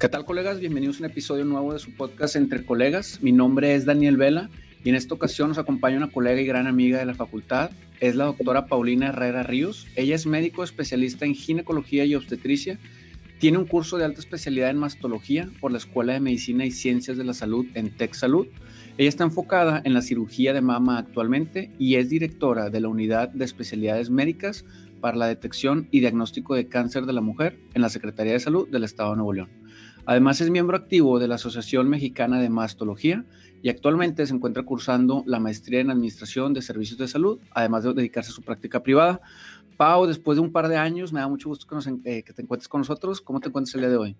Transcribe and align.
¿Qué 0.00 0.08
tal 0.08 0.24
colegas? 0.24 0.60
Bienvenidos 0.60 0.96
a 0.96 1.00
un 1.00 1.10
episodio 1.10 1.44
nuevo 1.44 1.74
de 1.74 1.78
su 1.78 1.94
podcast 1.94 2.34
Entre 2.34 2.64
Colegas. 2.64 3.18
Mi 3.20 3.32
nombre 3.32 3.74
es 3.74 3.84
Daniel 3.84 4.16
Vela 4.16 4.48
y 4.82 4.88
en 4.88 4.94
esta 4.94 5.12
ocasión 5.12 5.50
nos 5.50 5.58
acompaña 5.58 5.98
una 5.98 6.10
colega 6.10 6.40
y 6.40 6.46
gran 6.46 6.66
amiga 6.66 6.98
de 6.98 7.04
la 7.04 7.12
facultad. 7.12 7.70
Es 8.00 8.16
la 8.16 8.24
doctora 8.24 8.64
Paulina 8.64 9.08
Herrera 9.08 9.42
Ríos. 9.42 9.86
Ella 9.96 10.14
es 10.14 10.24
médico 10.24 10.64
especialista 10.64 11.26
en 11.26 11.34
ginecología 11.34 12.06
y 12.06 12.14
obstetricia. 12.14 12.78
Tiene 13.40 13.58
un 13.58 13.66
curso 13.66 13.98
de 13.98 14.06
alta 14.06 14.20
especialidad 14.20 14.70
en 14.70 14.78
mastología 14.78 15.50
por 15.60 15.70
la 15.70 15.76
Escuela 15.76 16.14
de 16.14 16.20
Medicina 16.20 16.64
y 16.64 16.70
Ciencias 16.70 17.18
de 17.18 17.24
la 17.24 17.34
Salud 17.34 17.66
en 17.74 17.90
Tech 17.90 18.14
Salud. 18.14 18.46
Ella 18.96 19.10
está 19.10 19.24
enfocada 19.24 19.82
en 19.84 19.92
la 19.92 20.00
cirugía 20.00 20.54
de 20.54 20.62
mama 20.62 20.96
actualmente 20.96 21.72
y 21.78 21.96
es 21.96 22.08
directora 22.08 22.70
de 22.70 22.80
la 22.80 22.88
unidad 22.88 23.28
de 23.28 23.44
especialidades 23.44 24.08
médicas 24.08 24.64
para 25.02 25.18
la 25.18 25.26
detección 25.26 25.88
y 25.90 26.00
diagnóstico 26.00 26.54
de 26.54 26.68
cáncer 26.68 27.04
de 27.04 27.12
la 27.12 27.20
mujer 27.20 27.58
en 27.74 27.82
la 27.82 27.90
Secretaría 27.90 28.32
de 28.32 28.40
Salud 28.40 28.66
del 28.66 28.84
Estado 28.84 29.10
de 29.10 29.16
Nuevo 29.16 29.34
León. 29.34 29.59
Además 30.06 30.40
es 30.40 30.50
miembro 30.50 30.76
activo 30.76 31.18
de 31.18 31.28
la 31.28 31.36
Asociación 31.36 31.88
Mexicana 31.88 32.40
de 32.40 32.48
Mastología 32.48 33.24
y 33.62 33.68
actualmente 33.68 34.26
se 34.26 34.34
encuentra 34.34 34.62
cursando 34.62 35.22
la 35.26 35.38
maestría 35.38 35.80
en 35.80 35.90
Administración 35.90 36.54
de 36.54 36.62
Servicios 36.62 36.98
de 36.98 37.08
Salud, 37.08 37.38
además 37.52 37.84
de 37.84 37.92
dedicarse 37.92 38.30
a 38.30 38.34
su 38.34 38.42
práctica 38.42 38.82
privada. 38.82 39.20
Pau, 39.76 40.06
después 40.06 40.36
de 40.36 40.42
un 40.42 40.52
par 40.52 40.68
de 40.68 40.76
años, 40.76 41.12
me 41.12 41.20
da 41.20 41.28
mucho 41.28 41.48
gusto 41.48 41.66
que, 41.66 41.76
eh, 42.04 42.22
te 42.22 42.42
encuentres 42.42 42.68
con 42.68 42.80
nosotros. 42.80 43.20
¿Cómo 43.20 43.40
te 43.40 43.48
encuentras 43.48 43.74
el 43.74 43.80
día 43.82 43.90
de 43.90 43.96
hoy? 43.96 44.16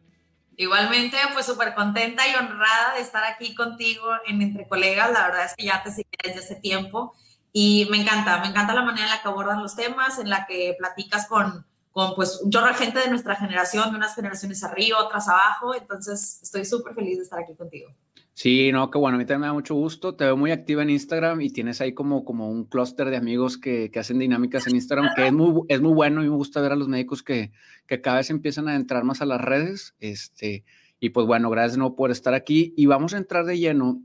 Igualmente, 0.57 1.17
pues 1.33 1.47
súper 1.47 1.75
contenta 1.75 2.23
y 2.29 2.35
honrada 2.35 2.95
de 2.95 3.01
estar 3.01 3.25
aquí 3.25 3.55
contigo 3.55 4.05
en 4.27 4.43
Entre 4.43 4.69
Colegas. 4.69 5.11
La 5.13 5.29
verdad 5.29 5.47
es 5.47 5.55
que 5.57 5.65
ya 5.65 5.83
te 5.83 5.91
seguí 5.91 6.11
desde 6.23 6.41
hace 6.41 6.57
tiempo 6.57 7.15
y 7.53 7.89
me 7.91 8.01
encanta, 8.01 8.41
me 8.41 8.49
encanta 8.49 8.75
la 8.75 8.83
manera 8.83 9.07
en 9.07 9.11
la 9.11 9.23
que 9.23 9.29
abordas 9.29 9.59
los 9.59 9.75
temas, 9.75 10.19
en 10.19 10.29
la 10.29 10.47
que 10.47 10.77
platicas 10.79 11.27
con, 11.27 11.67
con 11.93 12.15
pues 12.15 12.41
un 12.43 12.51
chorro 12.51 12.69
de 12.69 12.75
gente 12.75 13.01
de 13.01 13.09
nuestra 13.09 13.37
generación, 13.37 13.91
de 13.91 13.97
unas 13.97 14.15
generaciones 14.15 14.63
arriba, 14.63 15.05
otras 15.05 15.29
abajo. 15.29 15.75
Entonces, 15.75 16.41
estoy 16.43 16.65
súper 16.65 16.95
feliz 16.95 17.17
de 17.17 17.25
estar 17.25 17.41
aquí 17.41 17.55
contigo. 17.55 17.91
Sí, 18.33 18.73
no, 18.73 18.91
qué 18.91 18.99
bueno, 18.99 19.17
a 19.17 19.19
mí 19.19 19.27
también 19.27 19.41
me 19.43 19.47
da 19.49 19.53
mucho 19.53 19.75
gusto. 19.75 20.15
Te 20.15 20.25
veo 20.25 20.37
muy 20.37 20.51
activa 20.51 20.83
en 20.83 20.91
Instagram 20.91 21.41
y 21.43 21.51
tienes 21.51 21.81
ahí 21.81 21.93
como, 21.93 22.25
como 22.25 22.49
un 22.49 22.65
clúster 22.65 23.11
de 23.11 23.17
amigos 23.17 23.59
que, 23.59 23.91
que, 23.91 23.99
hacen 23.99 24.19
dinámicas 24.19 24.67
en 24.67 24.77
Instagram, 24.77 25.11
que 25.15 25.27
es 25.27 25.33
muy, 25.33 25.63
es 25.69 25.83
muy 25.83 25.93
bueno 25.93 26.23
y 26.23 26.31
me 26.31 26.37
gusta 26.37 26.61
ver 26.61 26.73
a 26.73 26.77
los 26.77 26.89
médicos 26.89 27.23
que, 27.23 27.53
que 27.87 28.01
cada 28.01 28.19
vez 28.19 28.31
empiezan 28.31 28.69
a 28.69 28.77
entrar 28.77 29.05
más 29.05 29.21
a 29.21 29.27
las 29.27 29.41
redes. 29.41 29.95
Este, 30.01 30.65
y 31.01 31.11
pues 31.11 31.27
bueno, 31.27 31.51
gracias 31.51 31.73
de 31.73 31.79
nuevo 31.79 31.97
por 31.97 32.11
estar 32.11 32.33
aquí 32.33 32.73
y 32.77 32.87
vamos 32.87 33.13
a 33.13 33.19
entrar 33.19 33.45
de 33.45 33.59
lleno. 33.59 34.01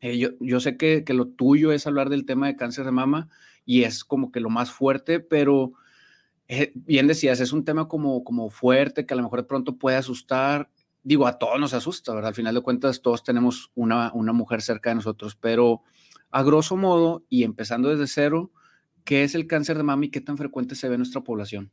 Eh, 0.00 0.16
yo, 0.16 0.30
yo, 0.40 0.60
sé 0.60 0.76
que, 0.76 1.04
que 1.04 1.12
lo 1.12 1.26
tuyo 1.26 1.72
es 1.72 1.86
hablar 1.86 2.08
del 2.08 2.24
tema 2.24 2.46
de 2.46 2.56
cáncer 2.56 2.84
de 2.84 2.92
mama 2.92 3.28
y 3.66 3.82
es 3.82 4.04
como 4.04 4.32
que 4.32 4.40
lo 4.40 4.48
más 4.48 4.70
fuerte, 4.70 5.20
pero 5.20 5.72
bien 6.74 7.06
decías, 7.06 7.40
es 7.40 7.52
un 7.52 7.64
tema 7.64 7.88
como, 7.88 8.24
como 8.24 8.50
fuerte, 8.50 9.04
que 9.04 9.14
a 9.14 9.16
lo 9.16 9.22
mejor 9.22 9.40
de 9.40 9.48
pronto 9.48 9.76
puede 9.76 9.96
asustar. 9.96 10.70
Digo, 11.02 11.26
a 11.26 11.38
todos 11.38 11.60
nos 11.60 11.74
asusta, 11.74 12.14
¿verdad? 12.14 12.28
Al 12.28 12.34
final 12.34 12.54
de 12.54 12.60
cuentas, 12.60 13.02
todos 13.02 13.22
tenemos 13.22 13.70
una, 13.74 14.10
una 14.14 14.32
mujer 14.32 14.62
cerca 14.62 14.90
de 14.90 14.96
nosotros, 14.96 15.36
pero 15.36 15.82
a 16.30 16.42
grosso 16.42 16.76
modo, 16.76 17.24
y 17.28 17.44
empezando 17.44 17.88
desde 17.88 18.06
cero, 18.06 18.50
¿qué 19.04 19.24
es 19.24 19.34
el 19.34 19.46
cáncer 19.46 19.76
de 19.76 19.82
mama 19.82 20.06
y 20.06 20.10
qué 20.10 20.20
tan 20.20 20.36
frecuente 20.36 20.74
se 20.74 20.88
ve 20.88 20.94
en 20.94 21.00
nuestra 21.00 21.22
población? 21.22 21.70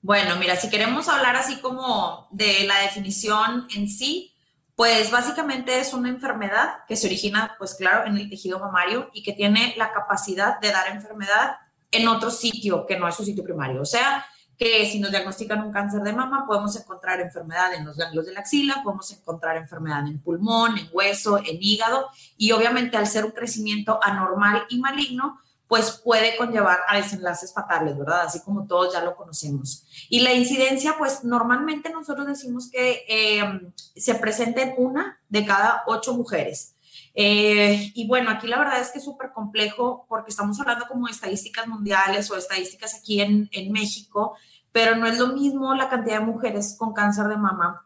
Bueno, 0.00 0.36
mira, 0.36 0.56
si 0.56 0.68
queremos 0.68 1.08
hablar 1.08 1.36
así 1.36 1.60
como 1.60 2.28
de 2.32 2.64
la 2.66 2.80
definición 2.80 3.66
en 3.74 3.88
sí, 3.88 4.34
pues 4.74 5.10
básicamente 5.12 5.78
es 5.78 5.94
una 5.94 6.08
enfermedad 6.08 6.84
que 6.88 6.96
se 6.96 7.06
origina, 7.06 7.54
pues 7.58 7.74
claro, 7.74 8.06
en 8.06 8.16
el 8.16 8.28
tejido 8.28 8.58
mamario 8.58 9.10
y 9.12 9.22
que 9.22 9.32
tiene 9.32 9.74
la 9.76 9.92
capacidad 9.92 10.58
de 10.60 10.72
dar 10.72 10.88
enfermedad 10.88 11.56
en 11.92 12.08
otro 12.08 12.30
sitio 12.30 12.86
que 12.86 12.98
no 12.98 13.06
es 13.06 13.14
su 13.14 13.24
sitio 13.24 13.44
primario. 13.44 13.80
O 13.82 13.86
sea, 13.86 14.24
que 14.58 14.86
si 14.86 15.00
nos 15.00 15.10
diagnostican 15.10 15.64
un 15.64 15.72
cáncer 15.72 16.02
de 16.02 16.12
mama, 16.12 16.46
podemos 16.46 16.74
encontrar 16.76 17.20
enfermedad 17.20 17.74
en 17.74 17.84
los 17.84 17.96
ganglios 17.96 18.26
de 18.26 18.32
la 18.32 18.40
axila, 18.40 18.80
podemos 18.82 19.10
encontrar 19.12 19.56
enfermedad 19.56 20.06
en 20.06 20.20
pulmón, 20.20 20.78
en 20.78 20.88
hueso, 20.92 21.38
en 21.38 21.58
hígado, 21.60 22.08
y 22.36 22.52
obviamente 22.52 22.96
al 22.96 23.06
ser 23.06 23.24
un 23.24 23.32
crecimiento 23.32 23.98
anormal 24.02 24.64
y 24.68 24.78
maligno, 24.78 25.40
pues 25.66 26.02
puede 26.04 26.36
conllevar 26.36 26.80
a 26.86 26.98
desenlaces 26.98 27.52
fatales, 27.54 27.96
¿verdad? 27.96 28.26
Así 28.26 28.40
como 28.42 28.66
todos 28.66 28.92
ya 28.92 29.02
lo 29.02 29.16
conocemos. 29.16 29.86
Y 30.10 30.20
la 30.20 30.34
incidencia, 30.34 30.96
pues 30.98 31.24
normalmente 31.24 31.88
nosotros 31.88 32.26
decimos 32.26 32.70
que 32.70 33.06
eh, 33.08 33.72
se 33.96 34.14
presenta 34.16 34.60
en 34.60 34.74
una 34.76 35.18
de 35.30 35.46
cada 35.46 35.82
ocho 35.86 36.12
mujeres. 36.12 36.71
Eh, 37.14 37.92
y 37.94 38.06
bueno, 38.06 38.30
aquí 38.30 38.46
la 38.46 38.58
verdad 38.58 38.80
es 38.80 38.90
que 38.90 38.98
es 38.98 39.04
súper 39.04 39.32
complejo 39.32 40.06
porque 40.08 40.30
estamos 40.30 40.58
hablando 40.60 40.86
como 40.86 41.06
de 41.06 41.12
estadísticas 41.12 41.66
mundiales 41.66 42.30
o 42.30 42.36
estadísticas 42.36 42.94
aquí 42.94 43.20
en, 43.20 43.48
en 43.52 43.70
México, 43.70 44.36
pero 44.72 44.96
no 44.96 45.06
es 45.06 45.18
lo 45.18 45.28
mismo 45.28 45.74
la 45.74 45.88
cantidad 45.88 46.20
de 46.20 46.26
mujeres 46.26 46.76
con 46.78 46.94
cáncer 46.94 47.26
de 47.26 47.36
mama, 47.36 47.84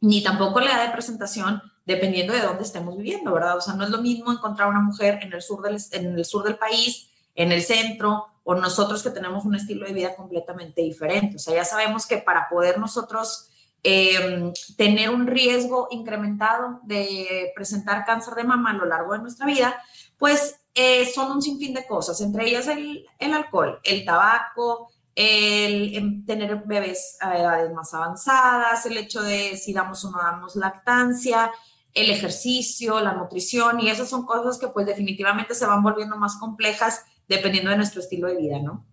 ni 0.00 0.22
tampoco 0.22 0.60
la 0.60 0.72
edad 0.72 0.86
de 0.86 0.92
presentación, 0.92 1.62
dependiendo 1.84 2.32
de 2.32 2.40
dónde 2.40 2.62
estemos 2.62 2.96
viviendo, 2.96 3.32
¿verdad? 3.32 3.58
O 3.58 3.60
sea, 3.60 3.74
no 3.74 3.84
es 3.84 3.90
lo 3.90 3.98
mismo 3.98 4.32
encontrar 4.32 4.68
una 4.68 4.80
mujer 4.80 5.18
en 5.22 5.32
el 5.32 5.42
sur 5.42 5.62
del, 5.62 5.78
en 5.92 6.18
el 6.18 6.24
sur 6.24 6.44
del 6.44 6.56
país, 6.56 7.10
en 7.34 7.52
el 7.52 7.62
centro, 7.62 8.26
o 8.44 8.54
nosotros 8.54 9.02
que 9.02 9.10
tenemos 9.10 9.44
un 9.44 9.54
estilo 9.54 9.86
de 9.86 9.92
vida 9.92 10.16
completamente 10.16 10.82
diferente. 10.82 11.36
O 11.36 11.38
sea, 11.38 11.54
ya 11.54 11.64
sabemos 11.64 12.06
que 12.06 12.18
para 12.18 12.48
poder 12.48 12.78
nosotros 12.78 13.50
eh, 13.82 14.52
tener 14.76 15.10
un 15.10 15.26
riesgo 15.26 15.88
incrementado 15.90 16.80
de 16.84 17.52
presentar 17.54 18.04
cáncer 18.04 18.34
de 18.34 18.44
mama 18.44 18.70
a 18.70 18.74
lo 18.74 18.84
largo 18.86 19.12
de 19.12 19.20
nuestra 19.20 19.46
vida, 19.46 19.76
pues 20.18 20.60
eh, 20.74 21.04
son 21.06 21.32
un 21.32 21.42
sinfín 21.42 21.74
de 21.74 21.86
cosas, 21.86 22.20
entre 22.20 22.48
ellas 22.48 22.68
el, 22.68 23.04
el 23.18 23.34
alcohol, 23.34 23.80
el 23.84 24.04
tabaco, 24.04 24.90
el, 25.14 25.94
el, 25.96 26.24
tener 26.24 26.62
bebés 26.64 27.18
a 27.20 27.36
edades 27.36 27.72
más 27.72 27.92
avanzadas, 27.92 28.86
el 28.86 28.96
hecho 28.96 29.20
de 29.20 29.56
si 29.56 29.72
damos 29.72 30.04
o 30.04 30.10
no 30.10 30.18
damos 30.18 30.56
lactancia, 30.56 31.50
el 31.92 32.10
ejercicio, 32.10 33.00
la 33.00 33.12
nutrición, 33.12 33.80
y 33.80 33.90
esas 33.90 34.08
son 34.08 34.24
cosas 34.24 34.58
que 34.58 34.68
pues 34.68 34.86
definitivamente 34.86 35.54
se 35.54 35.66
van 35.66 35.82
volviendo 35.82 36.16
más 36.16 36.36
complejas 36.36 37.04
dependiendo 37.28 37.70
de 37.70 37.76
nuestro 37.76 38.00
estilo 38.00 38.28
de 38.28 38.36
vida, 38.36 38.58
¿no? 38.60 38.86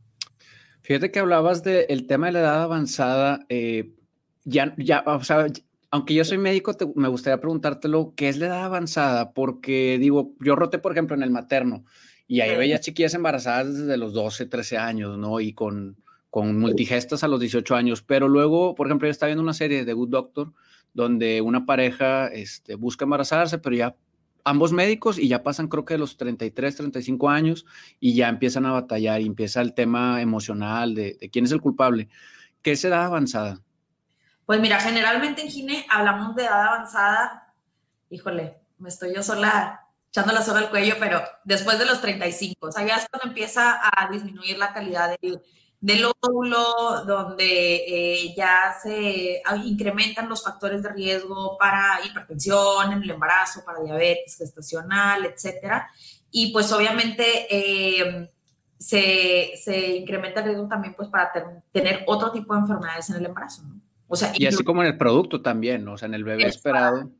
Fíjate 0.81 1.11
que 1.11 1.19
hablabas 1.19 1.63
del 1.63 2.07
tema 2.07 2.27
de 2.27 2.31
la 2.33 2.39
edad 2.39 2.63
avanzada, 2.63 3.45
eh, 3.49 3.93
ya, 4.49 4.73
ya, 4.77 5.03
o 5.05 5.23
sea, 5.23 5.47
aunque 5.91 6.13
yo 6.13 6.23
soy 6.25 6.37
médico, 6.37 6.73
te, 6.73 6.87
me 6.95 7.07
gustaría 7.07 7.39
preguntártelo, 7.39 8.13
¿qué 8.15 8.29
es 8.29 8.37
la 8.37 8.47
edad 8.47 8.65
avanzada? 8.65 9.31
Porque 9.33 9.97
digo, 9.99 10.33
yo 10.39 10.55
roté, 10.55 10.79
por 10.79 10.91
ejemplo, 10.91 11.15
en 11.15 11.23
el 11.23 11.31
materno 11.31 11.85
y 12.27 12.41
ahí 12.41 12.55
veía 12.55 12.79
chiquillas 12.79 13.15
embarazadas 13.15 13.75
desde 13.75 13.97
los 13.97 14.13
12, 14.13 14.45
13 14.45 14.77
años, 14.77 15.17
¿no? 15.17 15.39
Y 15.39 15.53
con, 15.53 15.97
con 16.29 16.59
multigestas 16.59 17.23
a 17.23 17.27
los 17.27 17.39
18 17.39 17.75
años, 17.75 18.03
pero 18.03 18.27
luego, 18.27 18.75
por 18.75 18.87
ejemplo, 18.87 19.07
yo 19.07 19.11
estaba 19.11 19.29
viendo 19.29 19.41
una 19.41 19.53
serie 19.53 19.83
de 19.83 19.93
Good 19.93 20.09
Doctor 20.09 20.53
donde 20.93 21.41
una 21.41 21.65
pareja 21.65 22.27
este, 22.27 22.75
busca 22.75 23.05
embarazarse, 23.05 23.57
pero 23.57 23.75
ya 23.75 23.95
ambos 24.43 24.71
médicos 24.71 25.17
y 25.17 25.27
ya 25.27 25.43
pasan 25.43 25.67
creo 25.67 25.85
que 25.85 25.95
de 25.95 25.99
los 25.99 26.17
33, 26.17 26.75
35 26.75 27.29
años 27.29 27.65
y 27.99 28.13
ya 28.13 28.29
empiezan 28.29 28.65
a 28.65 28.71
batallar 28.71 29.21
y 29.21 29.25
empieza 29.25 29.61
el 29.61 29.73
tema 29.73 30.21
emocional 30.21 30.93
de, 30.93 31.17
de 31.19 31.29
quién 31.29 31.45
es 31.45 31.51
el 31.51 31.61
culpable. 31.61 32.09
¿Qué 32.61 32.71
es 32.71 32.85
edad 32.85 33.05
avanzada? 33.05 33.61
Pues 34.49 34.59
mira, 34.61 34.79
generalmente 34.79 35.43
en 35.43 35.49
Gine 35.51 35.85
hablamos 35.91 36.35
de 36.35 36.45
edad 36.45 36.69
avanzada. 36.69 37.53
Híjole, 38.09 38.59
me 38.79 38.89
estoy 38.89 39.13
yo 39.13 39.21
sola 39.21 39.85
echando 40.07 40.33
la 40.33 40.41
soga 40.41 40.57
al 40.57 40.71
cuello, 40.71 40.95
pero 40.99 41.21
después 41.43 41.77
de 41.77 41.85
los 41.85 42.01
35, 42.01 42.65
o 42.65 42.71
sea, 42.71 42.83
ya 42.83 42.95
es 42.95 43.05
cuando 43.11 43.27
empieza 43.27 43.79
a 43.79 44.09
disminuir 44.11 44.57
la 44.57 44.73
calidad 44.73 45.15
del, 45.21 45.39
del 45.79 46.03
óvulo, 46.19 47.05
donde 47.05 47.75
eh, 47.75 48.33
ya 48.35 48.75
se 48.81 49.43
incrementan 49.65 50.27
los 50.27 50.43
factores 50.43 50.81
de 50.81 50.93
riesgo 50.93 51.55
para 51.59 51.99
hipertensión 52.03 52.91
en 52.91 53.03
el 53.03 53.11
embarazo, 53.11 53.63
para 53.63 53.83
diabetes 53.83 54.35
gestacional, 54.35 55.25
etcétera. 55.25 55.91
Y 56.31 56.51
pues 56.51 56.71
obviamente 56.71 57.45
eh, 57.51 58.31
se, 58.79 59.51
se, 59.63 59.97
incrementa 59.97 60.39
el 60.39 60.47
riesgo 60.47 60.67
también 60.67 60.95
pues 60.95 61.07
para 61.09 61.31
tener 61.71 62.03
otro 62.07 62.31
tipo 62.31 62.55
de 62.55 62.61
enfermedades 62.61 63.11
en 63.11 63.17
el 63.17 63.27
embarazo, 63.27 63.61
¿no? 63.61 63.78
O 64.11 64.15
sea, 64.15 64.33
y 64.35 64.47
así 64.47 64.63
como 64.63 64.81
en 64.81 64.87
el 64.87 64.97
producto 64.97 65.41
también, 65.41 65.85
¿no? 65.85 65.93
O 65.93 65.97
sea, 65.97 66.07
en 66.07 66.15
el 66.15 66.23
bebé 66.23 66.47
esperado. 66.47 67.11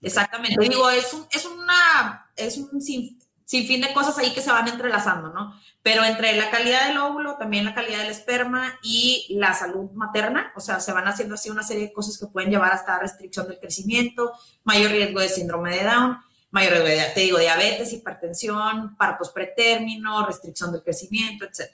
Exactamente. 0.00 0.56
Digo, 0.68 0.88
es, 0.88 1.12
un, 1.12 1.26
es 1.32 1.44
una, 1.44 2.30
es 2.36 2.56
un 2.56 2.80
sin, 2.80 3.18
fin 3.46 3.80
de 3.80 3.92
cosas 3.92 4.16
ahí 4.18 4.32
que 4.32 4.40
se 4.40 4.52
van 4.52 4.68
entrelazando, 4.68 5.30
¿no? 5.30 5.60
Pero 5.82 6.04
entre 6.04 6.36
la 6.36 6.50
calidad 6.50 6.86
del 6.86 6.98
óvulo, 6.98 7.36
también 7.36 7.64
la 7.64 7.74
calidad 7.74 7.98
del 7.98 8.12
esperma 8.12 8.78
y 8.80 9.26
la 9.30 9.54
salud 9.54 9.90
materna, 9.92 10.52
o 10.54 10.60
sea, 10.60 10.78
se 10.78 10.92
van 10.92 11.08
haciendo 11.08 11.34
así 11.34 11.50
una 11.50 11.64
serie 11.64 11.88
de 11.88 11.92
cosas 11.92 12.16
que 12.16 12.26
pueden 12.26 12.50
llevar 12.50 12.72
hasta 12.72 12.98
restricción 13.00 13.48
del 13.48 13.58
crecimiento, 13.58 14.32
mayor 14.62 14.92
riesgo 14.92 15.18
de 15.18 15.28
síndrome 15.28 15.76
de 15.76 15.82
Down, 15.82 16.18
mayor 16.52 16.74
riesgo 16.74 16.88
de, 16.88 17.12
te 17.12 17.20
digo, 17.20 17.38
diabetes, 17.38 17.92
hipertensión, 17.92 18.96
partos 18.96 19.30
pretérmino, 19.30 20.24
restricción 20.24 20.70
del 20.70 20.82
crecimiento, 20.84 21.44
etc. 21.44 21.72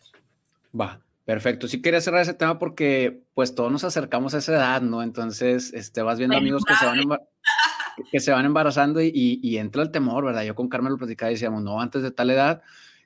Va. 0.78 0.98
Perfecto. 1.30 1.68
Sí 1.68 1.80
quería 1.80 2.00
cerrar 2.00 2.22
ese 2.22 2.34
tema 2.34 2.58
porque 2.58 3.22
pues 3.34 3.54
todos 3.54 3.70
nos 3.70 3.84
acercamos 3.84 4.34
a 4.34 4.38
esa 4.38 4.50
edad, 4.50 4.82
¿no? 4.82 5.00
Entonces, 5.00 5.72
este, 5.74 6.02
vas 6.02 6.18
viendo 6.18 6.36
amigos 6.36 6.64
que 6.64 6.74
se 6.74 6.84
van, 6.84 6.98
que 8.10 8.18
se 8.18 8.32
van 8.32 8.46
embarazando 8.46 9.00
y, 9.00 9.12
y, 9.14 9.58
entra 9.58 9.84
el 9.84 9.92
temor, 9.92 10.24
¿verdad? 10.24 10.42
Yo 10.42 10.56
con 10.56 10.68
Carmen 10.68 10.90
lo 10.90 10.98
platicaba 10.98 11.30
y 11.30 11.34
decíamos, 11.34 11.62
no, 11.62 11.80
antes 11.80 12.02
de 12.02 12.10
tal 12.10 12.30
edad, 12.30 12.62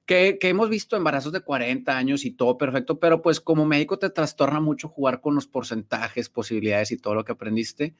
que, 0.06 0.38
que, 0.40 0.48
hemos 0.48 0.70
visto 0.70 0.96
embarazos 0.96 1.34
de 1.34 1.40
40 1.40 1.94
años 1.94 2.24
y 2.24 2.30
todo 2.30 2.56
perfecto, 2.56 2.98
pero 2.98 3.20
pues 3.20 3.42
como 3.42 3.66
médico 3.66 3.98
te 3.98 4.08
trastorna 4.08 4.58
mucho 4.58 4.88
jugar 4.88 5.20
con 5.20 5.34
los 5.34 5.46
porcentajes, 5.46 6.30
posibilidades 6.30 6.92
y 6.92 6.96
todo 6.96 7.14
lo 7.14 7.26
que 7.26 7.32
aprendiste. 7.32 7.94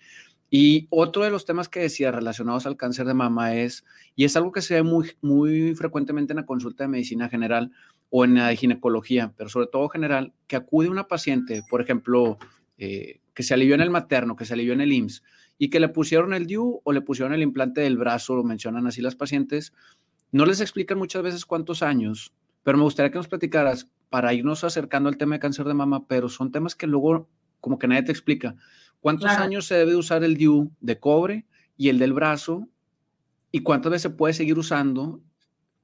Y 0.49 0.87
otro 0.89 1.23
de 1.23 1.31
los 1.31 1.45
temas 1.45 1.69
que 1.69 1.81
decía 1.81 2.13
relacionados 2.13 2.65
al 2.65 2.79
cáncer 2.79 3.07
de 3.07 3.13
mama 3.13 3.57
es, 3.57 3.85
y 4.17 4.25
es 4.25 4.37
algo 4.37 4.53
que 4.53 4.63
se 4.63 4.75
ve 4.75 4.83
muy, 4.83 5.13
muy 5.21 5.75
frecuentemente 5.75 6.33
en 6.33 6.39
la 6.39 6.47
consulta 6.47 6.85
de 6.85 6.89
medicina 6.89 7.29
general 7.29 7.73
o 8.17 8.25
en 8.25 8.37
la 8.37 8.55
ginecología, 8.55 9.35
pero 9.37 9.51
sobre 9.51 9.67
todo 9.67 9.89
general, 9.89 10.33
que 10.47 10.55
acude 10.55 10.89
una 10.89 11.09
paciente, 11.09 11.65
por 11.69 11.81
ejemplo, 11.81 12.39
eh, 12.79 13.19
que 13.35 13.43
se 13.43 13.55
alivió 13.55 13.75
en 13.75 13.81
el 13.81 13.91
materno, 13.91 14.37
que 14.37 14.45
se 14.45 14.55
alivió 14.55 14.73
en 14.73 14.81
el 14.81 14.93
IMSS, 14.93 15.25
y 15.59 15.69
que 15.69 15.81
le 15.81 15.89
pusieron 15.89 16.33
el 16.33 16.47
DIU 16.47 16.81
o 16.85 16.93
le 16.93 17.01
pusieron 17.01 17.35
el 17.35 17.43
implante 17.43 17.81
del 17.81 17.97
brazo, 17.97 18.37
lo 18.37 18.45
mencionan 18.45 18.87
así 18.87 19.03
las 19.03 19.17
pacientes, 19.17 19.73
no 20.31 20.47
les 20.47 20.61
explican 20.61 20.97
muchas 20.97 21.25
veces 21.25 21.45
cuántos 21.45 21.83
años, 21.83 22.33
pero 22.63 22.79
me 22.79 22.85
gustaría 22.85 23.11
que 23.11 23.19
nos 23.19 23.27
platicaras 23.27 23.91
para 24.11 24.33
irnos 24.33 24.63
acercando 24.63 25.09
al 25.09 25.17
tema 25.17 25.35
de 25.35 25.41
cáncer 25.41 25.67
de 25.67 25.75
mama, 25.75 26.07
pero 26.07 26.29
son 26.29 26.53
temas 26.53 26.77
que 26.77 26.87
luego 26.87 27.29
como 27.61 27.81
que 27.81 27.89
nadie 27.89 28.05
te 28.05 28.13
explica. 28.13 28.55
¿Cuántos 29.01 29.31
años 29.31 29.67
se 29.67 29.75
debe 29.75 29.97
usar 29.97 30.23
el 30.23 30.37
DIU 30.37 30.71
de 30.81 31.01
cobre 31.01 31.47
y 31.77 31.89
el 31.89 31.99
del 31.99 32.13
brazo? 32.13 32.69
¿Y 33.51 33.65
cuántas 33.65 33.91
veces 33.91 34.03
se 34.03 34.11
puede 34.11 34.35
seguir 34.35 34.57
usando 34.57 35.21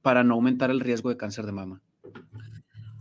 para 0.01 0.23
no 0.23 0.35
aumentar 0.35 0.71
el 0.71 0.79
riesgo 0.79 1.09
de 1.09 1.17
cáncer 1.17 1.45
de 1.45 1.51
mama? 1.51 1.81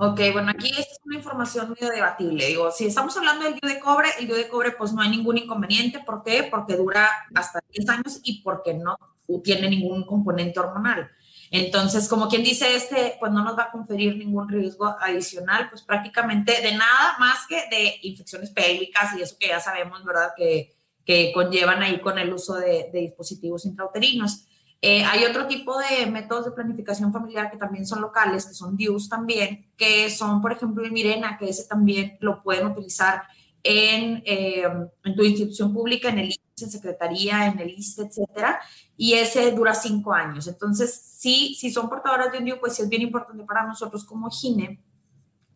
Ok, 0.03 0.19
bueno, 0.33 0.51
aquí 0.51 0.71
esta 0.71 0.81
es 0.81 1.01
una 1.05 1.17
información 1.17 1.75
medio 1.79 1.93
debatible. 1.93 2.47
Digo, 2.47 2.73
si 2.73 2.87
estamos 2.87 3.15
hablando 3.19 3.45
del 3.45 3.53
DIU 3.61 3.69
de 3.69 3.79
cobre, 3.79 4.09
el 4.19 4.27
DIU 4.27 4.35
de 4.35 4.49
cobre 4.49 4.71
pues 4.73 4.95
no 4.95 5.03
hay 5.03 5.11
ningún 5.11 5.37
inconveniente. 5.37 5.99
¿Por 5.99 6.23
qué? 6.23 6.49
Porque 6.51 6.75
dura 6.75 7.07
hasta 7.35 7.61
10 7.71 7.89
años 7.91 8.21
y 8.23 8.41
porque 8.41 8.73
no 8.73 8.97
tiene 9.45 9.69
ningún 9.69 10.07
componente 10.07 10.59
hormonal. 10.59 11.11
Entonces, 11.51 12.09
como 12.09 12.29
quien 12.29 12.43
dice, 12.43 12.75
este 12.75 13.17
pues 13.21 13.31
no 13.31 13.45
nos 13.45 13.59
va 13.59 13.65
a 13.65 13.71
conferir 13.71 14.17
ningún 14.17 14.49
riesgo 14.49 14.87
adicional, 14.87 15.69
pues 15.69 15.83
prácticamente 15.83 16.63
de 16.63 16.73
nada 16.73 17.17
más 17.19 17.47
que 17.47 17.57
de 17.71 17.99
infecciones 18.01 18.51
pélvicas 18.51 19.15
y 19.19 19.21
eso 19.21 19.37
que 19.39 19.49
ya 19.49 19.61
sabemos, 19.61 20.03
¿verdad? 20.03 20.31
Que, 20.35 20.75
que 21.05 21.31
conllevan 21.35 21.83
ahí 21.83 22.01
con 22.01 22.19
el 22.19 22.33
uso 22.33 22.55
de 22.55 22.89
dispositivos 22.91 23.67
intrauterinos. 23.67 24.47
Eh, 24.83 25.05
hay 25.05 25.25
otro 25.25 25.47
tipo 25.47 25.79
de 25.79 26.07
métodos 26.07 26.47
de 26.47 26.53
planificación 26.53 27.13
familiar 27.13 27.51
que 27.51 27.59
también 27.59 27.87
son 27.87 28.01
locales, 28.01 28.47
que 28.47 28.55
son 28.55 28.77
DIUs 28.77 29.09
también, 29.09 29.67
que 29.77 30.09
son, 30.09 30.41
por 30.41 30.53
ejemplo, 30.53 30.83
el 30.85 30.93
Mirena, 30.93 31.37
que 31.37 31.49
ese 31.51 31.65
también 31.65 32.17
lo 32.21 32.43
pueden 32.43 32.67
utilizar 32.67 33.25
en, 33.63 34.23
eh, 34.25 34.65
en 35.05 35.15
tu 35.15 35.23
institución 35.23 35.75
pública, 35.75 36.09
en 36.09 36.19
el 36.21 36.35
en 36.63 36.71
secretaría, 36.71 37.47
en 37.47 37.59
el 37.59 37.71
ISTE, 37.71 38.03
etcétera, 38.03 38.61
y 38.97 39.15
ese 39.15 39.51
dura 39.53 39.75
cinco 39.75 40.13
años. 40.13 40.47
Entonces, 40.47 40.95
sí, 40.95 41.57
si 41.59 41.71
son 41.71 41.89
portadoras 41.89 42.33
de 42.33 42.39
un 42.39 42.45
DIU, 42.45 42.61
pues 42.61 42.79
es 42.81 42.89
bien 42.89 43.03
importante 43.03 43.45
para 43.45 43.67
nosotros 43.67 44.05
como 44.05 44.31
GINE, 44.31 44.79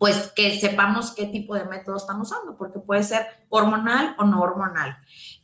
pues 0.04 0.30
que 0.36 0.60
sepamos 0.60 1.12
qué 1.12 1.24
tipo 1.24 1.54
de 1.54 1.64
método 1.64 1.96
están 1.96 2.20
usando, 2.20 2.58
porque 2.58 2.78
puede 2.78 3.02
ser 3.02 3.26
hormonal 3.48 4.14
o 4.18 4.24
no 4.24 4.42
hormonal. 4.42 4.98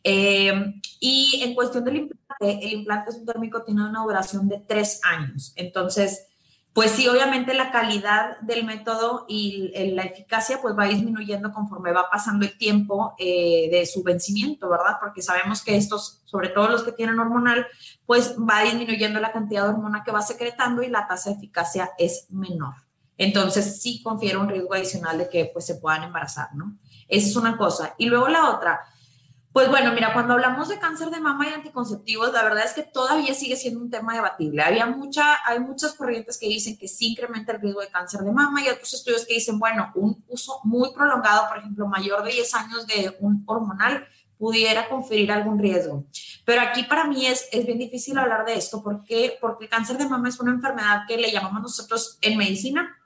Eh, 0.05 0.53
y 1.01 1.41
en 1.43 1.55
cuestión 1.55 1.83
del 1.83 1.97
implante, 1.97 2.67
el 2.67 2.73
implante 2.75 3.11
térmico 3.25 3.62
tiene 3.62 3.89
una 3.89 4.03
duración 4.03 4.51
de 4.51 4.59
tres 4.59 5.01
años. 5.03 5.55
Entonces, 5.57 6.27
pues 6.75 6.91
sí, 6.91 7.09
obviamente 7.09 7.55
la 7.55 7.71
calidad 7.71 8.39
del 8.41 8.67
método 8.67 9.25
y 9.31 9.73
la 9.95 10.03
eficacia 10.03 10.61
pues 10.61 10.77
va 10.79 10.85
disminuyendo 10.85 11.53
conforme 11.53 11.93
va 11.93 12.11
pasando 12.11 12.45
el 12.45 12.59
tiempo 12.59 13.15
eh, 13.19 13.71
de 13.71 13.87
su 13.87 14.03
vencimiento, 14.03 14.69
¿verdad? 14.69 14.99
Porque 15.01 15.23
sabemos 15.23 15.62
que 15.62 15.75
estos, 15.75 16.21
sobre 16.27 16.51
todo 16.51 16.69
los 16.69 16.83
que 16.83 16.93
tienen 16.93 17.19
hormonal, 17.19 17.67
pues 18.05 18.37
va 18.37 18.61
disminuyendo 18.61 19.21
la 19.21 19.33
cantidad 19.33 19.62
de 19.62 19.71
hormona 19.71 20.05
que 20.05 20.12
va 20.12 20.21
secretando 20.21 20.83
y 20.83 20.91
la 20.91 21.09
tasa 21.09 21.31
de 21.31 21.37
eficacia 21.37 21.93
es 21.97 22.27
menor. 22.29 22.89
Entonces 23.20 23.82
sí 23.82 24.02
confiere 24.02 24.38
un 24.38 24.49
riesgo 24.49 24.72
adicional 24.72 25.19
de 25.19 25.28
que 25.28 25.44
pues 25.52 25.67
se 25.67 25.75
puedan 25.75 26.05
embarazar, 26.05 26.55
¿no? 26.55 26.78
Esa 27.06 27.28
es 27.28 27.37
una 27.37 27.58
cosa. 27.58 27.94
Y 27.99 28.06
luego 28.06 28.28
la 28.28 28.49
otra, 28.49 28.81
pues 29.52 29.69
bueno, 29.69 29.93
mira, 29.93 30.14
cuando 30.14 30.32
hablamos 30.32 30.70
de 30.70 30.78
cáncer 30.78 31.11
de 31.11 31.20
mama 31.20 31.46
y 31.46 31.52
anticonceptivos, 31.52 32.32
la 32.32 32.43
verdad 32.43 32.64
es 32.64 32.72
que 32.72 32.82
todavía 32.82 33.34
sigue 33.34 33.56
siendo 33.56 33.78
un 33.78 33.90
tema 33.90 34.14
debatible. 34.14 34.62
Había 34.62 34.87
mucha, 34.87 35.37
hay 35.44 35.61
muchas 35.61 35.93
corrientes 35.93 36.38
que 36.38 36.49
dicen 36.49 36.78
que 36.78 36.88
sí 36.88 37.08
incrementa 37.11 37.52
el 37.52 37.61
riesgo 37.61 37.82
de 37.82 37.88
cáncer 37.88 38.22
de 38.22 38.32
mama 38.32 38.64
y 38.64 38.70
otros 38.70 38.94
estudios 38.94 39.26
que 39.26 39.34
dicen, 39.34 39.58
bueno, 39.58 39.93
un 39.96 40.25
uso 40.28 40.58
muy 40.64 40.90
prolongado, 40.94 41.46
por 41.46 41.58
ejemplo, 41.58 41.87
mayor 41.87 42.25
de 42.25 42.32
10 42.32 42.55
años 42.55 42.87
de 42.87 43.19
un 43.20 43.43
hormonal 43.44 44.06
pudiera 44.38 44.88
conferir 44.88 45.31
algún 45.31 45.58
riesgo. 45.58 46.06
Pero 46.46 46.62
aquí 46.62 46.84
para 46.84 47.05
mí 47.05 47.26
es, 47.26 47.49
es 47.52 47.66
bien 47.66 47.78
difícil 47.78 48.16
hablar 48.16 48.46
de 48.46 48.55
esto. 48.55 48.82
¿Por 48.82 49.05
qué? 49.05 49.37
Porque 49.43 49.64
el 49.64 49.70
cáncer 49.70 49.99
de 49.99 50.08
mama 50.08 50.31
es 50.31 50.40
una 50.40 50.52
enfermedad 50.52 51.02
que 51.06 51.19
le 51.19 51.31
llamamos 51.31 51.61
nosotros 51.61 52.16
en 52.23 52.38
medicina 52.38 52.96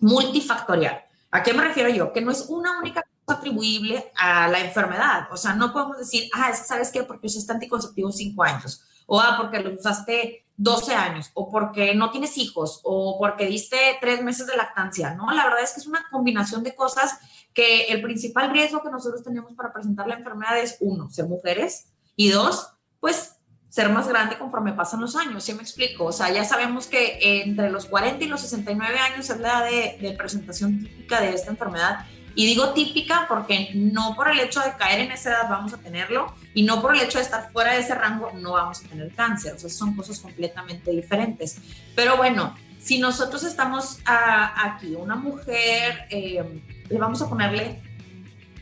multifactorial. 0.00 1.04
¿A 1.30 1.42
qué 1.42 1.52
me 1.52 1.62
refiero 1.62 1.88
yo? 1.90 2.12
Que 2.12 2.20
no 2.20 2.30
es 2.30 2.46
una 2.48 2.78
única 2.78 3.04
atribuible 3.26 4.12
a 4.16 4.48
la 4.48 4.60
enfermedad. 4.60 5.28
O 5.30 5.36
sea, 5.36 5.54
no 5.54 5.72
podemos 5.72 5.98
decir, 5.98 6.28
ah, 6.34 6.52
¿sabes 6.52 6.90
qué? 6.90 7.04
Porque 7.04 7.28
usaste 7.28 7.52
anticonceptivo 7.52 8.10
cinco 8.10 8.42
años, 8.42 8.84
o 9.06 9.20
ah, 9.20 9.36
porque 9.38 9.60
lo 9.60 9.72
usaste 9.72 10.46
12 10.56 10.94
años, 10.94 11.30
o 11.34 11.50
porque 11.50 11.94
no 11.94 12.10
tienes 12.10 12.36
hijos, 12.36 12.80
o 12.82 13.16
porque 13.18 13.46
diste 13.46 13.76
tres 14.00 14.22
meses 14.22 14.46
de 14.46 14.56
lactancia. 14.56 15.14
No, 15.14 15.30
la 15.30 15.44
verdad 15.44 15.62
es 15.62 15.72
que 15.72 15.80
es 15.80 15.86
una 15.86 16.04
combinación 16.10 16.62
de 16.62 16.74
cosas 16.74 17.18
que 17.54 17.86
el 17.86 18.02
principal 18.02 18.50
riesgo 18.50 18.82
que 18.82 18.90
nosotros 18.90 19.22
tenemos 19.22 19.54
para 19.54 19.72
presentar 19.72 20.06
la 20.06 20.16
enfermedad 20.16 20.58
es, 20.58 20.76
uno, 20.80 21.08
ser 21.10 21.26
mujeres, 21.26 21.86
y 22.14 22.28
dos, 22.28 22.68
pues 23.00 23.36
ser 23.70 23.88
más 23.88 24.08
grande 24.08 24.36
conforme 24.36 24.72
pasan 24.72 25.00
los 25.00 25.14
años, 25.14 25.44
¿sí 25.44 25.54
me 25.54 25.62
explico? 25.62 26.06
O 26.06 26.12
sea, 26.12 26.30
ya 26.30 26.44
sabemos 26.44 26.88
que 26.88 27.42
entre 27.42 27.70
los 27.70 27.86
40 27.86 28.24
y 28.24 28.28
los 28.28 28.40
69 28.40 28.98
años 28.98 29.30
es 29.30 29.38
la 29.38 29.68
edad 29.68 29.98
de, 30.00 30.12
presentación 30.18 30.80
típica 30.80 31.20
de 31.20 31.32
esta 31.32 31.52
enfermedad 31.52 32.04
y 32.34 32.46
digo 32.46 32.70
típica 32.70 33.26
porque 33.28 33.70
no 33.74 34.14
por 34.16 34.28
el 34.28 34.40
hecho 34.40 34.60
de 34.60 34.74
caer 34.74 35.00
en 35.00 35.12
esa 35.12 35.30
edad 35.30 35.48
vamos 35.48 35.72
a 35.72 35.78
tenerlo 35.78 36.34
y 36.52 36.64
no 36.64 36.82
por 36.82 36.94
el 36.94 37.00
hecho 37.00 37.18
de 37.18 37.24
estar 37.24 37.50
fuera 37.52 37.72
de 37.72 37.80
ese 37.80 37.94
rango 37.94 38.32
no 38.34 38.52
vamos 38.52 38.84
a 38.84 38.88
tener 38.88 39.12
cáncer. 39.14 39.54
O 39.54 39.58
sea, 39.58 39.70
son 39.70 39.94
cosas 39.94 40.18
completamente 40.18 40.90
diferentes. 40.90 41.58
Pero 41.94 42.16
bueno, 42.16 42.56
si 42.80 42.98
nosotros 42.98 43.44
estamos 43.44 43.98
aquí, 44.04 44.96
una 44.96 45.14
mujer, 45.14 46.06
eh, 46.10 46.62
le 46.88 46.98
vamos 46.98 47.22
a 47.22 47.28
ponerle 47.28 47.80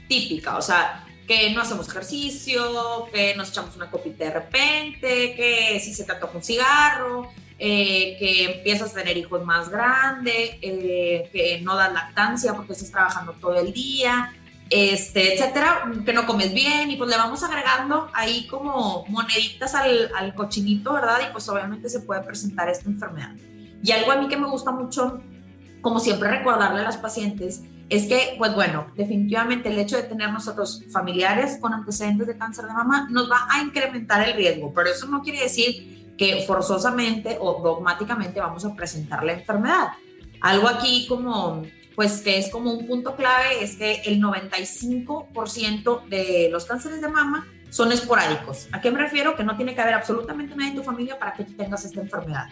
típica, 0.08 0.56
o 0.56 0.62
sea, 0.62 1.04
que 1.28 1.50
no 1.52 1.60
hacemos 1.60 1.86
ejercicio, 1.88 3.06
que 3.12 3.36
nos 3.36 3.50
echamos 3.50 3.76
una 3.76 3.90
copita 3.90 4.24
de 4.24 4.30
repente, 4.30 5.34
que 5.36 5.78
si 5.78 5.92
se 5.92 6.04
te 6.04 6.12
un 6.32 6.42
cigarro, 6.42 7.30
eh, 7.58 8.16
que 8.18 8.56
empiezas 8.56 8.92
a 8.92 8.94
tener 8.94 9.18
hijos 9.18 9.44
más 9.44 9.68
grandes, 9.68 10.56
eh, 10.62 11.28
que 11.30 11.60
no 11.62 11.76
das 11.76 11.92
lactancia 11.92 12.54
porque 12.54 12.72
estás 12.72 12.90
trabajando 12.90 13.32
todo 13.34 13.60
el 13.60 13.74
día, 13.74 14.32
este, 14.70 15.34
etcétera, 15.34 15.92
que 16.04 16.14
no 16.14 16.24
comes 16.24 16.54
bien 16.54 16.90
y 16.90 16.96
pues 16.96 17.10
le 17.10 17.16
vamos 17.16 17.42
agregando 17.42 18.08
ahí 18.14 18.46
como 18.46 19.04
moneditas 19.08 19.74
al, 19.74 20.10
al 20.16 20.34
cochinito, 20.34 20.94
¿verdad? 20.94 21.18
Y 21.28 21.32
pues 21.32 21.46
obviamente 21.50 21.90
se 21.90 22.00
puede 22.00 22.22
presentar 22.22 22.70
esta 22.70 22.88
enfermedad. 22.88 23.34
Y 23.82 23.92
algo 23.92 24.12
a 24.12 24.16
mí 24.16 24.28
que 24.28 24.36
me 24.38 24.48
gusta 24.48 24.70
mucho, 24.70 25.20
como 25.82 26.00
siempre 26.00 26.30
recordarle 26.30 26.80
a 26.80 26.84
las 26.84 26.96
pacientes, 26.96 27.60
es 27.88 28.06
que, 28.06 28.34
pues 28.36 28.54
bueno, 28.54 28.86
definitivamente 28.96 29.70
el 29.70 29.78
hecho 29.78 29.96
de 29.96 30.02
tener 30.02 30.30
nosotros 30.30 30.84
familiares 30.92 31.58
con 31.60 31.72
antecedentes 31.72 32.26
de 32.26 32.36
cáncer 32.36 32.66
de 32.66 32.72
mama 32.72 33.08
nos 33.10 33.30
va 33.30 33.46
a 33.50 33.62
incrementar 33.62 34.28
el 34.28 34.34
riesgo, 34.34 34.72
pero 34.74 34.90
eso 34.90 35.06
no 35.06 35.22
quiere 35.22 35.40
decir 35.40 36.14
que 36.18 36.44
forzosamente 36.46 37.38
o 37.40 37.62
dogmáticamente 37.62 38.40
vamos 38.40 38.64
a 38.64 38.74
presentar 38.74 39.24
la 39.24 39.32
enfermedad. 39.32 39.88
Algo 40.40 40.68
aquí 40.68 41.06
como, 41.08 41.62
pues 41.94 42.20
que 42.20 42.38
es 42.38 42.50
como 42.50 42.72
un 42.72 42.86
punto 42.86 43.16
clave 43.16 43.62
es 43.62 43.76
que 43.76 44.02
el 44.04 44.20
95% 44.20 46.08
de 46.08 46.48
los 46.50 46.66
cánceres 46.66 47.00
de 47.00 47.08
mama 47.08 47.46
son 47.70 47.90
esporádicos. 47.92 48.68
¿A 48.72 48.80
qué 48.80 48.90
me 48.90 48.98
refiero? 48.98 49.34
Que 49.34 49.44
no 49.44 49.56
tiene 49.56 49.74
que 49.74 49.80
haber 49.80 49.94
absolutamente 49.94 50.54
nadie 50.54 50.70
en 50.70 50.76
tu 50.76 50.82
familia 50.82 51.18
para 51.18 51.32
que 51.32 51.44
tú 51.44 51.54
tengas 51.54 51.84
esta 51.84 52.00
enfermedad. 52.00 52.48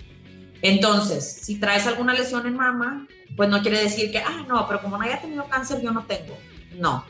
Entonces, 0.63 1.41
si 1.43 1.61
traes 1.61 1.87
alguna 1.87 2.15
lesión 2.15 2.47
en 2.47 2.57
mama, 2.57 3.07
pues 3.37 3.49
no 3.49 3.61
quiere 3.63 3.83
decir 3.83 4.11
que, 4.11 4.19
ah, 4.19 4.45
no, 4.49 4.67
pero 4.67 4.81
como 4.81 4.97
no 4.97 5.05
haya 5.05 5.21
tenido 5.21 5.47
cáncer, 5.47 5.83
yo 5.83 5.91
no 5.91 6.05
tengo. 6.05 6.37
No, 6.77 7.05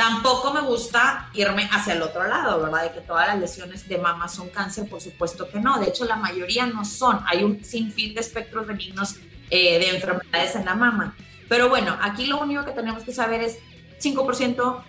Tampoco 0.00 0.54
me 0.54 0.62
gusta 0.62 1.28
irme 1.34 1.68
hacia 1.70 1.92
el 1.92 2.00
otro 2.00 2.26
lado, 2.26 2.62
¿verdad? 2.62 2.84
De 2.84 2.92
que 2.92 3.00
todas 3.06 3.26
las 3.26 3.38
lesiones 3.38 3.86
de 3.86 3.98
mama 3.98 4.28
son 4.28 4.48
cáncer, 4.48 4.88
por 4.88 4.98
supuesto 5.02 5.46
que 5.50 5.60
no. 5.60 5.78
De 5.78 5.88
hecho, 5.88 6.06
la 6.06 6.16
mayoría 6.16 6.64
no 6.64 6.86
son. 6.86 7.20
Hay 7.26 7.44
un 7.44 7.62
sinfín 7.62 8.14
de 8.14 8.22
espectros 8.22 8.66
benignos 8.66 9.16
eh, 9.50 9.78
de 9.78 9.90
enfermedades 9.90 10.56
en 10.56 10.64
la 10.64 10.74
mama. 10.74 11.14
Pero 11.50 11.68
bueno, 11.68 11.98
aquí 12.00 12.24
lo 12.24 12.40
único 12.40 12.64
que 12.64 12.70
tenemos 12.70 13.02
que 13.02 13.12
saber 13.12 13.42
es 13.42 13.58
5% 14.02 14.82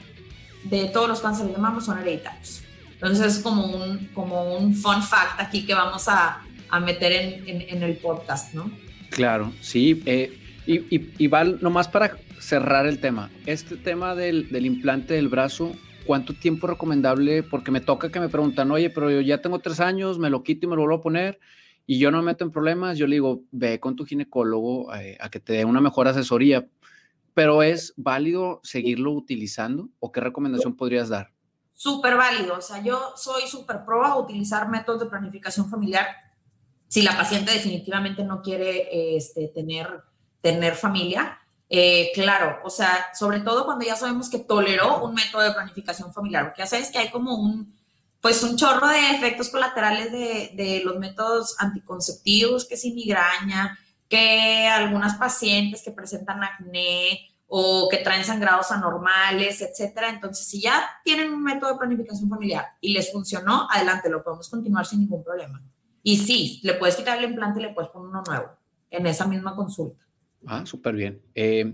de 0.63 0.85
todos 0.85 1.09
los 1.09 1.19
cánceres 1.19 1.51
de 1.51 1.57
mama 1.57 1.81
son 1.81 1.99
hereditarios. 1.99 2.61
Entonces 2.93 3.35
es 3.35 3.43
como 3.43 3.65
un, 3.65 4.07
como 4.13 4.55
un 4.55 4.73
fun 4.73 5.03
fact 5.03 5.41
aquí 5.41 5.65
que 5.65 5.73
vamos 5.73 6.07
a, 6.07 6.41
a 6.69 6.79
meter 6.79 7.11
en, 7.11 7.61
en, 7.67 7.83
el 7.83 7.97
podcast, 7.97 8.53
¿no? 8.53 8.71
Claro, 9.09 9.51
sí. 9.59 10.01
Eh, 10.05 10.40
y, 10.71 10.95
y, 10.95 11.13
y 11.17 11.27
va 11.27 11.43
nomás 11.43 11.87
para 11.87 12.17
cerrar 12.39 12.85
el 12.85 12.99
tema, 12.99 13.29
este 13.45 13.75
tema 13.75 14.15
del, 14.15 14.47
implante 14.65 15.15
del 15.15 15.27
brazo, 15.27 15.73
¿cuánto 16.05 16.33
tiempo 16.33 16.67
recomendable? 16.67 17.43
Porque 17.43 17.71
me 17.71 17.81
toca 17.81 18.09
que 18.09 18.19
me 18.19 18.29
preguntan, 18.29 18.71
oye, 18.71 18.89
pero 18.89 19.11
yo 19.11 19.21
ya 19.21 19.41
tengo 19.41 19.59
tres 19.59 19.79
años, 19.79 20.17
me 20.17 20.29
lo 20.29 20.43
quito 20.43 20.65
y 20.65 20.69
me 20.69 20.75
lo 20.75 20.83
vuelvo 20.83 20.97
a 20.97 21.01
poner. 21.01 21.39
y 21.85 21.99
yo 21.99 22.09
no 22.09 22.19
me 22.19 22.27
meto 22.27 22.45
en 22.45 22.51
problemas, 22.51 22.97
yo 22.97 23.05
le 23.05 23.15
digo, 23.15 23.41
ve 23.51 23.79
con 23.79 23.95
tu 23.95 24.05
ginecólogo 24.05 24.93
eh, 24.95 25.17
a 25.19 25.29
que 25.29 25.39
te 25.39 25.53
dé 25.53 25.65
una 25.65 25.81
mejor 25.81 26.07
asesoría, 26.07 26.67
pero 27.33 27.63
¿es 27.63 27.93
válido 27.97 28.61
seguirlo 28.63 29.11
utilizando 29.11 29.89
o 29.99 30.11
qué 30.11 30.21
recomendación 30.21 30.75
podrías 30.77 31.09
dar? 31.09 31.31
Súper 31.73 32.15
válido, 32.15 32.57
o 32.57 32.61
sea, 32.61 32.81
yo 32.81 33.13
soy 33.15 33.47
súper 33.47 33.83
pro 33.85 34.05
a 34.05 34.17
utilizar 34.17 34.69
métodos 34.69 35.01
de 35.01 35.07
planificación 35.07 35.69
familiar 35.69 36.07
si 36.91 37.01
la 37.03 37.15
paciente 37.15 37.53
definitivamente 37.53 38.21
no 38.25 38.41
quiere 38.41 39.15
este, 39.15 39.47
tener, 39.47 39.87
tener 40.41 40.75
familia. 40.75 41.39
Eh, 41.69 42.11
claro, 42.13 42.59
o 42.65 42.69
sea, 42.69 43.07
sobre 43.17 43.39
todo 43.39 43.65
cuando 43.65 43.85
ya 43.85 43.95
sabemos 43.95 44.29
que 44.29 44.39
toleró 44.39 45.03
un 45.05 45.13
método 45.13 45.41
de 45.41 45.53
planificación 45.53 46.13
familiar, 46.13 46.45
porque 46.45 46.63
ya 46.63 46.67
sabes 46.67 46.91
que 46.91 46.97
hay 46.97 47.09
como 47.09 47.35
un, 47.35 47.73
pues 48.19 48.43
un 48.43 48.57
chorro 48.57 48.87
de 48.87 49.11
efectos 49.11 49.49
colaterales 49.49 50.11
de, 50.11 50.81
los 50.83 50.97
métodos 50.97 51.55
anticonceptivos, 51.59 52.65
que 52.65 52.75
si 52.75 52.91
migraña, 52.91 53.79
que 54.09 54.67
algunas 54.67 55.15
pacientes 55.15 55.81
que 55.81 55.91
presentan 55.91 56.43
acné 56.43 57.29
o 57.47 57.87
que 57.89 57.97
traen 57.97 58.23
sangrados 58.25 58.71
anormales, 58.71 59.61
etcétera. 59.61 60.09
Entonces, 60.09 60.45
si 60.45 60.61
ya 60.61 60.89
tienen 61.03 61.33
un 61.33 61.43
método 61.43 61.71
de 61.71 61.77
planificación 61.77 62.29
familiar 62.29 62.65
y 62.81 62.93
les 62.93 63.11
funcionó, 63.11 63.67
adelante, 63.71 64.09
lo 64.09 64.23
podemos 64.23 64.49
continuar 64.49 64.85
sin 64.85 64.99
ningún 64.99 65.23
problema. 65.23 65.61
Y 66.03 66.17
sí, 66.17 66.59
le 66.63 66.73
puedes 66.75 66.95
quitar 66.95 67.17
el 67.17 67.25
implante 67.25 67.59
y 67.59 67.63
le 67.63 67.73
puedes 67.73 67.91
poner 67.91 68.09
uno 68.09 68.23
nuevo 68.25 68.49
en 68.89 69.07
esa 69.07 69.25
misma 69.25 69.55
consulta. 69.55 70.03
Ah, 70.45 70.65
súper 70.65 70.95
bien. 70.95 71.21
Eh, 71.35 71.73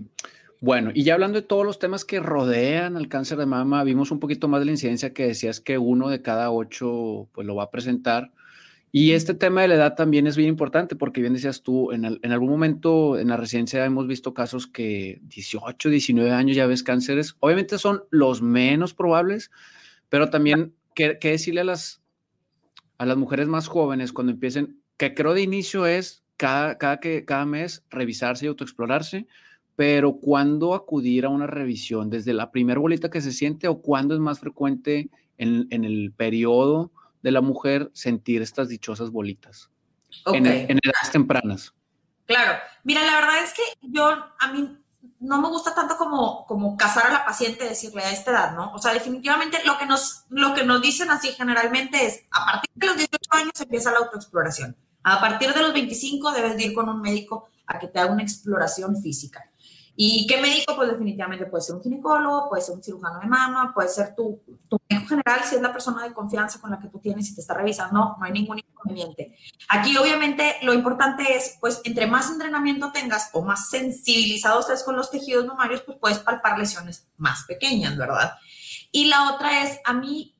bueno, 0.60 0.90
y 0.92 1.04
ya 1.04 1.14
hablando 1.14 1.40
de 1.40 1.46
todos 1.46 1.64
los 1.64 1.78
temas 1.78 2.04
que 2.04 2.18
rodean 2.20 2.96
al 2.96 3.08
cáncer 3.08 3.38
de 3.38 3.46
mama, 3.46 3.84
vimos 3.84 4.10
un 4.10 4.18
poquito 4.18 4.48
más 4.48 4.60
de 4.60 4.66
la 4.66 4.72
incidencia 4.72 5.12
que 5.12 5.28
decías 5.28 5.60
que 5.60 5.78
uno 5.78 6.08
de 6.08 6.20
cada 6.20 6.50
ocho 6.50 7.28
pues 7.32 7.46
lo 7.46 7.54
va 7.54 7.64
a 7.64 7.70
presentar. 7.70 8.32
Y 8.90 9.12
este 9.12 9.34
tema 9.34 9.62
de 9.62 9.68
la 9.68 9.74
edad 9.74 9.94
también 9.94 10.26
es 10.26 10.36
bien 10.36 10.48
importante 10.48 10.96
porque 10.96 11.20
bien 11.20 11.34
decías 11.34 11.62
tú, 11.62 11.92
en, 11.92 12.04
en, 12.04 12.32
algún 12.32 12.48
momento 12.48 13.18
en 13.18 13.28
la 13.28 13.36
residencia 13.36 13.84
hemos 13.84 14.06
visto 14.06 14.34
casos 14.34 14.66
que 14.66 15.20
18, 15.24 15.90
19 15.90 16.30
años 16.32 16.56
ya 16.56 16.66
ves 16.66 16.82
cánceres. 16.82 17.36
Obviamente 17.40 17.78
son 17.78 18.04
los 18.10 18.42
menos 18.42 18.94
probables, 18.94 19.50
pero 20.08 20.30
también 20.30 20.74
qué, 20.94 21.18
qué 21.20 21.32
decirle 21.32 21.60
a 21.60 21.64
las, 21.64 22.00
a 22.96 23.06
las 23.06 23.16
mujeres 23.16 23.46
más 23.46 23.68
jóvenes 23.68 24.12
cuando 24.12 24.32
empiecen, 24.32 24.80
que 24.96 25.14
creo 25.14 25.34
de 25.34 25.42
inicio 25.42 25.86
es 25.86 26.24
cada, 26.38 26.78
cada, 26.78 27.00
que, 27.00 27.26
cada 27.26 27.44
mes 27.44 27.84
revisarse 27.90 28.46
y 28.46 28.48
autoexplorarse, 28.48 29.26
pero 29.76 30.16
¿cuándo 30.16 30.74
acudir 30.74 31.26
a 31.26 31.28
una 31.28 31.46
revisión? 31.46 32.08
¿Desde 32.08 32.32
la 32.32 32.50
primera 32.50 32.80
bolita 32.80 33.10
que 33.10 33.20
se 33.20 33.32
siente 33.32 33.68
o 33.68 33.82
cuándo 33.82 34.14
es 34.14 34.20
más 34.20 34.40
frecuente 34.40 35.10
en, 35.36 35.66
en 35.70 35.84
el 35.84 36.14
periodo? 36.16 36.90
de 37.22 37.32
la 37.32 37.40
mujer 37.40 37.90
sentir 37.94 38.42
estas 38.42 38.68
dichosas 38.68 39.10
bolitas 39.10 39.70
en, 40.26 40.46
edades 40.46 41.10
tempranas. 41.12 41.74
Claro, 42.26 42.58
mira, 42.84 43.04
la 43.04 43.14
verdad 43.14 43.42
es 43.42 43.52
que 43.54 43.62
yo, 43.80 44.08
a 44.08 44.52
mí 44.52 44.78
no 45.20 45.40
me 45.40 45.48
gusta 45.48 45.74
tanto 45.74 45.96
como, 45.96 46.46
como 46.46 46.76
casar 46.76 47.06
a 47.06 47.12
la 47.12 47.24
paciente 47.24 47.64
y 47.64 47.68
decirle 47.68 48.02
a 48.02 48.10
esta 48.10 48.30
edad, 48.30 48.52
¿no? 48.54 48.72
O 48.72 48.78
sea, 48.78 48.92
definitivamente 48.92 49.58
lo 49.64 49.78
que, 49.78 49.86
nos, 49.86 50.24
lo 50.28 50.54
que 50.54 50.64
nos 50.64 50.82
dicen 50.82 51.10
así 51.10 51.28
generalmente 51.32 52.04
es, 52.06 52.24
a 52.30 52.44
partir 52.44 52.70
de 52.74 52.86
los 52.86 52.96
18 52.96 53.18
años 53.32 53.60
empieza 53.60 53.92
la 53.92 53.98
autoexploración. 53.98 54.76
A 55.10 55.20
partir 55.20 55.54
de 55.54 55.62
los 55.62 55.72
25 55.72 56.32
debes 56.32 56.60
ir 56.62 56.74
con 56.74 56.86
un 56.86 57.00
médico 57.00 57.48
a 57.66 57.78
que 57.78 57.88
te 57.88 57.98
haga 57.98 58.12
una 58.12 58.22
exploración 58.22 58.94
física. 59.00 59.50
¿Y 59.96 60.26
qué 60.26 60.38
médico? 60.40 60.76
Pues 60.76 60.90
definitivamente 60.90 61.46
puede 61.46 61.64
ser 61.64 61.76
un 61.76 61.82
ginecólogo, 61.82 62.50
puede 62.50 62.62
ser 62.62 62.74
un 62.74 62.82
cirujano 62.82 63.18
de 63.18 63.26
mama, 63.26 63.72
puede 63.74 63.88
ser 63.88 64.14
tu, 64.14 64.42
tu 64.68 64.78
médico 64.88 65.08
general, 65.08 65.40
si 65.44 65.56
es 65.56 65.62
la 65.62 65.72
persona 65.72 66.04
de 66.04 66.12
confianza 66.12 66.60
con 66.60 66.70
la 66.70 66.78
que 66.78 66.88
tú 66.88 66.98
tienes 66.98 67.30
y 67.30 67.34
te 67.34 67.40
está 67.40 67.54
revisando, 67.54 68.16
no 68.18 68.24
hay 68.24 68.32
ningún 68.32 68.58
inconveniente. 68.58 69.34
Aquí 69.70 69.96
obviamente 69.96 70.56
lo 70.62 70.74
importante 70.74 71.34
es, 71.34 71.56
pues 71.58 71.80
entre 71.84 72.06
más 72.06 72.30
entrenamiento 72.30 72.92
tengas 72.92 73.30
o 73.32 73.42
más 73.42 73.70
sensibilizado 73.70 74.60
estés 74.60 74.84
con 74.84 74.94
los 74.94 75.10
tejidos 75.10 75.46
mamarios, 75.46 75.80
pues 75.80 75.96
puedes 75.98 76.18
palpar 76.18 76.58
lesiones 76.58 77.08
más 77.16 77.44
pequeñas, 77.44 77.96
¿verdad? 77.96 78.34
Y 78.92 79.06
la 79.06 79.32
otra 79.32 79.64
es, 79.64 79.80
a 79.86 79.94
mí, 79.94 80.36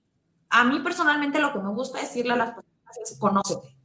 a 0.51 0.63
mí 0.65 0.79
personalmente 0.81 1.41
lo 1.41 1.55
que 1.55 1.59
me 1.59 1.71
gusta 1.71 2.01
decirle 2.01 2.35
a 2.35 2.37
las 2.37 2.51
personas 2.51 2.99
es, 3.03 3.19
conócete 3.19 3.78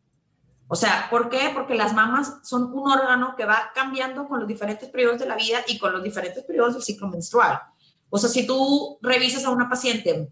o 0.67 0.75
sea, 0.75 1.07
¿por 1.09 1.29
qué? 1.29 1.51
Porque 1.53 1.75
las 1.75 1.93
mamas 1.93 2.39
son 2.43 2.73
un 2.73 2.91
órgano 2.91 3.35
que 3.35 3.45
va 3.45 3.71
cambiando 3.75 4.27
con 4.27 4.39
los 4.39 4.47
diferentes 4.47 4.89
periodos 4.89 5.19
de 5.19 5.27
la 5.27 5.35
vida 5.35 5.59
y 5.67 5.77
con 5.77 5.91
los 5.91 6.03
diferentes 6.03 6.43
periodos 6.43 6.73
del 6.73 6.83
ciclo 6.83 7.07
menstrual. 7.07 7.59
O 8.09 8.17
sea, 8.17 8.29
si 8.29 8.47
tú 8.47 8.97
revisas 9.01 9.45
a 9.45 9.49
una 9.49 9.69
paciente 9.69 10.31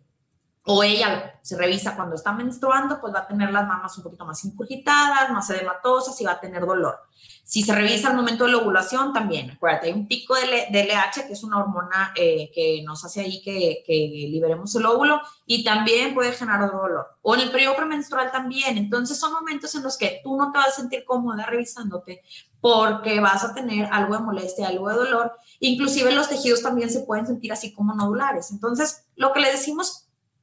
o 0.64 0.84
ella 0.84 1.40
se 1.42 1.58
revisa 1.58 1.96
cuando 1.96 2.16
está 2.16 2.32
menstruando, 2.34 3.00
pues 3.02 3.14
va 3.14 3.20
a 3.20 3.28
tener 3.28 3.52
las 3.52 3.68
mamas 3.68 3.98
un 3.98 4.04
poquito 4.04 4.26
más 4.26 4.44
incurgitadas, 4.46 5.32
más 5.32 5.50
edematosas 5.50 6.20
y 6.22 6.26
va 6.26 6.34
a 6.34 6.40
tener 6.40 6.66
dolor. 6.66 7.00
Si 7.44 7.64
se 7.64 7.74
revisa 7.74 8.10
al 8.10 8.16
momento 8.16 8.46
de 8.46 8.52
la 8.52 8.60
ovulación, 8.60 9.12
también, 9.12 9.52
acuérdate, 9.52 9.88
hay 9.88 9.94
un 9.94 10.08
pico 10.08 10.36
de, 10.36 10.70
LH, 10.72 11.28
que 11.28 11.34
es 11.34 11.44
una 11.44 11.58
hormona 11.58 12.14
eh, 12.16 12.52
que 12.54 12.82
nos 12.86 13.04
hace 13.04 13.22
ahí 13.22 13.42
que, 13.42 13.84
que, 13.86 13.94
liberemos 14.32 14.74
el 14.76 14.86
óvulo 14.86 15.20
y 15.46 15.64
también 15.64 16.14
puede 16.14 16.32
generar 16.32 16.72
dolor. 16.72 17.08
O 17.22 17.36
en 17.36 17.42
el 17.42 17.52
periodo 17.52 17.76
premenstrual 17.76 18.32
también. 18.32 18.78
Entonces 18.78 19.20
son 19.20 19.34
momentos 19.34 19.74
en 19.76 19.84
los 19.84 19.98
que 19.98 20.22
tú 20.24 20.38
no 20.38 20.52
te 20.52 20.60
vas 20.60 20.70
a 20.70 20.72
sentir 20.72 21.04
cómoda 21.04 21.46
revisándote 21.46 22.22
porque 22.62 23.20
vas 23.20 23.44
a 23.44 23.54
tener 23.54 23.90
algo 23.92 24.16
de 24.16 24.24
molestia, 24.24 24.68
algo 24.68 24.88
de 24.88 24.96
dolor. 24.96 25.34
Inclusive 25.60 26.12
los 26.12 26.30
tejidos 26.30 26.62
también 26.62 26.90
se 26.90 27.02
pueden 27.02 27.26
sentir 27.26 27.52
así 27.52 27.74
como 27.74 27.96
nodulares. 27.96 28.52
Entonces, 28.52 29.08
lo 29.16 29.34
que 29.34 29.42
le 29.42 29.52
decimos 29.52 30.01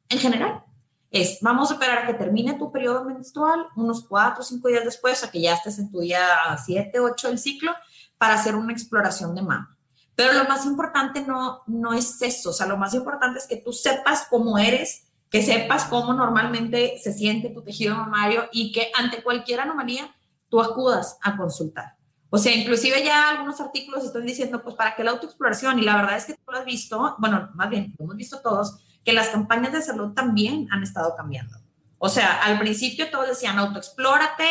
en 0.09 0.19
general 0.19 0.65
es, 1.11 1.39
vamos 1.41 1.71
a 1.71 1.75
esperar 1.75 1.99
a 1.99 2.07
que 2.07 2.15
termine 2.15 2.55
tu 2.55 2.71
periodo 2.71 3.05
menstrual, 3.05 3.67
unos 3.77 4.05
cuatro 4.07 4.43
o 4.43 4.45
cinco 4.45 4.69
días 4.69 4.85
después, 4.85 5.25
a 5.25 5.31
que 5.31 5.41
ya 5.41 5.55
estés 5.55 5.79
en 5.79 5.91
tu 5.91 6.01
día 6.01 6.21
7, 6.65 7.01
8 7.01 7.29
del 7.29 7.39
ciclo, 7.39 7.73
para 8.19 8.35
hacer 8.35 8.55
una 8.55 8.73
exploración 8.73 9.35
de 9.35 9.43
mama. 9.43 9.77
Pero 10.15 10.33
lo 10.33 10.45
más 10.45 10.67
importante 10.67 11.23
no, 11.23 11.63
no 11.67 11.95
es 11.95 12.21
eso, 12.21 12.51
o 12.51 12.53
sea, 12.53 12.67
lo 12.67 12.77
más 12.77 12.93
importante 12.93 13.39
es 13.39 13.47
que 13.47 13.57
tú 13.57 13.73
sepas 13.73 14.27
cómo 14.29 14.59
eres, 14.59 15.05
que 15.31 15.43
sepas 15.43 15.85
cómo 15.85 16.13
normalmente 16.13 16.99
se 17.03 17.13
siente 17.13 17.51
tu 17.51 17.63
tejido 17.63 17.95
mamario 17.95 18.49
y 18.51 18.73
que 18.73 18.91
ante 18.97 19.23
cualquier 19.23 19.61
anomalía 19.61 20.15
tú 20.49 20.61
acudas 20.61 21.19
a 21.23 21.37
consultar. 21.37 21.97
O 22.31 22.37
sea, 22.37 22.55
inclusive 22.55 23.03
ya 23.05 23.31
algunos 23.31 23.61
artículos 23.61 24.05
están 24.05 24.27
diciendo, 24.27 24.63
pues, 24.63 24.75
¿para 24.75 24.95
qué 24.95 25.05
la 25.05 25.13
autoexploración? 25.13 25.79
Y 25.79 25.83
la 25.83 25.97
verdad 25.97 26.17
es 26.17 26.27
que 26.27 26.35
tú 26.35 26.51
lo 26.51 26.59
has 26.59 26.65
visto, 26.65 27.17
bueno, 27.19 27.51
más 27.55 27.71
bien, 27.71 27.95
lo 27.99 28.05
hemos 28.05 28.17
visto 28.17 28.41
todos, 28.41 28.77
que 29.09 29.15
las 29.15 29.31
campañas 29.31 29.73
de 29.73 29.81
salud 29.81 30.13
también 30.13 30.69
han 30.71 30.83
estado 30.83 31.17
cambiando. 31.17 31.57
O 31.97 32.11
sea, 32.11 32.43
al 32.43 32.59
principio 32.59 33.11
todos 33.11 33.27
decían 33.27 33.59
autoexplórate, 33.59 34.45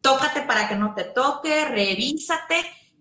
tócate 0.00 0.42
para 0.42 0.68
que 0.68 0.74
no 0.74 0.92
te 0.92 1.04
toque, 1.04 1.66
revísate. 1.66 2.56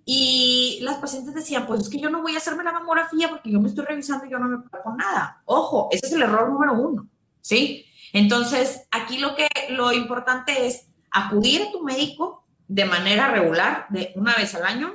Y 0.06 0.78
las 0.84 0.98
pacientes 0.98 1.34
decían, 1.34 1.66
pues 1.66 1.82
es 1.82 1.90
que 1.90 2.00
yo 2.00 2.12
no 2.12 2.22
voy 2.22 2.36
a 2.36 2.38
hacerme 2.38 2.64
la 2.64 2.72
mamografía 2.72 3.30
porque 3.30 3.50
yo 3.50 3.60
me 3.60 3.70
estoy 3.70 3.84
revisando 3.84 4.28
y 4.28 4.30
yo 4.30 4.38
no 4.38 4.48
me 4.48 4.58
con 4.84 4.96
nada. 4.96 5.42
Ojo, 5.46 5.90
ese 5.92 6.06
es 6.06 6.14
el 6.14 6.22
error 6.22 6.52
número 6.52 6.74
uno, 6.74 7.08
¿sí? 7.42 7.84
Entonces, 8.14 8.84
aquí 8.92 9.18
lo 9.18 9.36
que 9.36 9.48
lo 9.70 9.92
importante 9.94 10.68
es 10.68 10.86
acudir 11.10 11.64
a 11.64 11.72
tu 11.72 11.84
médico 11.84 12.46
de 12.68 12.86
manera 12.86 13.32
regular, 13.32 13.88
de 13.90 14.14
una 14.14 14.36
vez 14.36 14.54
al 14.54 14.66
año, 14.66 14.94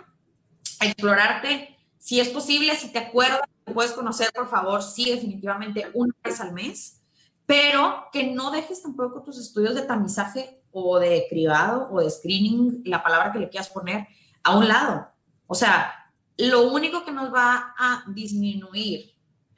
a 0.79 0.87
explorarte, 0.87 1.77
si 1.99 2.21
es 2.21 2.29
posible, 2.29 2.77
si 2.77 2.93
te 2.93 3.01
acuerdas 3.01 3.41
puedes 3.77 3.93
conocer, 3.93 4.31
por 4.35 4.49
favor, 4.49 4.83
sí, 4.83 5.11
definitivamente 5.11 5.91
una 5.93 6.15
vez 6.25 6.41
al 6.41 6.55
mes, 6.55 7.03
pero 7.45 8.07
que 8.11 8.33
no 8.33 8.51
dejes 8.51 8.83
tampoco 8.83 9.23
tus 9.23 9.37
estudios 9.37 9.75
de 9.75 9.83
tamizaje 9.83 10.63
o 10.73 10.99
de 10.99 11.27
cribado 11.29 11.87
o 11.93 12.01
de 12.01 12.11
screening, 12.11 12.81
la 12.87 13.03
palabra 13.03 13.33
que 13.33 13.39
le 13.39 13.51
quieras 13.51 13.69
poner, 13.69 14.09
a 14.43 14.57
un 14.57 14.67
lado. 14.67 15.09
O 15.47 15.55
sea, 15.55 15.93
lo 16.39 16.73
único 16.73 17.05
que 17.05 17.13
nos 17.13 17.31
va 17.31 17.75
a 17.77 18.05
disminuir, 18.15 19.13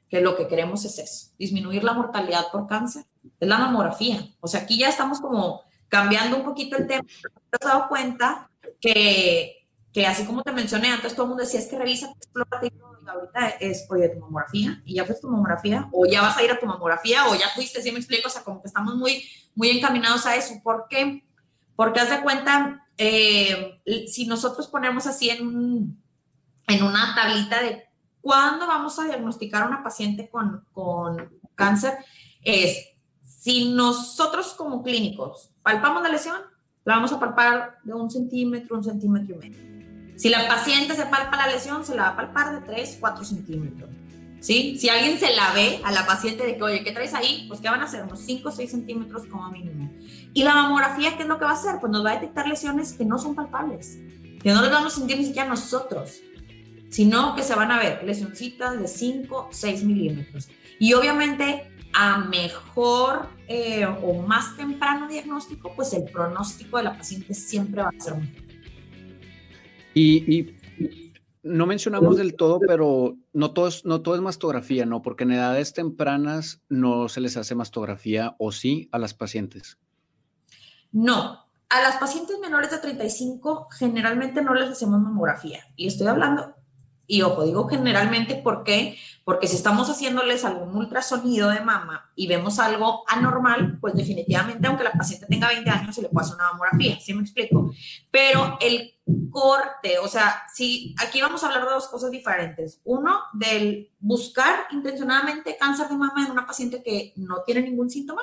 que 0.09 0.21
lo 0.21 0.35
que 0.35 0.49
queremos 0.49 0.85
es 0.85 0.99
eso, 0.99 1.29
disminuir 1.39 1.85
la 1.85 1.93
mortalidad 1.93 2.51
por 2.51 2.67
cáncer, 2.67 3.05
es 3.39 3.49
la 3.49 3.59
mamografía. 3.59 4.27
O 4.41 4.49
sea, 4.49 4.63
aquí 4.63 4.81
ya 4.81 4.89
estamos 4.89 5.21
como 5.21 5.63
cambiando 5.87 6.39
un 6.39 6.45
poquito 6.45 6.77
el 6.77 6.89
tema. 6.89 7.05
¿Te 7.05 7.57
has 7.61 7.73
dado 7.73 7.87
cuenta 7.87 8.51
que, 8.81 9.69
que 9.93 10.07
así 10.09 10.27
como 10.27 10.43
te 10.43 10.51
mencioné 10.51 10.89
antes, 10.89 11.15
todo 11.15 11.27
el 11.27 11.29
mundo 11.29 11.45
decía, 11.45 11.61
es 11.61 11.69
que 11.69 11.79
revisa, 11.79 12.11
explora, 12.17 12.61
ahorita 13.09 13.49
es, 13.61 13.87
oye, 13.91 14.09
tu 14.09 14.21
mamografía, 14.21 14.83
y 14.85 14.95
ya 14.95 15.05
fuiste 15.05 15.23
tu 15.23 15.31
mamografía, 15.31 15.89
o 15.93 16.07
ya 16.07 16.23
vas 16.23 16.37
a 16.37 16.43
ir 16.43 16.51
a 16.51 16.59
tu 16.59 16.67
mamografía, 16.67 17.27
o 17.29 17.35
ya 17.35 17.49
fuiste, 17.55 17.83
¿sí 17.83 17.93
me 17.93 17.99
explico? 17.99 18.29
O 18.29 18.31
sea, 18.31 18.43
como 18.43 18.61
que 18.61 18.69
estamos 18.69 18.95
muy, 18.97 19.23
muy 19.55 19.71
encaminados 19.71 20.27
a 20.27 20.37
eso. 20.37 20.55
¿Por 20.63 20.87
qué? 20.89 21.25
Porque 21.77 22.01
haz 22.01 22.11
de 22.11 22.23
cuenta, 22.23 22.87
eh, 22.97 23.81
si 24.07 24.27
nosotros 24.27 24.69
ponemos 24.69 25.07
así 25.07 25.31
en, 25.31 25.97
en 26.67 26.83
una 26.83 27.15
tablita 27.15 27.63
de 27.63 27.85
cuándo 28.21 28.67
vamos 28.67 28.99
a 28.99 29.05
diagnosticar 29.05 29.63
a 29.63 29.67
una 29.67 29.83
paciente 29.83 30.29
con, 30.29 30.65
con 30.73 31.31
cáncer, 31.55 31.95
es 32.43 32.89
si 33.23 33.73
nosotros 33.73 34.55
como 34.55 34.83
clínicos 34.83 35.51
palpamos 35.63 36.03
la 36.03 36.09
lesión, 36.09 36.37
la 36.85 36.97
vamos 36.97 37.13
a 37.13 37.21
palpar 37.21 37.79
de 37.85 37.95
un 37.95 38.11
centímetro, 38.11 38.77
un 38.77 38.85
centímetro 38.85 39.35
y 39.37 39.39
medio. 39.39 39.78
Si 40.19 40.29
la 40.29 40.49
paciente 40.49 40.97
se 40.97 41.07
palpa 41.07 41.37
la 41.37 41.47
lesión, 41.47 41.87
se 41.87 41.95
la 41.95 42.03
va 42.03 42.09
a 42.09 42.17
palpar 42.17 42.61
de 42.61 42.67
3, 42.67 42.97
4 42.99 43.25
centímetros. 43.25 43.89
¿sí? 44.41 44.77
Si 44.77 44.89
alguien 44.89 45.17
se 45.17 45.35
la 45.35 45.53
ve 45.53 45.81
a 45.85 45.93
la 45.93 46.07
paciente 46.07 46.45
de 46.45 46.57
que, 46.57 46.63
oye, 46.63 46.83
¿qué 46.83 46.91
traes 46.91 47.15
ahí? 47.15 47.45
Pues, 47.47 47.61
¿qué 47.61 47.69
van 47.69 47.81
a 47.81 47.85
hacer? 47.85 48.03
Unos 48.03 48.21
5 48.21 48.49
o 48.49 48.53
6 48.53 48.69
centímetros 48.69 49.27
como 49.27 49.49
mínimo. 49.51 49.89
Y 50.35 50.43
la 50.43 50.55
mamografía, 50.55 51.17
¿qué 51.17 51.23
es 51.23 51.29
lo 51.29 51.39
que 51.39 51.45
va 51.45 51.53
a 51.53 51.55
hacer? 51.55 51.77
Pues 51.81 51.93
nos 51.93 52.05
va 52.05 52.11
a 52.11 52.15
detectar 52.15 52.49
lesiones 52.49 52.95
que 52.95 53.05
no 53.05 53.17
son 53.19 53.37
palpables, 53.37 53.97
que 54.43 54.53
no 54.53 54.61
les 54.61 54.73
vamos 54.73 54.93
a 54.93 54.97
sentir 54.97 55.19
ni 55.19 55.25
siquiera 55.25 55.49
nosotros, 55.49 56.19
sino 56.91 57.37
que 57.37 57.45
se 57.45 57.55
van 57.55 57.71
a 57.71 57.79
ver 57.79 58.03
lesioncitas 58.05 58.77
de 58.77 58.89
5, 58.89 59.51
6 59.53 59.85
milímetros. 59.85 60.49
Y 60.81 60.95
obviamente, 60.95 61.73
a 61.93 62.19
mejor 62.19 63.29
eh, 63.47 63.87
o 63.87 64.23
más 64.23 64.57
temprano 64.57 65.07
diagnóstico, 65.07 65.73
pues 65.77 65.93
el 65.93 66.05
pronóstico 66.05 66.77
de 66.79 66.83
la 66.83 66.97
paciente 66.97 67.35
siempre 67.35 67.83
va 67.83 67.91
a 67.97 68.01
ser 68.01 68.17
mejor. 68.17 68.48
Y, 69.99 70.55
no 71.43 71.67
mencionamos 71.67 72.17
del 72.17 72.35
todo, 72.37 72.61
pero 72.61 73.17
no 73.33 73.53
todo, 73.53 73.69
es, 73.69 73.85
no 73.85 74.03
todo 74.03 74.15
es 74.17 74.21
mastografía, 74.21 74.85
¿no? 74.85 75.03
Porque 75.03 75.25
en 75.25 75.33
edades 75.33 75.73
tempranas 75.73 76.61
no 76.69 77.09
se 77.09 77.21
les 77.21 77.37
hace 77.37 77.55
mastografía 77.55 78.37
o 78.39 78.53
sí 78.53 78.89
a 78.93 78.99
las 78.99 79.15
pacientes. 79.15 79.79
No, 80.93 81.47
a 81.71 81.81
las 81.81 81.97
pacientes 81.97 82.39
menores 82.39 82.71
de 82.71 82.79
35 82.79 83.69
generalmente 83.79 84.43
no 84.43 84.55
les 84.55 84.69
hacemos 84.69 85.01
mamografía. 85.01 85.65
Y 85.77 85.87
estoy 85.87 86.09
hablando, 86.09 86.55
y 87.11 87.23
ojo, 87.23 87.43
digo 87.43 87.67
generalmente, 87.67 88.37
¿por 88.37 88.63
qué? 88.63 88.99
Porque 89.25 89.49
si 89.49 89.57
estamos 89.57 89.89
haciéndoles 89.89 90.45
algún 90.45 90.77
ultrasonido 90.77 91.49
de 91.49 91.61
mama 91.61 92.11
y 92.15 92.27
vemos 92.27 92.59
algo 92.59 93.03
anormal, 93.09 93.79
pues 93.81 93.95
definitivamente, 93.95 94.69
aunque 94.69 94.85
la 94.85 94.93
paciente 94.93 95.27
tenga 95.27 95.49
20 95.49 95.71
años, 95.71 95.95
se 95.95 96.03
le 96.03 96.11
puede 96.11 96.27
hacer 96.27 96.37
una 96.37 96.53
mamografía, 96.53 97.01
¿sí 97.01 97.15
me 97.15 97.23
explico? 97.23 97.73
Pero 98.11 98.59
el 98.61 98.95
corte, 99.31 99.99
o 99.99 100.07
sea, 100.07 100.43
si 100.53 100.95
aquí 100.99 101.23
vamos 101.23 101.43
a 101.43 101.47
hablar 101.47 101.65
de 101.65 101.71
dos 101.71 101.89
cosas 101.89 102.11
diferentes. 102.11 102.83
Uno, 102.85 103.21
del 103.33 103.91
buscar 104.01 104.67
intencionadamente 104.71 105.57
cáncer 105.59 105.89
de 105.89 105.97
mama 105.97 106.27
en 106.27 106.31
una 106.31 106.47
paciente 106.47 106.83
que 106.83 107.15
no 107.17 107.43
tiene 107.43 107.63
ningún 107.63 107.89
síntoma, 107.89 108.21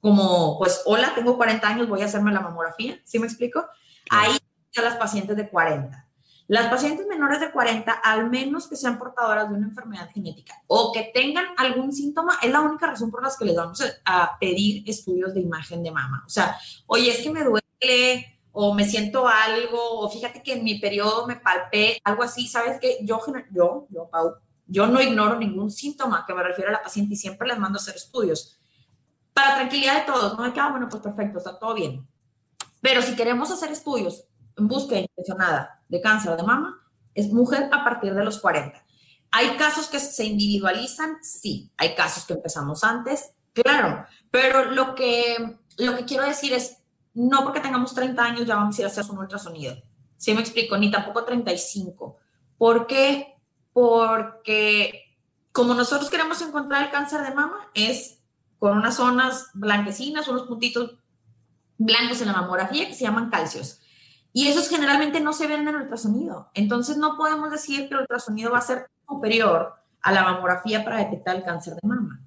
como 0.00 0.58
pues, 0.58 0.80
hola, 0.86 1.12
tengo 1.14 1.36
40 1.36 1.68
años, 1.68 1.88
voy 1.88 2.00
a 2.00 2.06
hacerme 2.06 2.32
la 2.32 2.40
mamografía, 2.40 2.98
¿sí 3.04 3.18
me 3.18 3.26
explico? 3.26 3.66
Ahí 4.08 4.32
están 4.70 4.84
las 4.84 4.96
pacientes 4.96 5.36
de 5.36 5.48
40. 5.48 6.08
Las 6.46 6.68
pacientes 6.68 7.06
menores 7.06 7.40
de 7.40 7.50
40, 7.50 7.90
al 7.90 8.28
menos 8.28 8.68
que 8.68 8.76
sean 8.76 8.98
portadoras 8.98 9.48
de 9.48 9.56
una 9.56 9.66
enfermedad 9.66 10.10
genética 10.12 10.62
o 10.66 10.92
que 10.92 11.10
tengan 11.14 11.46
algún 11.56 11.90
síntoma, 11.90 12.38
es 12.42 12.52
la 12.52 12.60
única 12.60 12.86
razón 12.86 13.10
por 13.10 13.22
la 13.22 13.32
que 13.36 13.46
les 13.46 13.56
vamos 13.56 13.82
a 14.04 14.38
pedir 14.38 14.82
estudios 14.86 15.32
de 15.32 15.40
imagen 15.40 15.82
de 15.82 15.90
mama. 15.90 16.22
O 16.26 16.28
sea, 16.28 16.56
oye, 16.86 17.10
es 17.10 17.22
que 17.22 17.30
me 17.30 17.42
duele 17.42 18.38
o 18.52 18.74
me 18.74 18.84
siento 18.84 19.26
algo, 19.26 20.00
o 20.00 20.08
fíjate 20.10 20.42
que 20.42 20.52
en 20.52 20.64
mi 20.64 20.78
periodo 20.78 21.26
me 21.26 21.36
palpé, 21.36 21.98
algo 22.04 22.22
así, 22.22 22.46
¿sabes 22.46 22.78
qué? 22.78 22.98
Yo, 23.02 23.20
yo, 23.50 23.86
yo, 23.88 24.08
Pau, 24.10 24.34
yo 24.66 24.86
no 24.86 25.00
ignoro 25.00 25.38
ningún 25.38 25.70
síntoma 25.70 26.24
que 26.26 26.34
me 26.34 26.42
refiero 26.42 26.70
a 26.70 26.74
la 26.74 26.82
paciente 26.82 27.14
y 27.14 27.16
siempre 27.16 27.48
les 27.48 27.58
mando 27.58 27.78
a 27.78 27.82
hacer 27.82 27.96
estudios. 27.96 28.60
Para 29.32 29.56
tranquilidad 29.56 30.00
de 30.00 30.12
todos, 30.12 30.36
no 30.36 30.44
me 30.44 30.52
queda, 30.52 30.70
bueno, 30.70 30.88
pues 30.88 31.02
perfecto, 31.02 31.38
está 31.38 31.58
todo 31.58 31.74
bien. 31.74 32.06
Pero 32.80 33.02
si 33.02 33.16
queremos 33.16 33.50
hacer 33.50 33.72
estudios 33.72 34.24
en 34.56 34.68
búsqueda 34.68 35.00
intencionada 35.00 35.82
de 35.88 36.00
cáncer 36.00 36.36
de 36.36 36.42
mama, 36.42 36.80
es 37.14 37.32
mujer 37.32 37.68
a 37.72 37.84
partir 37.84 38.14
de 38.14 38.24
los 38.24 38.38
40. 38.38 38.84
¿Hay 39.30 39.56
casos 39.56 39.88
que 39.88 39.98
se 39.98 40.24
individualizan? 40.24 41.16
Sí. 41.22 41.72
¿Hay 41.76 41.94
casos 41.94 42.24
que 42.24 42.34
empezamos 42.34 42.84
antes? 42.84 43.32
Claro. 43.52 44.06
Pero 44.30 44.70
lo 44.70 44.94
que, 44.94 45.58
lo 45.78 45.96
que 45.96 46.04
quiero 46.04 46.24
decir 46.24 46.52
es, 46.52 46.78
no 47.14 47.42
porque 47.42 47.60
tengamos 47.60 47.94
30 47.94 48.22
años 48.22 48.46
ya 48.46 48.56
vamos 48.56 48.76
a 48.76 48.80
ir 48.80 48.84
a 48.86 48.90
hacer 48.90 49.04
un 49.10 49.18
ultrasonido. 49.18 49.76
¿Sí 50.16 50.32
me 50.34 50.40
explico? 50.40 50.76
Ni 50.76 50.90
tampoco 50.90 51.24
35. 51.24 52.16
¿Por 52.58 52.86
qué? 52.86 53.34
Porque 53.72 55.04
como 55.52 55.74
nosotros 55.74 56.10
queremos 56.10 56.40
encontrar 56.42 56.84
el 56.84 56.90
cáncer 56.90 57.22
de 57.22 57.34
mama, 57.34 57.70
es 57.74 58.20
con 58.58 58.76
unas 58.76 58.96
zonas 58.96 59.50
blanquecinas, 59.54 60.28
unos 60.28 60.48
puntitos 60.48 60.96
blancos 61.76 62.20
en 62.20 62.28
la 62.28 62.34
mamografía 62.34 62.86
que 62.86 62.94
se 62.94 63.04
llaman 63.04 63.30
calcios. 63.30 63.80
Y 64.34 64.48
esos 64.48 64.68
generalmente 64.68 65.20
no 65.20 65.32
se 65.32 65.46
ven 65.46 65.60
en 65.60 65.68
el 65.68 65.76
ultrasonido. 65.76 66.50
Entonces 66.52 66.98
no 66.98 67.16
podemos 67.16 67.50
decir 67.50 67.88
que 67.88 67.94
el 67.94 68.00
ultrasonido 68.00 68.50
va 68.50 68.58
a 68.58 68.62
ser 68.62 68.90
superior 69.08 69.72
a 70.02 70.12
la 70.12 70.24
mamografía 70.24 70.84
para 70.84 70.98
detectar 70.98 71.36
el 71.36 71.44
cáncer 71.44 71.74
de 71.74 71.88
mama. 71.88 72.20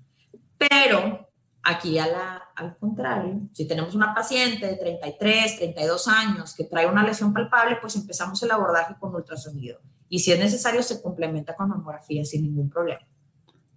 Pero 0.57 1.27
Aquí 1.69 1.99
al 1.99 2.77
contrario, 2.79 3.41
si 3.51 3.67
tenemos 3.67 3.93
una 3.93 4.15
paciente 4.15 4.65
de 4.65 4.77
33, 4.77 5.57
32 5.57 6.07
años 6.07 6.55
que 6.55 6.63
trae 6.63 6.87
una 6.87 7.03
lesión 7.03 7.33
palpable, 7.33 7.77
pues 7.81 7.97
empezamos 7.97 8.41
el 8.41 8.51
abordaje 8.51 8.95
con 8.97 9.13
ultrasonido. 9.13 9.81
Y 10.07 10.19
si 10.19 10.31
es 10.31 10.39
necesario, 10.39 10.81
se 10.81 11.01
complementa 11.01 11.57
con 11.57 11.67
mamografía 11.67 12.23
sin 12.23 12.43
ningún 12.43 12.69
problema. 12.69 13.01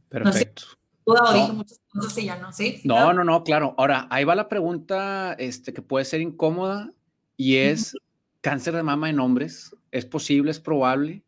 Perfecto. 0.08 0.62
No 1.04 1.32
dije 1.32 1.52
muchas 1.52 1.80
cosas 1.92 2.18
y 2.18 2.26
ya 2.26 2.36
no, 2.36 2.52
¿sí? 2.52 2.80
No, 2.84 3.12
no, 3.12 3.24
no, 3.24 3.42
claro. 3.42 3.74
Ahora, 3.76 4.06
ahí 4.10 4.22
va 4.22 4.36
la 4.36 4.48
pregunta 4.48 5.32
este, 5.32 5.72
que 5.72 5.82
puede 5.82 6.04
ser 6.04 6.20
incómoda 6.20 6.92
y 7.36 7.56
es, 7.56 7.96
¿cáncer 8.40 8.74
de 8.74 8.82
mama 8.82 9.10
en 9.10 9.20
hombres? 9.20 9.74
¿Es 9.90 10.04
posible? 10.04 10.50
¿Es 10.50 10.60
probable? 10.60 11.24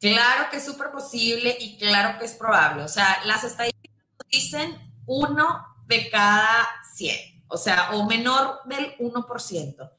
Claro 0.00 0.48
que 0.50 0.56
es 0.56 0.64
súper 0.64 0.90
posible 0.90 1.56
y 1.60 1.76
claro 1.76 2.18
que 2.18 2.24
es 2.24 2.32
probable. 2.32 2.82
O 2.82 2.88
sea, 2.88 3.18
las 3.26 3.44
estadísticas 3.44 3.96
dicen 4.30 4.76
uno 5.06 5.66
de 5.86 6.08
cada 6.08 6.66
100, 6.94 7.44
o 7.48 7.56
sea, 7.56 7.90
o 7.92 8.06
menor 8.06 8.60
del 8.64 8.96
1%. 8.98 9.90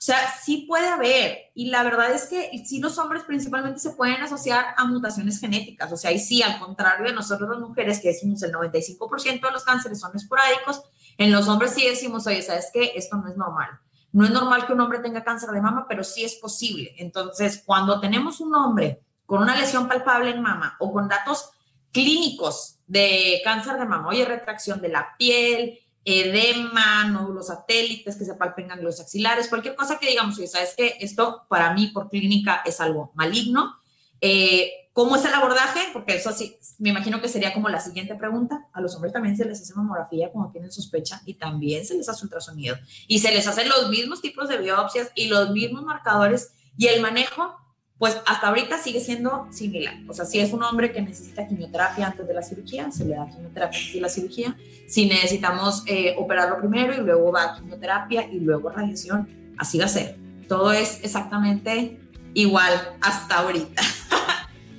O 0.00 0.02
sea, 0.02 0.16
sí 0.42 0.64
puede 0.66 0.88
haber, 0.88 1.50
y 1.54 1.66
la 1.66 1.82
verdad 1.82 2.10
es 2.12 2.24
que 2.24 2.50
sí 2.64 2.80
los 2.80 2.96
hombres 2.96 3.24
principalmente 3.24 3.80
se 3.80 3.90
pueden 3.90 4.22
asociar 4.22 4.74
a 4.78 4.86
mutaciones 4.86 5.38
genéticas, 5.38 5.92
o 5.92 5.96
sea, 5.98 6.10
y 6.10 6.18
sí, 6.18 6.42
al 6.42 6.58
contrario 6.58 7.06
de 7.06 7.12
nosotros 7.12 7.50
las 7.50 7.58
mujeres, 7.58 8.00
que 8.00 8.08
decimos 8.08 8.42
el 8.42 8.52
95% 8.52 9.42
de 9.42 9.52
los 9.52 9.62
cánceres 9.62 10.00
son 10.00 10.16
esporádicos, 10.16 10.82
en 11.18 11.30
los 11.30 11.48
hombres 11.48 11.74
sí 11.74 11.86
decimos, 11.86 12.26
oye, 12.26 12.40
¿sabes 12.40 12.70
qué? 12.72 12.92
Esto 12.96 13.18
no 13.18 13.28
es 13.28 13.36
normal. 13.36 13.78
No 14.12 14.24
es 14.24 14.30
normal 14.30 14.66
que 14.66 14.72
un 14.72 14.80
hombre 14.80 14.98
tenga 14.98 15.24
cáncer 15.24 15.50
de 15.50 15.60
mama, 15.60 15.86
pero 15.88 16.02
sí 16.02 16.24
es 16.24 16.34
posible. 16.34 16.94
Entonces, 16.98 17.62
cuando 17.64 18.00
tenemos 18.00 18.40
un 18.40 18.54
hombre 18.54 19.02
con 19.26 19.42
una 19.42 19.56
lesión 19.56 19.88
palpable 19.88 20.30
en 20.30 20.42
mama 20.42 20.76
o 20.80 20.92
con 20.92 21.08
datos 21.08 21.50
clínicos 21.92 22.78
de 22.86 23.40
cáncer 23.44 23.78
de 23.78 23.84
mama, 23.84 24.08
oye, 24.08 24.24
retracción 24.24 24.80
de 24.80 24.88
la 24.88 25.14
piel, 25.16 25.78
edema, 26.04 27.04
nódulos 27.04 27.48
satélites 27.48 28.16
que 28.16 28.24
se 28.24 28.34
palpen 28.34 28.68
los 28.82 29.00
axilares, 29.00 29.48
cualquier 29.48 29.76
cosa 29.76 29.98
que 29.98 30.08
digamos, 30.08 30.38
oye, 30.38 30.48
sabes 30.48 30.74
que 30.76 30.96
esto 31.00 31.44
para 31.48 31.72
mí 31.74 31.88
por 31.88 32.08
clínica 32.08 32.62
es 32.64 32.80
algo 32.80 33.12
maligno. 33.14 33.76
Eh, 34.20 34.79
¿Cómo 34.92 35.16
es 35.16 35.24
el 35.24 35.32
abordaje? 35.32 35.80
Porque 35.92 36.16
eso 36.16 36.32
sí, 36.32 36.56
me 36.78 36.90
imagino 36.90 37.20
que 37.20 37.28
sería 37.28 37.54
como 37.54 37.68
la 37.68 37.80
siguiente 37.80 38.14
pregunta. 38.16 38.66
A 38.72 38.80
los 38.80 38.94
hombres 38.96 39.12
también 39.12 39.36
se 39.36 39.44
les 39.44 39.60
hace 39.60 39.74
mamografía 39.74 40.30
cuando 40.30 40.50
tienen 40.50 40.72
sospecha 40.72 41.22
y 41.24 41.34
también 41.34 41.84
se 41.84 41.94
les 41.94 42.08
hace 42.08 42.24
ultrasonido. 42.24 42.76
Y 43.06 43.20
se 43.20 43.32
les 43.32 43.46
hacen 43.46 43.68
los 43.68 43.88
mismos 43.88 44.20
tipos 44.20 44.48
de 44.48 44.58
biopsias 44.58 45.12
y 45.14 45.28
los 45.28 45.50
mismos 45.50 45.84
marcadores 45.84 46.52
y 46.76 46.88
el 46.88 47.00
manejo 47.00 47.56
pues 48.00 48.16
hasta 48.24 48.48
ahorita 48.48 48.78
sigue 48.78 48.98
siendo 48.98 49.46
similar. 49.50 49.94
O 50.08 50.14
sea, 50.14 50.24
si 50.24 50.40
es 50.40 50.54
un 50.54 50.62
hombre 50.62 50.90
que 50.90 51.02
necesita 51.02 51.46
quimioterapia 51.46 52.06
antes 52.06 52.26
de 52.26 52.32
la 52.32 52.42
cirugía, 52.42 52.90
se 52.90 53.04
le 53.04 53.14
da 53.14 53.28
quimioterapia 53.28 53.78
antes 53.78 54.00
la 54.00 54.08
cirugía. 54.08 54.56
Si 54.88 55.06
necesitamos 55.06 55.84
eh, 55.86 56.14
operarlo 56.16 56.58
primero 56.58 56.94
y 56.94 57.04
luego 57.04 57.30
va 57.30 57.44
a 57.44 57.56
quimioterapia 57.56 58.26
y 58.32 58.40
luego 58.40 58.70
radiación, 58.70 59.52
así 59.58 59.78
va 59.78 59.84
a 59.84 59.88
ser. 59.88 60.16
Todo 60.48 60.72
es 60.72 61.00
exactamente 61.02 62.00
igual 62.32 62.72
hasta 63.02 63.40
ahorita. 63.40 63.82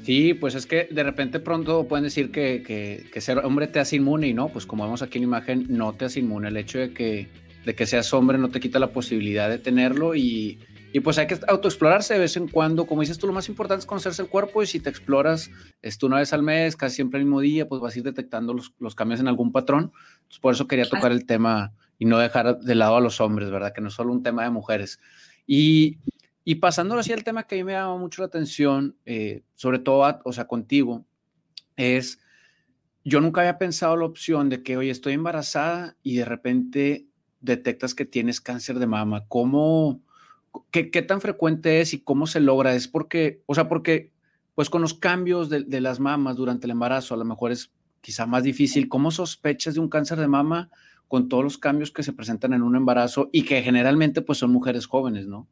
Sí, 0.04 0.34
pues 0.34 0.56
es 0.56 0.66
que 0.66 0.88
de 0.90 1.04
repente 1.04 1.40
pronto 1.40 1.88
pueden 1.88 2.04
decir 2.04 2.32
que, 2.32 2.64
que, 2.64 3.06
que, 3.12 3.22
ser 3.22 3.40
hombre 3.40 3.68
te 3.68 3.80
hace 3.80 3.98
inmune 3.98 4.28
y 4.28 4.34
no, 4.34 4.50
pues 4.50 4.66
como 4.66 4.84
vemos 4.84 5.02
aquí 5.02 5.20
en 5.20 5.24
la 5.24 5.38
imagen, 5.38 5.66
no 5.70 5.94
te 5.94 6.06
hace 6.06 6.22
inmune. 6.22 6.48
El 6.48 6.58
hecho 6.58 6.80
de 6.80 6.92
que, 6.92 7.28
de 7.66 7.76
que 7.76 7.86
seas 7.86 8.12
hombre 8.14 8.38
no 8.38 8.50
te 8.50 8.60
quita 8.60 8.80
la 8.80 8.92
posibilidad 8.92 9.48
de 9.48 9.60
tenerlo 9.60 10.16
y 10.16 10.60
y 10.94 11.00
pues 11.00 11.18
hay 11.18 11.28
que 11.28 11.40
autoexplorarse 11.48 12.16
de 12.16 12.20
vez 12.20 12.36
en 12.36 12.48
cuando. 12.48 12.86
Como 12.86 13.02
dices 13.02 13.18
tú, 13.18 13.28
lo 13.28 13.34
más 13.34 13.48
importante 13.48 13.82
es 13.82 13.86
conocerse 13.86 14.22
el 14.22 14.28
cuerpo 14.28 14.62
y 14.62 14.68
si 14.68 14.80
te 14.80 14.90
exploras 14.90 15.50
esto 15.82 16.06
una 16.06 16.18
vez 16.18 16.34
al 16.34 16.44
mes, 16.44 16.76
casi 16.76 16.96
siempre 16.96 17.20
el 17.20 17.26
mismo 17.26 17.40
día, 17.40 17.68
pues 17.68 17.82
vas 17.82 17.96
a 17.96 18.00
ir 18.00 18.04
detectando 18.04 18.54
los, 18.54 18.74
los 18.80 18.94
cambios 18.94 19.22
en 19.22 19.28
algún 19.28 19.52
patrón. 19.52 19.94
por 20.42 20.54
eso 20.54 20.68
quería 20.68 20.86
tocar 20.86 21.12
el 21.12 21.26
tema 21.26 21.74
y 21.98 22.06
no 22.06 22.18
dejar 22.18 22.60
de 22.60 22.76
lado 22.76 22.98
a 22.98 23.02
los 23.02 23.22
hombres, 23.22 23.50
¿verdad? 23.50 23.74
Que 23.74 23.82
no 23.82 23.88
es 23.88 23.94
solo 23.94 24.12
un 24.12 24.24
tema 24.24 24.44
de 24.44 24.50
mujeres. 24.50 25.00
Y, 25.48 25.98
y 26.44 26.56
pasándolo 26.56 27.02
así 27.02 27.14
al 27.14 27.24
tema 27.24 27.44
que 27.44 27.56
a 27.56 27.58
mí 27.60 27.64
me 27.64 27.74
llama 27.74 27.98
mucho 27.98 28.22
la 28.22 28.28
atención, 28.28 28.96
eh, 29.06 29.44
sobre 29.56 29.80
todo, 29.80 30.20
o 30.24 30.34
sea, 30.34 30.48
contigo, 30.48 31.06
es, 31.76 32.20
yo 33.04 33.22
nunca 33.22 33.42
había 33.42 33.58
pensado 33.58 33.96
la 33.98 34.06
opción 34.06 34.50
de 34.50 34.64
que, 34.64 34.78
oye, 34.78 34.90
estoy 34.90 35.14
embarazada 35.14 35.98
y 36.04 36.16
de 36.16 36.26
repente 36.26 37.08
detectas 37.40 37.96
que 37.96 38.06
tienes 38.06 38.42
cáncer 38.42 38.80
de 38.80 38.88
mama. 38.88 39.26
¿Cómo? 39.28 40.02
¿qué, 40.72 41.02
tan 41.02 41.22
frecuente 41.22 41.82
es 41.82 41.94
y 41.94 42.00
cómo 42.02 42.28
se 42.28 42.40
logra? 42.40 42.76
Es 42.76 42.88
porque, 42.88 43.42
o 43.46 43.56
sea, 43.56 43.68
porque 43.68 44.12
pues 44.56 44.70
con 44.70 44.82
los 44.82 44.94
cambios 44.94 45.50
de, 45.50 45.82
las 45.82 46.00
mamas 46.00 46.36
durante 46.36 46.68
el 46.68 46.72
embarazo 46.72 47.14
a 47.14 47.18
lo 47.18 47.26
mejor 47.26 47.52
es 47.52 47.72
quizá 48.02 48.26
más 48.26 48.44
difícil. 48.44 48.90
¿Cómo 48.90 49.12
sospechas 49.12 49.76
de 49.76 49.80
un 49.80 49.90
cáncer 49.90 50.20
de 50.20 50.28
mama 50.28 50.70
con 51.08 51.30
todos 51.30 51.44
los 51.44 51.58
cambios 51.58 51.92
que 51.92 52.04
se 52.04 52.14
presentan 52.14 52.54
en 52.54 52.62
un 52.62 52.76
embarazo 52.76 53.30
y 53.32 53.44
que 53.44 53.62
generalmente 53.62 54.22
pues 54.22 54.40
son 54.40 54.52
mujeres 54.52 54.86
jóvenes, 54.86 55.28
¿no? 55.28 55.48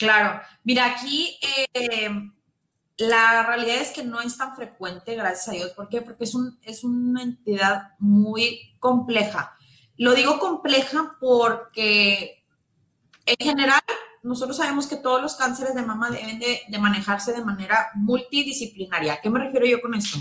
Claro, 0.00 0.40
mira, 0.64 0.86
aquí 0.86 1.38
eh, 1.74 2.10
la 2.96 3.42
realidad 3.42 3.76
es 3.82 3.90
que 3.90 4.02
no 4.02 4.18
es 4.22 4.34
tan 4.38 4.56
frecuente, 4.56 5.14
gracias 5.14 5.48
a 5.48 5.52
Dios. 5.52 5.72
¿Por 5.72 5.90
qué? 5.90 6.00
Porque 6.00 6.24
es, 6.24 6.34
un, 6.34 6.58
es 6.62 6.84
una 6.84 7.22
entidad 7.22 7.90
muy 7.98 8.74
compleja. 8.78 9.54
Lo 9.98 10.14
digo 10.14 10.38
compleja 10.38 11.18
porque 11.20 12.42
en 13.26 13.46
general 13.46 13.82
nosotros 14.22 14.56
sabemos 14.56 14.86
que 14.86 14.96
todos 14.96 15.20
los 15.20 15.36
cánceres 15.36 15.74
de 15.74 15.82
mama 15.82 16.10
deben 16.10 16.38
de, 16.38 16.78
manejarse 16.78 17.34
de 17.34 17.44
manera 17.44 17.88
multidisciplinaria. 17.94 19.12
¿A 19.12 19.20
qué 19.20 19.28
me 19.28 19.40
refiero 19.40 19.66
yo 19.66 19.82
con 19.82 19.92
esto? 19.92 20.16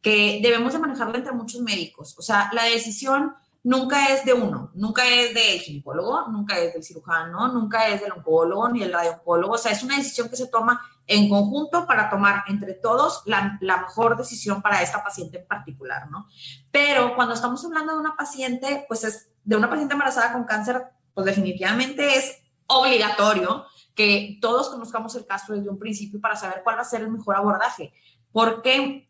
Que 0.00 0.38
debemos 0.44 0.72
de 0.74 0.78
manejarlo 0.78 1.16
entre 1.16 1.32
muchos 1.32 1.60
médicos. 1.60 2.14
O 2.18 2.22
sea, 2.22 2.50
la 2.52 2.62
decisión 2.66 3.34
nunca 3.64 4.08
es 4.12 4.24
de 4.24 4.34
uno, 4.34 4.70
nunca 4.74 5.08
es 5.08 5.34
del 5.34 5.58
ginecólogo, 5.58 6.28
nunca 6.28 6.58
es 6.58 6.74
del 6.74 6.84
cirujano, 6.84 7.48
nunca 7.48 7.88
es 7.88 8.00
del 8.02 8.12
oncólogo 8.12 8.68
ni 8.68 8.80
del 8.80 8.92
radiooncólogo. 8.92 9.54
O 9.54 9.58
sea, 9.58 9.72
es 9.72 9.82
una 9.82 9.96
decisión 9.96 10.28
que 10.28 10.36
se 10.36 10.46
toma 10.46 10.80
en 11.06 11.28
conjunto 11.28 11.86
para 11.86 12.08
tomar 12.10 12.44
entre 12.48 12.74
todos 12.74 13.22
la, 13.26 13.58
la, 13.60 13.78
mejor 13.78 14.16
decisión 14.16 14.62
para 14.62 14.82
esta 14.82 15.02
paciente 15.02 15.38
en 15.38 15.46
particular, 15.46 16.10
¿no? 16.10 16.26
Pero 16.70 17.14
cuando 17.16 17.34
estamos 17.34 17.64
hablando 17.64 17.94
de 17.94 18.00
una 18.00 18.16
paciente, 18.16 18.84
pues 18.86 19.04
es 19.04 19.30
de 19.42 19.56
una 19.56 19.68
paciente 19.68 19.94
embarazada 19.94 20.32
con 20.32 20.44
cáncer, 20.44 20.84
pues 21.14 21.26
definitivamente 21.26 22.16
es 22.16 22.42
obligatorio 22.66 23.64
que 23.94 24.38
todos 24.40 24.68
conozcamos 24.68 25.14
el 25.14 25.26
caso 25.26 25.52
desde 25.54 25.70
un 25.70 25.78
principio 25.78 26.20
para 26.20 26.36
saber 26.36 26.62
cuál 26.62 26.76
va 26.76 26.82
a 26.82 26.86
ser 26.86 27.02
el 27.02 27.10
mejor 27.10 27.36
abordaje. 27.36 27.92
¿Por 28.32 28.62
qué? 28.62 29.08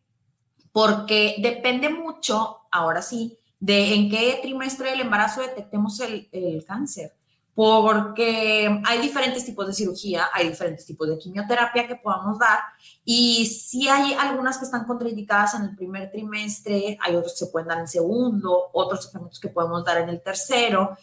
Porque 0.72 1.36
depende 1.38 1.88
mucho, 1.88 2.62
ahora 2.70 3.00
sí, 3.00 3.38
de 3.64 3.94
en 3.94 4.10
qué 4.10 4.38
trimestre 4.42 4.90
del 4.90 5.00
embarazo 5.00 5.40
detectemos 5.40 5.98
el, 6.00 6.28
el 6.32 6.64
cáncer 6.66 7.12
porque 7.54 8.80
hay 8.84 8.98
diferentes 9.00 9.44
tipos 9.44 9.66
de 9.66 9.72
cirugía, 9.72 10.28
hay 10.34 10.48
diferentes 10.48 10.84
tipos 10.84 11.08
de 11.08 11.16
quimioterapia 11.16 11.86
que 11.86 11.96
podamos 11.96 12.38
dar 12.38 12.58
y 13.04 13.46
sí 13.46 13.88
hay 13.88 14.12
algunas 14.14 14.58
que 14.58 14.64
están 14.64 14.84
contraindicadas 14.84 15.54
en 15.54 15.62
el 15.62 15.76
primer 15.76 16.10
trimestre, 16.10 16.98
hay 17.00 17.14
otros 17.14 17.32
que 17.32 17.44
se 17.44 17.46
pueden 17.46 17.68
dar 17.68 17.78
en 17.78 17.88
segundo, 17.88 18.70
otros 18.72 19.02
tratamientos 19.02 19.38
que 19.38 19.48
podemos 19.48 19.84
dar 19.84 19.98
en 19.98 20.08
el 20.08 20.20
tercero 20.20 20.98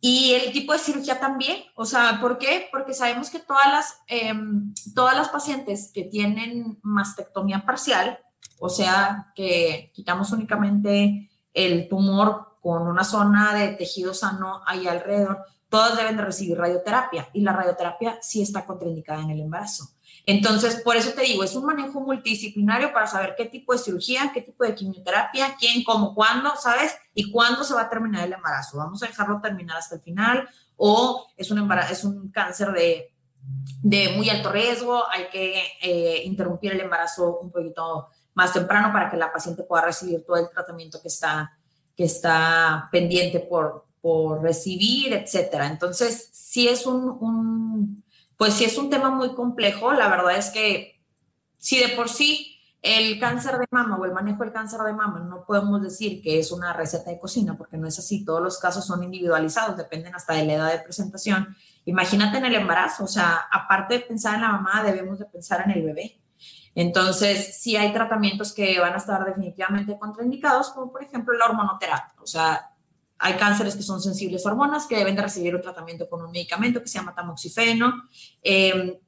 y 0.00 0.32
el 0.32 0.52
tipo 0.52 0.72
de 0.72 0.78
cirugía 0.78 1.20
también, 1.20 1.62
o 1.76 1.84
sea, 1.84 2.18
¿por 2.20 2.38
qué? 2.38 2.66
Porque 2.72 2.94
sabemos 2.94 3.30
que 3.30 3.38
todas 3.38 3.70
las, 3.70 3.94
eh, 4.08 4.34
todas 4.94 5.16
las 5.16 5.28
pacientes 5.28 5.90
que 5.92 6.04
tienen 6.04 6.78
mastectomía 6.82 7.64
parcial, 7.64 8.18
o 8.58 8.68
sea, 8.68 9.32
que 9.34 9.90
quitamos 9.94 10.32
únicamente 10.32 11.30
el 11.54 11.88
tumor 11.88 12.58
con 12.60 12.86
una 12.86 13.04
zona 13.04 13.54
de 13.54 13.68
tejido 13.68 14.12
sano 14.12 14.62
ahí 14.66 14.86
alrededor, 14.86 15.44
todas 15.68 15.96
deben 15.96 16.16
de 16.16 16.24
recibir 16.24 16.58
radioterapia 16.58 17.28
y 17.32 17.40
la 17.40 17.52
radioterapia 17.52 18.18
sí 18.20 18.42
está 18.42 18.66
contraindicada 18.66 19.22
en 19.22 19.30
el 19.30 19.40
embarazo. 19.40 19.90
Entonces, 20.26 20.76
por 20.76 20.96
eso 20.96 21.12
te 21.12 21.22
digo, 21.22 21.44
es 21.44 21.54
un 21.54 21.66
manejo 21.66 22.00
multidisciplinario 22.00 22.92
para 22.92 23.06
saber 23.06 23.34
qué 23.36 23.44
tipo 23.44 23.72
de 23.72 23.78
cirugía, 23.78 24.30
qué 24.32 24.40
tipo 24.40 24.64
de 24.64 24.74
quimioterapia, 24.74 25.56
quién, 25.58 25.84
cómo, 25.84 26.14
cuándo, 26.14 26.52
¿sabes? 26.56 26.96
Y 27.12 27.30
cuándo 27.30 27.62
se 27.62 27.74
va 27.74 27.82
a 27.82 27.90
terminar 27.90 28.24
el 28.24 28.32
embarazo. 28.32 28.78
Vamos 28.78 29.02
a 29.02 29.06
dejarlo 29.06 29.40
terminar 29.42 29.76
hasta 29.76 29.96
el 29.96 30.00
final 30.00 30.48
o 30.76 31.26
es 31.36 31.50
un, 31.50 31.58
embarazo, 31.58 31.92
es 31.92 32.04
un 32.04 32.30
cáncer 32.30 32.72
de, 32.72 33.12
de 33.82 34.14
muy 34.16 34.30
alto 34.30 34.50
riesgo, 34.50 35.04
hay 35.10 35.28
que 35.28 35.62
eh, 35.82 36.22
interrumpir 36.24 36.72
el 36.72 36.80
embarazo 36.80 37.38
un 37.40 37.50
poquito 37.50 38.08
más 38.34 38.52
temprano 38.52 38.92
para 38.92 39.10
que 39.10 39.16
la 39.16 39.32
paciente 39.32 39.62
pueda 39.62 39.84
recibir 39.84 40.24
todo 40.24 40.36
el 40.36 40.50
tratamiento 40.50 41.00
que 41.00 41.08
está, 41.08 41.56
que 41.96 42.04
está 42.04 42.88
pendiente 42.90 43.40
por, 43.40 43.86
por 44.00 44.42
recibir, 44.42 45.12
etcétera. 45.12 45.66
Entonces, 45.66 46.28
sí 46.32 46.68
es 46.68 46.86
un, 46.86 48.04
pues 48.36 48.54
sí 48.54 48.64
es 48.64 48.76
un 48.76 48.90
tema 48.90 49.10
muy 49.10 49.34
complejo. 49.34 49.92
La 49.92 50.08
verdad 50.08 50.36
es 50.36 50.50
que 50.50 51.00
si 51.56 51.78
de 51.78 51.88
por 51.96 52.08
sí 52.08 52.58
el 52.82 53.18
cáncer 53.18 53.56
de 53.56 53.66
mama 53.70 53.96
o 53.96 54.04
el 54.04 54.12
manejo 54.12 54.44
del 54.44 54.52
cáncer 54.52 54.80
de 54.80 54.92
mama 54.92 55.20
no 55.20 55.46
podemos 55.46 55.80
decir 55.80 56.20
que 56.20 56.38
es 56.38 56.52
una 56.52 56.74
receta 56.74 57.10
de 57.10 57.18
cocina, 57.18 57.56
porque 57.56 57.78
no 57.78 57.88
es 57.88 57.98
así. 57.98 58.24
Todos 58.26 58.42
los 58.42 58.58
casos 58.58 58.84
son 58.84 59.02
individualizados, 59.02 59.78
dependen 59.78 60.14
hasta 60.14 60.34
de 60.34 60.44
la 60.44 60.52
edad 60.52 60.72
de 60.72 60.80
presentación. 60.80 61.56
Imagínate 61.86 62.36
en 62.36 62.44
el 62.44 62.54
embarazo, 62.54 63.04
o 63.04 63.08
sea, 63.08 63.46
aparte 63.50 63.94
de 63.94 64.00
pensar 64.00 64.34
en 64.34 64.42
la 64.42 64.50
mamá, 64.50 64.82
debemos 64.82 65.18
de 65.18 65.24
pensar 65.24 65.62
en 65.64 65.70
el 65.70 65.82
bebé. 65.82 66.18
Entonces, 66.74 67.58
sí 67.60 67.76
hay 67.76 67.92
tratamientos 67.92 68.52
que 68.52 68.80
van 68.80 68.94
a 68.94 68.96
estar 68.96 69.24
definitivamente 69.24 69.96
contraindicados, 69.98 70.70
como 70.70 70.90
por 70.90 71.02
ejemplo 71.02 71.34
la 71.34 71.46
hormonoterapia. 71.46 72.14
O 72.20 72.26
sea, 72.26 72.70
hay 73.18 73.34
cánceres 73.34 73.76
que 73.76 73.82
son 73.82 74.00
sensibles 74.00 74.44
a 74.44 74.50
hormonas 74.50 74.86
que 74.86 74.96
deben 74.96 75.14
de 75.14 75.22
recibir 75.22 75.54
un 75.54 75.62
tratamiento 75.62 76.08
con 76.08 76.22
un 76.22 76.32
medicamento 76.32 76.82
que 76.82 76.88
se 76.88 76.98
llama 76.98 77.14
tamoxifeno, 77.14 78.04
eh, 78.42 79.00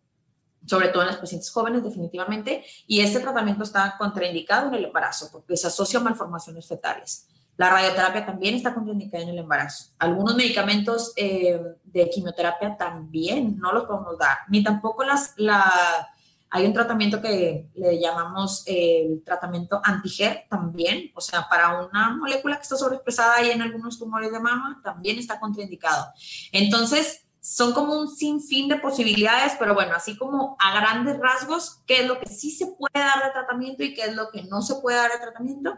sobre 0.64 0.88
todo 0.88 1.02
en 1.02 1.08
las 1.08 1.18
pacientes 1.18 1.50
jóvenes 1.50 1.82
definitivamente, 1.82 2.64
y 2.86 3.00
este 3.00 3.20
tratamiento 3.20 3.64
está 3.64 3.96
contraindicado 3.98 4.68
en 4.68 4.74
el 4.74 4.84
embarazo 4.84 5.28
porque 5.32 5.56
se 5.56 5.66
asocia 5.66 5.98
a 5.98 6.02
malformaciones 6.02 6.66
fetales. 6.66 7.28
La 7.56 7.70
radioterapia 7.70 8.26
también 8.26 8.54
está 8.54 8.74
contraindicada 8.74 9.22
en 9.22 9.30
el 9.30 9.38
embarazo. 9.38 9.92
Algunos 9.98 10.36
medicamentos 10.36 11.12
eh, 11.16 11.60
de 11.84 12.10
quimioterapia 12.10 12.76
también 12.76 13.56
no 13.58 13.72
los 13.72 13.84
podemos 13.84 14.18
dar, 14.18 14.38
ni 14.48 14.62
tampoco 14.62 15.04
las, 15.04 15.32
la, 15.36 16.08
hay 16.56 16.66
un 16.66 16.72
tratamiento 16.72 17.20
que 17.20 17.68
le 17.74 18.00
llamamos 18.00 18.62
el 18.66 19.22
tratamiento 19.24 19.80
antiger 19.84 20.46
también, 20.48 21.10
o 21.14 21.20
sea, 21.20 21.48
para 21.48 21.86
una 21.86 22.16
molécula 22.16 22.56
que 22.56 22.62
está 22.62 22.76
sobreexpresada 22.76 23.36
ahí 23.36 23.50
en 23.50 23.62
algunos 23.62 23.98
tumores 23.98 24.32
de 24.32 24.40
mama, 24.40 24.80
también 24.82 25.18
está 25.18 25.38
contraindicado. 25.38 26.06
Entonces, 26.52 27.26
son 27.40 27.72
como 27.72 27.96
un 27.96 28.08
sinfín 28.08 28.68
de 28.68 28.76
posibilidades, 28.76 29.52
pero 29.58 29.74
bueno, 29.74 29.94
así 29.94 30.16
como 30.16 30.56
a 30.58 30.80
grandes 30.80 31.18
rasgos, 31.20 31.82
¿qué 31.86 32.00
es 32.00 32.06
lo 32.06 32.18
que 32.18 32.28
sí 32.28 32.50
se 32.50 32.66
puede 32.66 32.98
dar 32.98 33.22
de 33.22 33.30
tratamiento 33.30 33.84
y 33.84 33.94
qué 33.94 34.02
es 34.02 34.14
lo 34.16 34.30
que 34.30 34.42
no 34.44 34.62
se 34.62 34.74
puede 34.76 34.96
dar 34.96 35.12
de 35.12 35.18
tratamiento? 35.18 35.76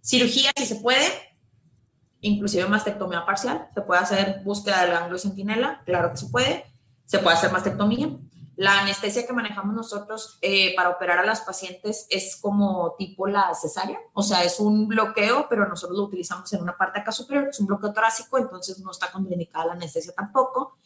Cirugía, 0.00 0.52
si 0.56 0.66
se 0.66 0.76
puede, 0.76 1.08
inclusive 2.20 2.66
mastectomía 2.66 3.26
parcial, 3.26 3.68
se 3.74 3.80
puede 3.80 4.02
hacer 4.02 4.42
búsqueda 4.44 4.82
del 4.82 4.94
ángulo 4.94 5.18
centinela, 5.18 5.82
claro 5.84 6.12
que 6.12 6.18
se 6.18 6.26
puede, 6.26 6.64
se 7.06 7.18
puede 7.18 7.36
hacer 7.36 7.50
mastectomía, 7.50 8.10
la 8.56 8.80
anestesia 8.80 9.26
que 9.26 9.32
manejamos 9.32 9.74
nosotros 9.74 10.38
eh, 10.40 10.74
para 10.76 10.90
operar 10.90 11.18
a 11.18 11.26
las 11.26 11.40
pacientes 11.40 12.06
es 12.10 12.36
como 12.40 12.94
tipo 12.96 13.26
la 13.26 13.54
cesárea, 13.54 13.98
o 14.12 14.22
sea, 14.22 14.44
es 14.44 14.60
un 14.60 14.86
bloqueo, 14.86 15.46
pero 15.48 15.68
nosotros 15.68 15.98
lo 15.98 16.04
utilizamos 16.04 16.52
en 16.52 16.62
una 16.62 16.76
parte 16.76 17.00
acá 17.00 17.12
superior, 17.12 17.48
es 17.48 17.60
un 17.60 17.66
bloqueo 17.66 17.92
torácico, 17.92 18.38
entonces 18.38 18.78
no 18.78 18.90
está 18.90 19.10
contraindicada 19.10 19.66
la 19.66 19.72
anestesia 19.72 20.12
tampoco. 20.14 20.78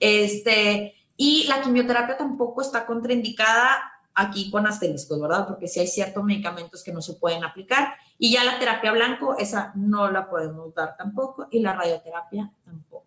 Este, 0.00 0.94
y 1.16 1.44
la 1.44 1.62
quimioterapia 1.62 2.16
tampoco 2.16 2.62
está 2.62 2.86
contraindicada 2.86 3.82
aquí 4.14 4.50
con 4.50 4.66
asteriscos, 4.66 5.20
¿verdad? 5.20 5.46
Porque 5.46 5.68
sí 5.68 5.80
hay 5.80 5.86
ciertos 5.86 6.22
medicamentos 6.24 6.82
que 6.82 6.92
no 6.92 7.00
se 7.00 7.14
pueden 7.14 7.44
aplicar. 7.44 7.94
Y 8.18 8.32
ya 8.32 8.44
la 8.44 8.58
terapia 8.58 8.92
blanco, 8.92 9.36
esa 9.38 9.72
no 9.74 10.10
la 10.10 10.28
podemos 10.28 10.74
dar 10.74 10.96
tampoco, 10.96 11.46
y 11.50 11.60
la 11.60 11.72
radioterapia 11.72 12.52
tampoco. 12.64 13.06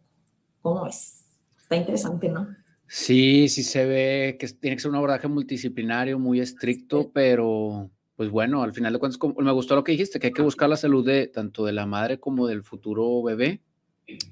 ¿Cómo 0.61 0.87
es? 0.87 1.25
Está 1.61 1.75
interesante, 1.75 2.29
¿no? 2.29 2.47
Sí, 2.87 3.49
sí 3.49 3.63
se 3.63 3.85
ve 3.85 4.37
que 4.39 4.47
tiene 4.47 4.75
que 4.75 4.81
ser 4.81 4.91
un 4.91 4.97
abordaje 4.97 5.27
multidisciplinario, 5.27 6.19
muy 6.19 6.39
estricto, 6.39 7.11
pero 7.11 7.89
pues 8.15 8.29
bueno, 8.29 8.63
al 8.63 8.73
final 8.73 8.93
de 8.93 8.99
cuentas, 8.99 9.19
me 9.37 9.51
gustó 9.51 9.75
lo 9.75 9.83
que 9.83 9.91
dijiste, 9.91 10.19
que 10.19 10.27
hay 10.27 10.33
que 10.33 10.41
buscar 10.41 10.69
la 10.69 10.77
salud 10.77 11.05
de 11.05 11.27
tanto 11.27 11.65
de 11.65 11.73
la 11.73 11.85
madre 11.85 12.19
como 12.19 12.47
del 12.47 12.63
futuro 12.63 13.21
bebé. 13.23 13.61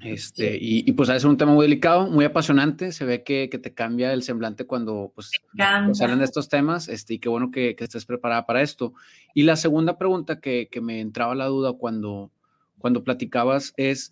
Este, 0.01 0.55
y, 0.61 0.91
pues 0.91 1.09
es 1.09 1.23
un 1.23 1.35
tema 1.35 1.53
muy 1.53 1.65
delicado, 1.65 2.07
muy 2.07 2.25
apasionante. 2.25 2.91
Se 2.91 3.05
ve 3.05 3.23
que, 3.23 3.49
que 3.49 3.57
te 3.57 3.73
cambia 3.73 4.13
el 4.13 4.21
semblante 4.21 4.65
cuando 4.65 5.11
pues, 5.15 5.31
pues 5.51 5.97
salen 5.97 6.19
de 6.19 6.25
estos 6.25 6.47
temas. 6.47 6.87
Este, 6.87 7.15
y 7.15 7.19
qué 7.19 7.27
bueno 7.27 7.49
que, 7.49 7.75
que, 7.75 7.83
estés 7.83 8.05
preparada 8.05 8.45
para 8.45 8.61
esto. 8.61 8.93
Y 9.33 9.43
la 9.43 9.55
segunda 9.55 9.97
pregunta 9.97 10.39
que, 10.39 10.69
que 10.71 10.79
me 10.79 11.01
entraba 11.01 11.33
la 11.33 11.47
duda 11.47 11.73
cuando, 11.73 12.31
cuando 12.77 13.03
platicabas 13.03 13.73
es: 13.75 14.11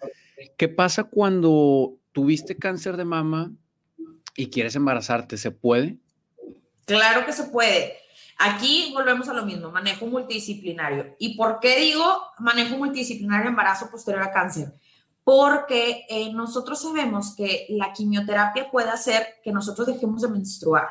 ¿qué 0.58 0.68
pasa 0.68 1.04
cuando 1.04 1.96
tuviste 2.12 2.58
cáncer 2.58 2.98
de 2.98 3.06
mama 3.06 3.54
y 4.36 4.50
quieres 4.50 4.76
embarazarte, 4.76 5.38
¿se 5.38 5.52
puede? 5.52 5.98
Claro 6.86 7.26
que 7.26 7.34
se 7.34 7.46
puede. 7.46 7.98
Aquí 8.38 8.92
volvemos 8.94 9.30
a 9.30 9.34
lo 9.34 9.46
mismo, 9.46 9.72
manejo 9.72 10.08
multidisciplinario. 10.08 11.16
¿Y 11.20 11.36
por 11.38 11.60
qué 11.60 11.80
digo 11.80 12.04
manejo 12.40 12.76
multidisciplinario 12.76 13.50
embarazo 13.50 13.90
posterior 13.92 14.24
a 14.24 14.32
cáncer? 14.32 14.74
Porque 15.24 16.06
eh, 16.10 16.34
nosotros 16.34 16.82
sabemos 16.82 17.36
que 17.36 17.68
la 17.70 17.94
quimioterapia 17.94 18.72
puede 18.72 18.90
hacer 18.90 19.36
que 19.44 19.52
nosotros 19.52 19.86
dejemos 19.86 20.24
de 20.24 20.30
menstruar, 20.30 20.88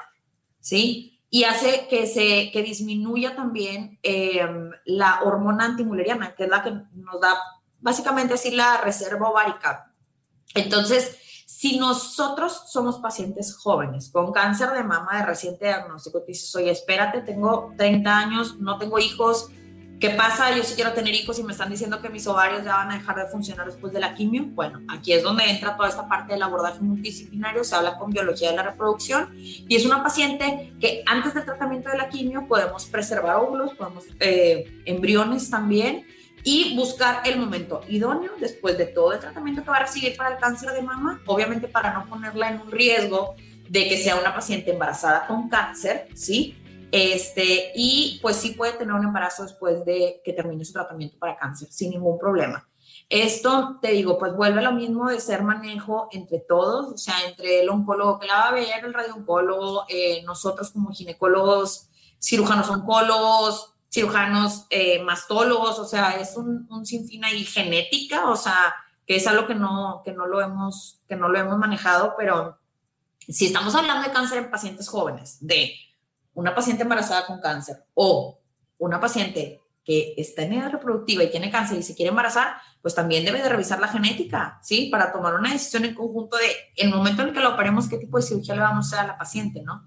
¿sí? 0.61 1.21
Y 1.29 1.45
hace 1.45 1.89
que 1.89 2.07
se 2.07 2.51
que 2.53 2.63
disminuya 2.63 3.35
también 3.35 3.99
em, 4.03 4.71
la 4.85 5.23
hormona 5.23 5.65
antimuleriana, 5.65 6.35
que 6.35 6.45
es 6.45 6.49
la 6.51 6.63
que 6.63 6.71
nos 6.71 7.21
da 7.21 7.35
básicamente 7.81 8.35
así 8.35 8.53
la 8.53 8.81
reserva 8.81 9.29
ovárica. 9.29 9.93
Entonces, 10.55 11.17
si 11.51 11.79
nosotros 11.79 12.63
somos 12.69 13.01
pacientes 13.01 13.57
jóvenes 13.57 14.09
con 14.11 14.33
cáncer 14.33 14.71
de 14.71 14.85
mama 14.85 15.19
de 15.19 15.27
reciente 15.27 15.67
diagnóstico, 15.67 16.21
te 16.21 16.29
dices, 16.29 16.55
oye, 16.55 16.71
espérate, 16.71 17.23
tengo 17.23 17.75
30 17.77 18.19
años, 18.19 18.61
no 18.61 18.79
tengo 18.79 18.99
hijos, 19.01 19.51
¿Qué 19.99 20.09
pasa? 20.09 20.57
Yo 20.57 20.63
sí 20.63 20.75
quiero 20.77 20.95
tener 20.95 21.15
hijos 21.15 21.39
y 21.39 21.43
me 21.43 21.53
están 21.53 21.69
diciendo 21.69 22.01
que 22.01 22.09
mis 22.09 22.27
ovarios 22.27 22.65
ya 22.65 22.77
van 22.77 22.91
a 22.91 22.95
dejar 22.95 23.17
de 23.17 23.27
funcionar 23.27 23.67
después 23.67 23.93
de 23.93 24.01
la 24.01 24.15
quimio. 24.15 24.45
Bueno, 24.47 24.81
aquí 24.89 25.13
es 25.13 25.23
donde 25.23 25.45
entra 25.45 25.77
toda 25.77 25.91
esta 25.91 26.09
parte 26.09 26.33
del 26.33 26.43
abordaje 26.43 26.81
multidisciplinario, 26.81 27.63
se 27.65 27.75
habla 27.75 27.99
con 27.99 28.11
biología 28.11 28.49
de 28.51 28.57
la 28.57 28.63
reproducción 28.63 29.29
y 29.37 29.77
es 29.77 29.85
una 29.85 30.03
paciente 30.03 30.73
que 30.81 31.03
antes 31.05 31.35
del 31.35 31.45
tratamiento 31.45 31.91
de 31.91 31.99
la 31.99 32.09
quimio 32.09 32.49
podemos 32.49 32.87
preservar 32.87 33.37
óvulos, 33.37 33.75
podemos 33.75 34.07
eh, 34.21 34.81
embriones 34.87 35.51
también 35.51 36.07
y 36.43 36.77
buscar 36.77 37.23
el 37.25 37.39
momento 37.39 37.83
idóneo 37.89 38.33
después 38.39 38.79
de 38.79 38.87
todo 38.87 39.13
el 39.13 39.21
tratamiento 39.21 39.63
que 39.63 39.71
va 39.71 39.77
a 39.77 39.87
recibir 39.87 40.17
para 40.17 40.35
el 40.35 40.41
cáncer 40.41 40.73
de 40.73 40.83
mama, 40.83 41.21
obviamente 41.27 41.69
para 41.69 41.93
no 41.93 42.07
ponerla 42.07 42.51
en 42.51 42.61
un 42.61 42.71
riesgo 42.71 43.35
de 43.69 43.89
que 43.89 43.97
sea 43.97 44.17
una 44.17 44.35
paciente 44.35 44.73
embarazada 44.73 45.27
con 45.27 45.49
cáncer, 45.49 46.09
¿sí? 46.15 46.57
Este, 46.93 47.73
y 47.77 48.19
pues 48.21 48.37
sí 48.37 48.51
puede 48.51 48.73
tener 48.73 48.95
un 48.95 49.05
embarazo 49.05 49.45
después 49.45 49.85
de 49.85 50.21
que 50.25 50.33
termine 50.33 50.65
su 50.65 50.73
tratamiento 50.73 51.19
para 51.19 51.37
cáncer, 51.37 51.69
sin 51.71 51.91
ningún 51.91 52.19
problema. 52.19 52.67
Esto, 53.09 53.79
te 53.83 53.91
digo, 53.91 54.19
pues 54.19 54.35
vuelve 54.35 54.61
a 54.61 54.63
lo 54.63 54.73
mismo 54.73 55.09
de 55.09 55.21
ser 55.21 55.43
manejo 55.43 56.09
entre 56.13 56.39
todos, 56.39 56.93
o 56.93 56.97
sea, 56.97 57.15
entre 57.29 57.61
el 57.61 57.69
oncólogo 57.69 58.21
que 58.21 58.27
la 58.27 58.35
va 58.35 58.49
a 58.49 58.53
ver, 58.53 58.85
el 58.85 58.95
radiooncólogo, 58.95 59.85
eh, 59.89 60.23
nosotros 60.25 60.71
como 60.71 60.93
ginecólogos, 60.93 61.89
cirujanos 62.21 62.69
oncólogos, 62.71 63.73
cirujanos 63.91 64.67
eh, 64.71 65.03
mastólogos, 65.03 65.79
o 65.79 65.85
sea, 65.85 66.13
es 66.21 66.37
un, 66.37 66.67
un 66.71 66.87
sinfín 66.87 67.25
ahí 67.25 67.45
genética, 67.45 68.31
o 68.31 68.37
sea, 68.37 68.75
que 69.07 69.17
es 69.17 69.27
algo 69.27 69.47
que 69.47 69.55
no, 69.55 70.03
que 70.05 70.13
no 70.13 70.27
lo 70.27 70.41
hemos, 70.41 71.01
que 71.09 71.17
no 71.17 71.29
lo 71.29 71.39
hemos 71.39 71.59
manejado, 71.59 72.15
pero 72.17 72.59
si 73.29 73.47
estamos 73.47 73.75
hablando 73.75 74.07
de 74.07 74.13
cáncer 74.13 74.39
en 74.39 74.51
pacientes 74.51 74.89
jóvenes, 74.89 75.39
de 75.41 75.75
una 76.35 76.55
paciente 76.55 76.85
embarazada 76.85 77.27
con 77.27 77.41
cáncer 77.41 77.85
o 77.95 78.39
una 78.79 79.01
paciente 79.01 79.61
que 79.85 80.15
está 80.17 80.43
en 80.43 80.53
edad 80.53 80.71
reproductiva 80.71 81.25
y 81.25 81.31
tiene 81.31 81.51
cáncer 81.51 81.79
y 81.79 81.83
se 81.83 81.95
quiere 81.95 82.11
embarazar, 82.11 82.55
pues 82.83 82.95
también 82.95 83.25
debe 83.25 83.43
de 83.43 83.49
revisar 83.49 83.81
la 83.81 83.89
genética, 83.89 84.61
¿sí? 84.63 84.89
Para 84.91 85.11
tomar 85.11 85.35
una 85.35 85.53
decisión 85.53 85.85
en 85.85 85.95
conjunto 85.95 86.37
de, 86.37 86.45
el 86.77 86.91
momento 86.91 87.23
en 87.23 87.29
el 87.29 87.35
que 87.35 87.41
lo 87.41 87.55
operemos, 87.55 87.89
qué 87.89 87.99
tipo 87.99 88.19
de 88.19 88.23
cirugía 88.23 88.55
le 88.55 88.61
vamos 88.61 88.87
a 88.87 88.89
hacer 88.89 88.99
a 89.01 89.13
la 89.13 89.19
paciente, 89.19 89.63
¿no? 89.63 89.85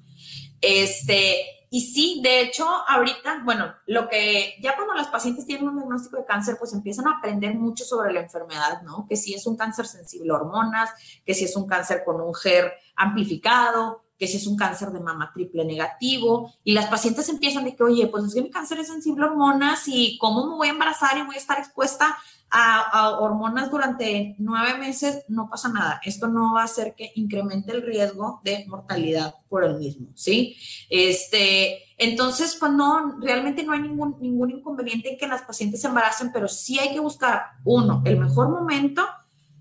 Este, 0.64 1.66
y 1.70 1.82
sí, 1.82 2.22
de 2.24 2.40
hecho, 2.40 2.66
ahorita, 2.88 3.42
bueno, 3.44 3.74
lo 3.86 4.08
que 4.08 4.56
ya 4.62 4.78
cuando 4.78 4.94
las 4.94 5.08
pacientes 5.08 5.46
tienen 5.46 5.68
un 5.68 5.76
diagnóstico 5.76 6.16
de 6.16 6.26
cáncer, 6.26 6.56
pues 6.58 6.72
empiezan 6.72 7.06
a 7.08 7.18
aprender 7.18 7.54
mucho 7.56 7.84
sobre 7.84 8.14
la 8.14 8.22
enfermedad, 8.22 8.82
¿no? 8.84 9.06
Que 9.10 9.18
si 9.18 9.34
es 9.34 9.46
un 9.46 9.58
cáncer 9.58 9.88
sensible 9.88 10.32
a 10.32 10.36
hormonas, 10.36 10.90
que 11.26 11.34
si 11.34 11.44
es 11.44 11.56
un 11.58 11.68
cáncer 11.68 12.04
con 12.06 12.22
un 12.22 12.34
GER 12.34 12.72
amplificado, 12.96 14.06
que 14.18 14.28
si 14.28 14.38
es 14.38 14.48
un 14.48 14.56
cáncer 14.56 14.90
de 14.92 15.02
mama 15.02 15.32
triple 15.34 15.66
negativo, 15.66 16.54
y 16.64 16.72
las 16.72 16.86
pacientes 16.86 17.28
empiezan 17.28 17.66
de 17.66 17.76
que, 17.76 17.84
oye, 17.84 18.08
pues 18.08 18.24
es 18.24 18.36
que 18.36 18.42
mi 18.42 18.52
cáncer 18.52 18.80
es 18.80 18.88
sensible 18.88 19.26
a 19.26 19.32
hormonas 19.32 19.84
y 19.88 20.18
cómo 20.18 20.48
me 20.48 20.56
voy 20.56 20.68
a 20.70 20.72
embarazar 20.72 21.18
y 21.18 21.24
voy 21.24 21.36
a 21.36 21.40
estar 21.40 21.60
expuesta 21.60 22.18
a, 22.54 23.18
hormonas 23.20 23.72
durante 23.72 24.36
nueve 24.38 24.78
meses, 24.78 25.26
no 25.28 25.50
pasa 25.50 25.70
nada. 25.70 26.00
Esto 26.04 26.28
no 26.28 26.54
va 26.54 26.62
a 26.62 26.66
hacer 26.66 26.94
que 26.96 27.12
incremente 27.16 27.72
el 27.72 27.82
riesgo 27.82 28.42
de 28.44 28.66
mortalidad 28.68 29.36
por 29.50 29.64
el 29.64 29.80
mismo, 29.80 30.10
¿sí? 30.14 30.56
Este, 30.90 31.80
entonces, 31.98 32.56
pues 32.60 32.72
no, 32.72 33.18
realmente 33.20 33.64
no 33.64 33.74
hay 33.74 33.82
ningún, 33.82 34.18
ningún 34.22 34.52
inconveniente 34.52 35.12
en 35.12 35.18
que 35.18 35.28
las 35.28 35.42
pacientes 35.42 35.82
se 35.82 35.88
embaracen, 35.88 36.32
pero 36.32 36.48
sí 36.48 36.78
hay 36.78 36.94
que 36.94 37.00
buscar, 37.00 37.42
uno, 37.66 38.04
el 38.06 38.20
mejor 38.20 38.50
momento. 38.50 39.04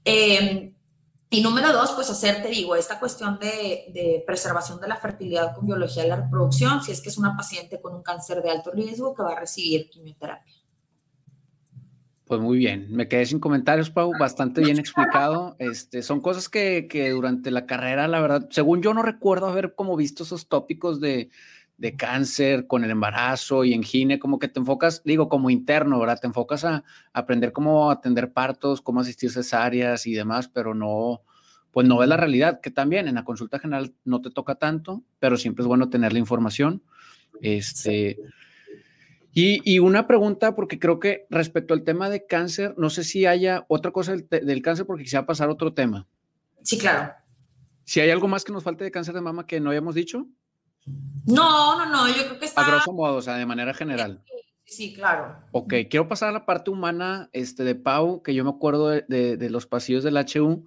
Eh, 0.04 0.74
y 1.30 1.40
número 1.40 1.72
dos, 1.72 1.92
pues 1.92 2.10
hacer, 2.10 2.42
te 2.42 2.48
digo, 2.48 2.76
esta 2.76 3.00
cuestión 3.00 3.38
de, 3.38 4.22
preservación 4.26 4.78
de 4.82 4.88
la 4.88 4.96
fertilidad 4.96 5.54
con 5.54 5.64
biología 5.64 6.02
de 6.02 6.10
la 6.10 6.16
reproducción, 6.16 6.82
si 6.82 6.92
es 6.92 7.00
que 7.00 7.08
es 7.08 7.16
una 7.16 7.34
paciente 7.34 7.80
con 7.80 7.94
un 7.94 8.02
cáncer 8.02 8.42
de 8.42 8.50
alto 8.50 8.70
riesgo 8.70 9.14
que 9.14 9.22
va 9.22 9.32
a 9.32 9.40
recibir 9.40 9.88
quimioterapia. 9.88 10.52
Pues 12.32 12.40
muy 12.40 12.56
bien, 12.56 12.86
me 12.88 13.08
quedé 13.08 13.26
sin 13.26 13.40
comentarios, 13.40 13.90
Pau, 13.90 14.10
bastante 14.18 14.62
bien 14.62 14.78
explicado. 14.78 15.54
Este, 15.58 16.00
son 16.00 16.22
cosas 16.22 16.48
que, 16.48 16.86
que 16.88 17.10
durante 17.10 17.50
la 17.50 17.66
carrera, 17.66 18.08
la 18.08 18.22
verdad, 18.22 18.48
según 18.50 18.80
yo 18.80 18.94
no 18.94 19.02
recuerdo 19.02 19.48
haber 19.48 19.74
como 19.74 19.96
visto 19.96 20.22
esos 20.22 20.48
tópicos 20.48 20.98
de, 20.98 21.28
de 21.76 21.94
cáncer 21.94 22.66
con 22.66 22.84
el 22.84 22.90
embarazo 22.90 23.64
y 23.64 23.74
en 23.74 23.82
gine, 23.82 24.18
como 24.18 24.38
que 24.38 24.48
te 24.48 24.60
enfocas, 24.60 25.02
digo, 25.04 25.28
como 25.28 25.50
interno, 25.50 26.00
¿verdad? 26.00 26.20
Te 26.20 26.26
enfocas 26.26 26.64
a, 26.64 26.84
aprender 27.12 27.52
cómo 27.52 27.90
atender 27.90 28.32
partos, 28.32 28.80
cómo 28.80 29.00
asistir 29.00 29.30
cesáreas 29.30 30.06
y 30.06 30.14
demás, 30.14 30.48
pero 30.48 30.72
no, 30.72 31.20
pues 31.70 31.86
no 31.86 32.02
es 32.02 32.08
la 32.08 32.16
realidad, 32.16 32.62
que 32.62 32.70
también 32.70 33.08
en 33.08 33.16
la 33.16 33.26
consulta 33.26 33.58
general 33.58 33.92
no 34.06 34.22
te 34.22 34.30
toca 34.30 34.54
tanto, 34.54 35.02
pero 35.18 35.36
siempre 35.36 35.64
es 35.64 35.66
bueno 35.66 35.90
tener 35.90 36.14
la 36.14 36.18
información. 36.18 36.82
Este, 37.42 38.16
y, 39.34 39.78
una 39.78 40.06
pregunta, 40.06 40.54
porque 40.54 40.78
creo 40.78 41.00
que 41.00 41.26
respecto 41.30 41.74
al 41.74 41.84
tema 41.84 42.10
de 42.10 42.26
cáncer, 42.26 42.74
no 42.76 42.90
sé 42.90 43.02
si 43.04 43.26
haya 43.26 43.64
otra 43.68 43.90
cosa 43.90 44.14
del, 44.14 44.28
del 44.28 44.62
cáncer, 44.62 44.86
porque 44.86 45.04
quisiera 45.04 45.24
pasar 45.24 45.48
a 45.48 45.52
otro 45.52 45.72
tema. 45.72 46.06
Sí, 46.62 46.78
claro. 46.78 47.14
Si 47.84 48.00
hay 48.00 48.10
algo 48.10 48.28
más 48.28 48.44
que 48.44 48.52
nos 48.52 48.62
falte 48.62 48.84
de 48.84 48.90
cáncer 48.90 49.14
de 49.14 49.20
mama 49.20 49.46
que 49.46 49.60
no 49.60 49.70
hayamos 49.70 49.94
dicho. 49.94 50.26
No, 51.26 51.78
no, 51.78 51.86
no, 51.86 52.08
yo 52.08 52.24
creo 52.24 52.38
que 52.38 52.46
está... 52.46 52.62
A 52.62 52.68
grosso 52.68 52.92
modo, 52.92 53.16
o 53.16 53.22
sea, 53.22 53.36
de 53.36 53.46
manera 53.46 53.74
general. 53.74 54.22
Sí, 54.64 54.94
claro. 54.94 55.36
Ok, 55.52 55.74
quiero 55.90 56.08
pasar 56.08 56.30
a 56.30 56.32
la 56.32 56.46
parte 56.46 56.70
humana 56.70 57.28
este, 57.32 57.64
de 57.64 57.74
Pau, 57.74 58.22
que 58.22 58.34
yo 58.34 58.44
me 58.44 58.50
acuerdo 58.50 58.88
de, 58.88 59.48
los 59.50 59.66
pasillos 59.66 60.04
del 60.04 60.16
HU. 60.16 60.64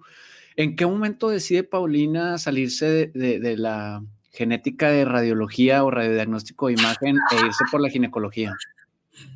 ¿En 0.56 0.76
qué 0.76 0.86
momento 0.86 1.28
decide 1.28 1.64
Paulina 1.64 2.38
salirse 2.38 3.08
de, 3.08 3.56
la 3.56 4.04
genética 4.36 4.90
de 4.90 5.04
radiología 5.04 5.82
o 5.84 5.90
radiodiagnóstico 5.90 6.66
de 6.66 6.74
imagen 6.74 7.18
e 7.32 7.46
irse 7.46 7.64
por 7.70 7.80
la 7.80 7.90
ginecología? 7.90 8.54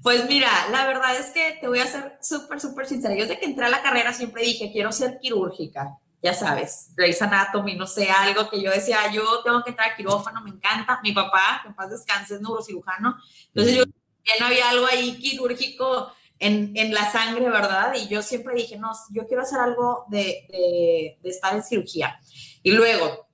Pues 0.02 0.28
mira, 0.28 0.50
la 0.70 0.86
verdad 0.86 1.16
es 1.18 1.30
que 1.30 1.58
te 1.60 1.66
voy 1.66 1.78
a 1.78 1.86
ser 1.86 2.18
súper, 2.20 2.60
súper 2.60 2.86
sincera. 2.86 3.14
Yo 3.14 3.22
desde 3.22 3.40
que 3.40 3.46
entré 3.46 3.64
a 3.64 3.70
la 3.70 3.82
carrera 3.82 4.12
siempre 4.12 4.42
dije, 4.44 4.70
quiero 4.72 4.92
ser 4.92 5.18
quirúrgica 5.20 5.98
ya 6.22 6.34
sabes, 6.34 6.90
Grey's 6.96 7.20
Anatomy, 7.22 7.74
no 7.76 7.86
sé, 7.86 8.10
algo 8.10 8.48
que 8.50 8.60
yo 8.60 8.70
decía, 8.70 9.10
yo 9.12 9.42
tengo 9.42 9.62
que 9.64 9.70
entrar 9.70 9.92
a 9.92 9.96
quirófano, 9.96 10.42
me 10.42 10.50
encanta. 10.50 11.00
Mi 11.02 11.12
papá, 11.12 11.60
que 11.62 11.68
en 11.68 11.74
paz 11.74 11.90
descanse, 11.90 12.34
es 12.34 12.40
neurocirujano. 12.42 13.16
Entonces 13.48 13.76
yo, 13.76 13.84
no 14.38 14.46
había 14.46 14.68
algo 14.68 14.86
ahí 14.86 15.16
quirúrgico 15.18 16.12
en, 16.38 16.72
en, 16.76 16.92
la 16.92 17.10
sangre, 17.10 17.48
¿verdad? 17.48 17.94
Y 17.94 18.08
yo 18.08 18.22
siempre 18.22 18.54
dije, 18.54 18.76
no, 18.76 18.92
yo 19.12 19.26
quiero 19.26 19.42
hacer 19.42 19.60
algo 19.60 20.04
de, 20.08 20.46
de, 20.50 21.18
de 21.22 21.30
estar 21.30 21.54
en 21.54 21.62
cirugía. 21.62 22.20
Y 22.62 22.72
luego, 22.72 23.29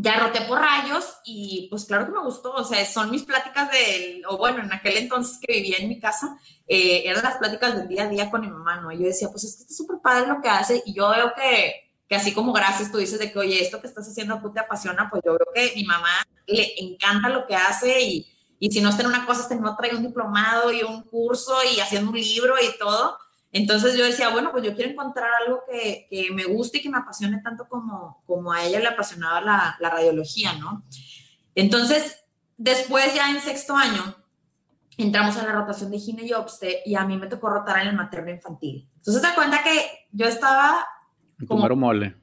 ya 0.00 0.20
roté 0.20 0.42
por 0.42 0.60
rayos 0.60 1.04
y 1.24 1.66
pues 1.68 1.84
claro 1.84 2.06
que 2.06 2.12
me 2.12 2.22
gustó, 2.22 2.52
o 2.52 2.64
sea, 2.64 2.86
son 2.86 3.10
mis 3.10 3.24
pláticas 3.24 3.68
del, 3.70 4.22
o 4.28 4.38
bueno, 4.38 4.62
en 4.62 4.72
aquel 4.72 4.96
entonces 4.96 5.38
que 5.44 5.52
vivía 5.52 5.78
en 5.78 5.88
mi 5.88 5.98
casa, 5.98 6.38
eh, 6.68 7.02
eran 7.04 7.24
las 7.24 7.36
pláticas 7.36 7.76
del 7.76 7.88
día 7.88 8.04
a 8.04 8.08
día 8.08 8.30
con 8.30 8.42
mi 8.42 8.48
mamá, 8.48 8.80
¿no? 8.80 8.92
Y 8.92 8.98
yo 8.98 9.06
decía, 9.06 9.28
pues 9.28 9.42
es 9.42 9.56
que 9.56 9.62
está 9.62 9.74
súper 9.74 9.98
padre 10.00 10.28
lo 10.28 10.40
que 10.40 10.48
hace 10.48 10.82
y 10.86 10.94
yo 10.94 11.10
veo 11.10 11.34
que 11.34 11.88
que 12.08 12.16
así 12.16 12.32
como 12.32 12.52
gracias 12.52 12.90
tú 12.90 12.98
dices 12.98 13.18
de 13.18 13.30
que, 13.30 13.38
oye, 13.38 13.60
esto 13.60 13.80
que 13.80 13.86
estás 13.86 14.08
haciendo 14.08 14.40
tú 14.40 14.50
te 14.50 14.60
apasiona, 14.60 15.10
pues 15.10 15.22
yo 15.24 15.32
veo 15.32 15.46
que 15.54 15.72
mi 15.76 15.84
mamá 15.84 16.26
le 16.46 16.72
encanta 16.78 17.28
lo 17.28 17.46
que 17.46 17.54
hace 17.54 18.00
y, 18.00 18.26
y 18.58 18.70
si 18.70 18.80
no 18.80 18.88
está 18.88 19.02
en 19.02 19.08
una 19.08 19.26
cosa, 19.26 19.42
está 19.42 19.54
en 19.54 19.66
otra, 19.66 19.88
y 19.88 19.94
un 19.94 20.02
diplomado 20.02 20.72
y 20.72 20.82
un 20.82 21.02
curso 21.02 21.58
y 21.70 21.80
haciendo 21.80 22.10
un 22.10 22.16
libro 22.18 22.54
y 22.62 22.78
todo. 22.78 23.18
Entonces 23.52 23.96
yo 23.96 24.04
decía, 24.04 24.28
bueno, 24.28 24.52
pues 24.52 24.64
yo 24.64 24.74
quiero 24.74 24.90
encontrar 24.90 25.30
algo 25.44 25.62
que, 25.70 26.06
que 26.10 26.30
me 26.32 26.44
guste 26.44 26.78
y 26.78 26.82
que 26.82 26.90
me 26.90 26.98
apasione 26.98 27.40
tanto 27.40 27.66
como, 27.68 28.22
como 28.26 28.52
a 28.52 28.64
ella 28.64 28.80
le 28.80 28.88
apasionaba 28.88 29.40
la, 29.40 29.76
la 29.80 29.90
radiología, 29.90 30.52
¿no? 30.54 30.84
Entonces, 31.54 32.20
después 32.56 33.14
ya 33.14 33.30
en 33.30 33.40
sexto 33.40 33.74
año, 33.74 34.14
entramos 34.98 35.36
a 35.36 35.44
la 35.44 35.52
rotación 35.52 35.90
de 35.90 35.98
gine 35.98 36.24
y 36.24 36.32
obste 36.32 36.82
y 36.84 36.94
a 36.94 37.04
mí 37.04 37.16
me 37.16 37.28
tocó 37.28 37.48
rotar 37.48 37.80
en 37.80 37.88
el 37.88 37.96
materno 37.96 38.30
infantil. 38.30 38.88
Entonces 38.96 39.22
te 39.22 39.34
cuenta 39.34 39.62
que 39.62 40.06
yo 40.12 40.26
estaba 40.26 40.86
como 41.46 41.68
mole. 41.76 42.16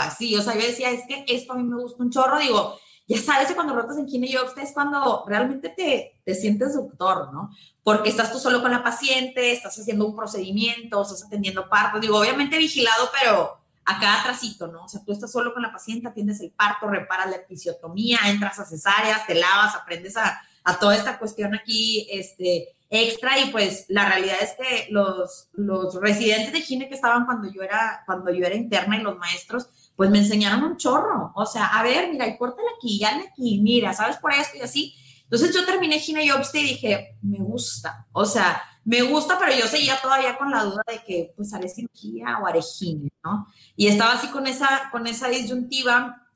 Así, 0.00 0.34
o 0.36 0.42
sea, 0.42 0.54
yo 0.54 0.62
decía, 0.62 0.90
es 0.90 1.06
que 1.06 1.24
esto 1.28 1.52
a 1.52 1.56
mí 1.56 1.64
me 1.64 1.76
gusta 1.76 2.02
un 2.02 2.10
chorro, 2.10 2.38
digo, 2.38 2.78
ya 3.12 3.20
sabes 3.20 3.48
que 3.48 3.54
cuando 3.54 3.74
rotas 3.74 3.98
en 3.98 4.06
Kine 4.06 4.26
y 4.26 4.34
es 4.34 4.72
cuando 4.72 5.24
realmente 5.26 5.68
te, 5.68 6.18
te 6.24 6.34
sientes 6.34 6.74
doctor, 6.74 7.32
¿no? 7.32 7.50
Porque 7.82 8.08
estás 8.08 8.32
tú 8.32 8.38
solo 8.38 8.62
con 8.62 8.70
la 8.70 8.82
paciente, 8.82 9.52
estás 9.52 9.78
haciendo 9.78 10.06
un 10.06 10.16
procedimiento, 10.16 11.02
estás 11.02 11.24
atendiendo 11.24 11.68
parto, 11.68 12.00
digo, 12.00 12.18
obviamente 12.18 12.56
vigilado, 12.58 13.10
pero 13.20 13.58
a 13.84 14.00
cada 14.00 14.22
tracito, 14.22 14.68
¿no? 14.68 14.84
O 14.84 14.88
sea, 14.88 15.02
tú 15.04 15.12
estás 15.12 15.32
solo 15.32 15.52
con 15.52 15.62
la 15.62 15.72
paciente, 15.72 16.08
atiendes 16.08 16.40
el 16.40 16.52
parto, 16.52 16.88
reparas 16.88 17.28
la 17.28 17.36
episiotomía, 17.36 18.18
entras 18.26 18.58
a 18.60 18.64
cesáreas, 18.64 19.26
te 19.26 19.34
lavas, 19.34 19.74
aprendes 19.74 20.16
a, 20.16 20.40
a 20.64 20.78
toda 20.78 20.96
esta 20.96 21.18
cuestión 21.18 21.54
aquí, 21.54 22.06
este, 22.10 22.74
extra 22.94 23.38
y 23.38 23.50
pues 23.50 23.86
la 23.88 24.06
realidad 24.08 24.36
es 24.42 24.52
que 24.52 24.86
los, 24.90 25.48
los 25.54 25.94
residentes 25.94 26.52
de 26.52 26.60
Gine 26.60 26.88
que 26.88 26.94
estaban 26.94 27.24
cuando 27.24 27.50
yo 27.50 27.62
era 27.62 28.02
cuando 28.04 28.30
yo 28.30 28.44
era 28.44 28.54
interna 28.54 28.98
y 28.98 29.00
los 29.00 29.16
maestros 29.16 29.68
pues 29.96 30.10
me 30.10 30.18
enseñaron 30.18 30.64
un 30.64 30.76
chorro, 30.76 31.32
o 31.34 31.46
sea, 31.46 31.66
a 31.66 31.82
ver, 31.82 32.10
mira, 32.10 32.26
y 32.26 32.36
córtale 32.36 32.68
aquí, 32.76 32.98
ya 32.98 33.16
aquí, 33.16 33.60
mira, 33.60 33.92
¿sabes 33.92 34.16
por 34.16 34.32
esto 34.32 34.56
y 34.56 34.60
así? 34.60 34.94
Entonces 35.24 35.54
yo 35.54 35.64
terminé 35.64 35.98
Gine 35.98 36.24
y 36.24 36.30
Obste 36.30 36.60
y 36.60 36.64
dije, 36.64 37.16
me 37.22 37.38
gusta, 37.38 38.06
o 38.12 38.24
sea, 38.24 38.62
me 38.84 39.02
gusta, 39.02 39.38
pero 39.38 39.52
yo 39.52 39.66
seguía 39.66 39.98
todavía 40.02 40.36
con 40.36 40.50
la 40.50 40.64
duda 40.64 40.82
de 40.86 41.02
que 41.04 41.32
pues 41.36 41.54
haré 41.54 41.68
cirugía 41.68 42.38
o 42.42 42.46
haré 42.46 42.60
Gine, 42.62 43.08
¿no? 43.24 43.46
Y 43.76 43.86
estaba 43.86 44.12
así 44.12 44.28
con 44.28 44.46
esa, 44.46 44.88
con 44.90 45.06
esa 45.06 45.28
disyuntiva 45.28 46.26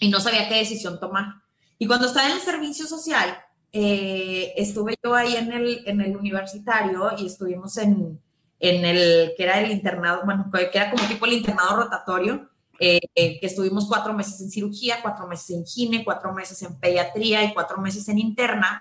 y 0.00 0.08
no 0.08 0.20
sabía 0.20 0.48
qué 0.48 0.56
decisión 0.56 1.00
tomar. 1.00 1.42
Y 1.78 1.86
cuando 1.86 2.06
estaba 2.06 2.26
en 2.26 2.34
el 2.34 2.40
servicio 2.40 2.86
social, 2.86 3.36
eh, 3.72 4.54
estuve 4.56 4.96
yo 5.02 5.14
ahí 5.14 5.36
en 5.36 5.52
el, 5.52 5.82
en 5.86 6.00
el 6.00 6.16
universitario 6.16 7.10
y 7.18 7.26
estuvimos 7.26 7.76
en, 7.76 8.20
en 8.60 8.84
el 8.84 9.34
que 9.36 9.42
era 9.42 9.60
el 9.60 9.70
internado, 9.70 10.22
bueno, 10.24 10.50
que 10.52 10.70
era 10.72 10.90
como 10.90 11.06
tipo 11.06 11.26
el 11.26 11.34
internado 11.34 11.76
rotatorio, 11.76 12.48
eh, 12.78 13.00
que 13.14 13.46
estuvimos 13.46 13.86
cuatro 13.86 14.12
meses 14.14 14.40
en 14.40 14.50
cirugía, 14.50 14.98
cuatro 15.02 15.26
meses 15.26 15.50
en 15.50 15.66
gine, 15.66 16.04
cuatro 16.04 16.32
meses 16.32 16.60
en 16.62 16.78
pediatría 16.78 17.44
y 17.44 17.54
cuatro 17.54 17.78
meses 17.78 18.08
en 18.08 18.18
interna. 18.18 18.80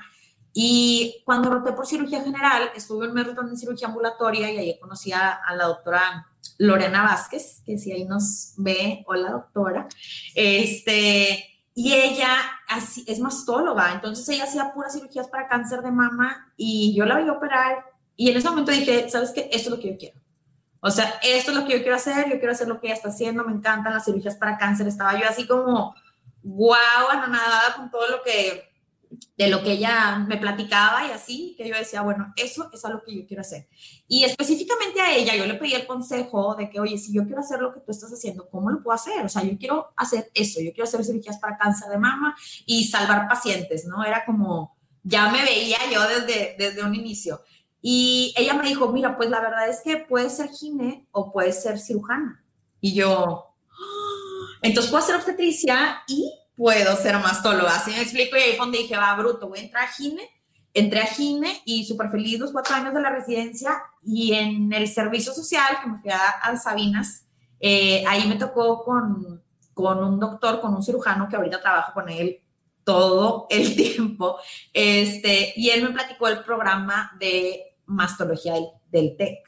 Y 0.54 1.22
cuando 1.26 1.50
roté 1.50 1.72
por 1.74 1.86
cirugía 1.86 2.24
general, 2.24 2.72
estuve 2.76 3.08
un 3.08 3.14
mes 3.14 3.28
rotando 3.28 3.52
en 3.52 3.58
cirugía 3.58 3.88
ambulatoria 3.88 4.52
y 4.52 4.58
ahí 4.58 4.80
conocí 4.80 5.12
a, 5.12 5.40
la 5.56 5.66
doctora 5.66 6.28
Lorena 6.58 7.04
Vázquez, 7.04 7.62
que 7.66 7.78
si 7.78 7.92
ahí 7.92 8.06
nos 8.06 8.54
ve, 8.58 9.04
hola 9.06 9.32
doctora, 9.32 9.88
este, 10.34 11.62
y 11.76 11.94
ella 11.94 12.30
así, 12.68 13.06
es 13.08 13.20
mastóloga, 13.20 13.94
entonces 13.94 14.28
ella 14.30 14.46
hacía 14.46 14.74
puras 14.74 14.94
cirugías 14.94 15.28
para 15.28 15.48
cáncer 15.48 15.82
de 15.82 15.92
mama 15.92 16.52
y 16.58 16.96
yo 16.96 17.06
la 17.06 17.20
vi 17.20 17.30
operar 17.30 17.86
y 18.16 18.32
en 18.32 18.38
ese 18.38 18.50
momento 18.50 18.72
dije, 18.72 19.08
¿sabes 19.10 19.32
qué? 19.32 19.42
Esto 19.52 19.70
es 19.70 19.76
lo 19.76 19.80
que 19.80 19.92
yo 19.92 19.98
quiero. 19.98 20.20
O 20.80 20.92
sea, 20.92 21.20
esto 21.24 21.52
es 21.52 21.58
lo 21.58 21.66
que 21.66 21.74
yo 21.74 21.80
quiero 21.80 21.96
hacer, 21.96 22.30
yo 22.30 22.38
quiero 22.38 22.52
hacer 22.52 22.68
lo 22.68 22.80
que 22.80 22.88
ella 22.88 22.96
está 22.96 23.10
haciendo, 23.10 23.44
me 23.44 23.54
encantan 23.54 23.94
las 23.94 24.06
cirugías 24.06 24.36
para 24.36 24.58
cáncer. 24.58 24.88
Estaba 24.88 25.20
yo 25.20 25.28
así 25.28 25.48
como, 25.48 25.96
wow, 26.44 27.10
anonadada 27.12 27.76
con 27.76 27.90
todo 27.90 28.08
lo 28.10 28.24
que, 28.24 28.68
de 29.38 29.48
lo 29.48 29.64
que 29.64 29.74
ella 29.74 30.20
me 30.20 30.38
platicaba 30.38 31.06
y 31.08 31.12
así, 31.12 31.56
que 31.58 31.68
yo 31.68 31.76
decía, 31.76 32.02
bueno, 32.02 32.34
eso 32.36 32.70
es 32.72 32.86
algo 32.86 33.02
que 33.04 33.16
yo 33.16 33.26
quiero 33.26 33.42
hacer. 33.42 33.68
Y 34.08 34.24
específicamente 34.24 35.02
a 35.02 35.16
ella, 35.16 35.36
yo 35.36 35.46
le 35.46 35.56
pedí 35.56 35.74
el 35.74 35.88
consejo 35.88 36.56
de 36.56 36.70
que, 36.70 36.80
oye, 36.80 36.98
si 36.98 37.14
yo 37.14 37.26
quiero 37.26 37.42
hacer 37.42 37.60
lo 37.60 37.74
que 37.74 37.80
tú 37.80 37.92
estás 37.92 38.12
haciendo, 38.12 38.48
¿cómo 38.50 38.70
lo 38.70 38.82
puedo 38.84 38.96
hacer? 38.96 39.26
O 39.26 39.30
sea, 39.30 39.44
yo 39.44 39.58
quiero 39.58 39.92
hacer 39.96 40.30
eso, 40.34 40.60
yo 40.62 40.72
quiero 40.72 40.84
hacer 40.84 41.04
cirugías 41.04 41.38
para 41.40 41.58
cáncer 41.58 41.90
de 41.90 41.98
mama 41.98 42.36
y 42.66 42.86
salvar 42.86 43.28
pacientes, 43.28 43.86
¿no? 43.86 44.04
Era 44.04 44.26
como, 44.26 44.78
ya 45.04 45.30
me 45.30 45.44
veía 45.44 45.78
yo 45.92 46.02
desde, 46.08 46.56
desde 46.58 46.84
un 46.84 46.94
inicio. 46.94 47.42
Y 47.90 48.34
ella 48.36 48.54
me 48.54 48.68
dijo, 48.68 48.92
mira, 48.92 49.16
pues 49.16 49.30
la 49.30 49.40
verdad 49.40 49.70
es 49.70 49.80
que 49.80 49.96
puede 49.96 50.30
ser 50.30 50.50
gine 50.50 51.08
o 51.12 51.32
puede 51.32 51.54
ser 51.54 51.80
cirujana. 51.80 52.44
Y 52.82 52.94
yo, 52.94 53.56
ah, 53.72 54.58
entonces 54.62 54.92
puedo 54.92 55.06
ser 55.06 55.16
obstetricia 55.16 56.04
y 56.06 56.30
puedo 56.58 56.98
ser 56.98 57.18
mastóloga. 57.20 57.78
Así 57.78 57.92
me 57.92 58.02
explico 58.02 58.36
y 58.36 58.42
ahí 58.42 58.58
fue 58.58 58.66
donde 58.66 58.80
dije, 58.80 58.98
va, 58.98 59.16
bruto, 59.16 59.48
voy 59.48 59.60
a 59.60 59.62
entrar 59.62 59.86
a 59.86 59.88
gine. 59.88 60.30
Entré 60.74 61.00
a 61.00 61.06
gine 61.06 61.62
y 61.64 61.86
súper 61.86 62.10
feliz 62.10 62.38
los 62.42 62.52
cuatro 62.52 62.76
años 62.76 62.94
de 62.94 63.00
la 63.00 63.10
residencia 63.10 63.82
y 64.04 64.34
en 64.34 64.74
el 64.74 64.90
servicio 64.90 65.32
social, 65.34 65.80
que 65.82 65.90
me 65.90 65.98
fui 66.00 66.12
a, 66.12 66.58
Sabinas, 66.58 67.24
eh, 67.62 68.04
ahí 68.06 68.28
me 68.28 68.36
tocó 68.36 68.84
con, 68.84 69.42
con 69.74 70.04
un 70.04 70.20
doctor, 70.20 70.60
con 70.60 70.76
un 70.76 70.84
cirujano 70.84 71.30
que 71.30 71.38
ahorita 71.38 71.62
trabajo 71.62 71.94
con 71.94 72.10
él 72.10 72.42
todo 72.84 73.48
el 73.50 73.76
tiempo. 73.78 74.40
Este, 74.74 75.54
y 75.56 75.70
él 75.70 75.84
me 75.84 75.92
platicó 75.92 76.28
el 76.28 76.44
programa 76.44 77.14
de 77.18 77.67
mastología 77.88 78.54
del, 78.92 79.18
TEC. 79.18 79.40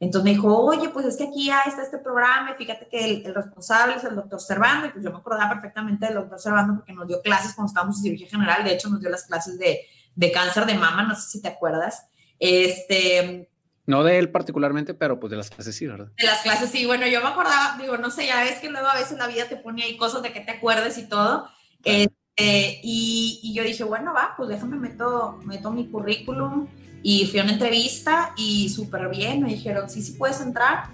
Entonces 0.00 0.24
me 0.24 0.30
dijo, 0.36 0.56
oye, 0.56 0.90
pues 0.90 1.06
es 1.06 1.16
que 1.16 1.24
aquí 1.24 1.46
ya 1.46 1.62
está 1.62 1.82
este 1.82 1.98
programa, 1.98 2.52
y 2.52 2.54
fíjate 2.54 2.86
que 2.88 3.04
el, 3.04 3.34
responsable 3.34 3.96
es 3.96 4.04
el 4.04 4.14
doctor 4.14 4.40
Servando, 4.40 4.86
y 4.86 4.90
pues 4.90 5.02
yo 5.02 5.10
me 5.10 5.18
acordaba 5.18 5.50
perfectamente 5.50 6.06
del 6.06 6.16
doctor 6.16 6.38
Servando 6.38 6.74
porque 6.74 6.92
nos 6.92 7.08
dio 7.08 7.20
clases 7.22 7.54
cuando 7.54 7.70
estábamos 7.70 7.96
en 7.96 8.02
cirugía 8.02 8.28
general, 8.28 8.62
de 8.64 8.74
hecho 8.74 8.88
nos 8.88 9.00
dio 9.00 9.10
las 9.10 9.24
clases 9.24 9.58
de, 9.58 9.80
de 10.14 10.32
cáncer 10.32 10.66
de 10.66 10.74
mama, 10.74 11.02
no 11.02 11.14
sé 11.14 11.28
si 11.30 11.42
te 11.42 11.48
acuerdas. 11.48 12.06
Este, 12.38 13.48
no 13.86 14.04
de 14.04 14.18
él 14.18 14.30
particularmente, 14.30 14.94
pero 14.94 15.18
pues 15.18 15.30
de 15.30 15.36
las 15.36 15.50
clases 15.50 15.74
sí, 15.74 15.86
¿verdad? 15.86 16.08
De 16.16 16.26
las 16.26 16.42
clases 16.42 16.70
sí, 16.70 16.86
bueno, 16.86 17.06
yo 17.06 17.20
me 17.20 17.28
acordaba, 17.28 17.76
digo, 17.80 17.96
no 17.96 18.10
sé, 18.10 18.26
ya 18.26 18.42
ves 18.42 18.58
que 18.60 18.68
luego 18.68 18.86
a 18.86 18.94
veces 18.94 19.18
la 19.18 19.26
vida 19.26 19.48
te 19.48 19.56
pone 19.56 19.82
ahí 19.82 19.96
cosas 19.96 20.22
de 20.22 20.32
que 20.32 20.40
te 20.40 20.52
acuerdes 20.52 20.98
y 20.98 21.08
todo. 21.08 21.48
Este, 21.82 22.80
y, 22.82 23.40
y, 23.42 23.54
yo 23.54 23.62
dije, 23.62 23.84
bueno, 23.84 24.12
va, 24.12 24.34
pues 24.36 24.48
déjame 24.48 24.76
meto, 24.76 25.40
meto 25.44 25.70
mi 25.70 25.88
currículum 25.88 26.68
y 27.02 27.26
fui 27.26 27.40
a 27.40 27.44
una 27.44 27.52
entrevista 27.52 28.32
y 28.36 28.68
súper 28.68 29.08
bien, 29.08 29.42
me 29.42 29.50
dijeron, 29.50 29.88
sí, 29.88 30.02
sí 30.02 30.12
puedes 30.12 30.40
entrar. 30.40 30.90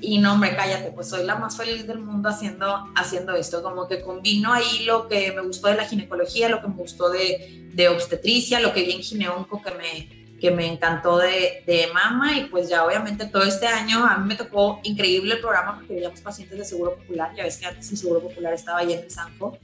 Y 0.00 0.18
no, 0.18 0.34
hombre, 0.34 0.54
cállate, 0.54 0.92
pues 0.92 1.08
soy 1.08 1.24
la 1.24 1.36
más 1.36 1.56
feliz 1.56 1.86
del 1.86 2.00
mundo 2.00 2.28
haciendo, 2.28 2.86
haciendo 2.94 3.34
esto. 3.34 3.62
Como 3.62 3.88
que 3.88 4.02
combino 4.02 4.52
ahí 4.52 4.84
lo 4.84 5.08
que 5.08 5.32
me 5.32 5.40
gustó 5.40 5.68
de 5.68 5.76
la 5.76 5.86
ginecología, 5.86 6.50
lo 6.50 6.60
que 6.60 6.68
me 6.68 6.74
gustó 6.74 7.08
de, 7.08 7.70
de 7.72 7.88
obstetricia, 7.88 8.60
lo 8.60 8.74
que 8.74 8.82
vi 8.82 8.92
en 8.92 9.02
gineonco 9.02 9.62
que 9.62 9.70
me, 9.70 10.38
que 10.38 10.50
me 10.50 10.66
encantó 10.66 11.16
de, 11.16 11.64
de, 11.66 11.88
mama. 11.94 12.36
Y 12.36 12.44
pues 12.44 12.68
ya 12.68 12.84
obviamente 12.84 13.24
todo 13.24 13.44
este 13.44 13.66
año 13.66 14.04
a 14.04 14.18
mí 14.18 14.28
me 14.28 14.34
tocó 14.34 14.80
increíble 14.82 15.34
el 15.34 15.40
programa 15.40 15.76
porque 15.76 15.94
veíamos 15.94 16.20
pacientes 16.20 16.58
de 16.58 16.64
Seguro 16.66 16.96
Popular. 16.96 17.32
Ya 17.34 17.44
ves 17.44 17.56
que 17.56 17.64
antes 17.64 17.90
el 17.90 17.96
Seguro 17.96 18.20
Popular 18.20 18.52
estaba 18.52 18.80
ahí 18.80 18.92
en 18.92 19.00
el 19.00 19.10
Sanjo. 19.10 19.58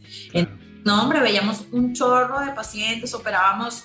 No, 0.82 1.02
hombre, 1.02 1.20
veíamos 1.20 1.66
un 1.72 1.92
chorro 1.92 2.40
de 2.40 2.52
pacientes, 2.52 3.14
operábamos, 3.14 3.84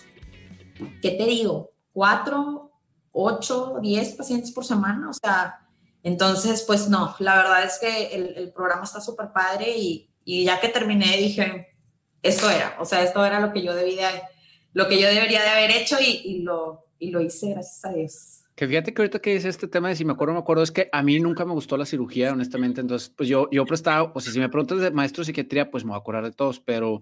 ¿qué 1.01 1.11
te 1.11 1.25
digo? 1.25 1.71
Cuatro, 1.97 2.69
ocho, 3.11 3.79
diez 3.81 4.13
pacientes 4.13 4.51
por 4.51 4.63
semana, 4.63 5.09
o 5.09 5.13
sea, 5.13 5.67
entonces, 6.03 6.63
pues 6.67 6.89
no, 6.89 7.15
la 7.17 7.37
verdad 7.37 7.63
es 7.63 7.79
que 7.79 8.13
el, 8.13 8.51
programa 8.53 8.83
está 8.83 9.01
súper 9.01 9.29
padre 9.33 9.75
y, 9.75 10.07
y, 10.23 10.45
ya 10.45 10.59
que 10.59 10.67
terminé 10.67 11.17
dije, 11.17 11.75
esto 12.21 12.51
era, 12.51 12.75
o 12.79 12.85
sea, 12.85 13.01
esto 13.01 13.25
era 13.25 13.39
lo 13.39 13.51
que 13.51 13.63
yo 13.63 13.73
debía, 13.73 14.11
lo 14.73 14.87
que 14.87 15.01
yo 15.01 15.07
debería 15.07 15.41
de 15.41 15.49
haber 15.49 15.71
hecho 15.71 15.97
y, 15.99 16.21
y 16.23 16.43
lo, 16.43 16.85
y 16.99 17.09
lo 17.09 17.19
hice, 17.19 17.49
gracias 17.49 17.83
a 17.83 17.93
Dios. 17.93 18.43
Que 18.55 18.67
fíjate 18.67 18.93
que 18.93 19.01
ahorita 19.01 19.17
que 19.19 19.33
dice 19.33 19.49
este 19.49 19.67
tema 19.67 19.89
de 19.89 19.95
si 19.95 20.05
me 20.05 20.13
acuerdo, 20.13 20.35
me 20.35 20.39
acuerdo, 20.39 20.61
es 20.61 20.71
que 20.71 20.87
a 20.91 21.01
mí 21.01 21.19
nunca 21.19 21.45
me 21.45 21.53
gustó 21.53 21.77
la 21.77 21.85
cirugía, 21.87 22.31
honestamente. 22.31 22.79
Entonces, 22.81 23.11
pues 23.17 23.27
yo, 23.27 23.49
yo 23.51 23.65
prestaba, 23.65 24.11
o 24.13 24.19
sea, 24.19 24.31
si 24.31 24.39
me 24.39 24.49
preguntas 24.49 24.81
de 24.81 24.91
maestro 24.91 25.21
de 25.21 25.25
psiquiatría, 25.25 25.71
pues 25.71 25.83
me 25.83 25.89
voy 25.89 25.97
a 25.97 26.01
acordar 26.01 26.25
de 26.25 26.31
todos, 26.31 26.59
pero 26.59 27.01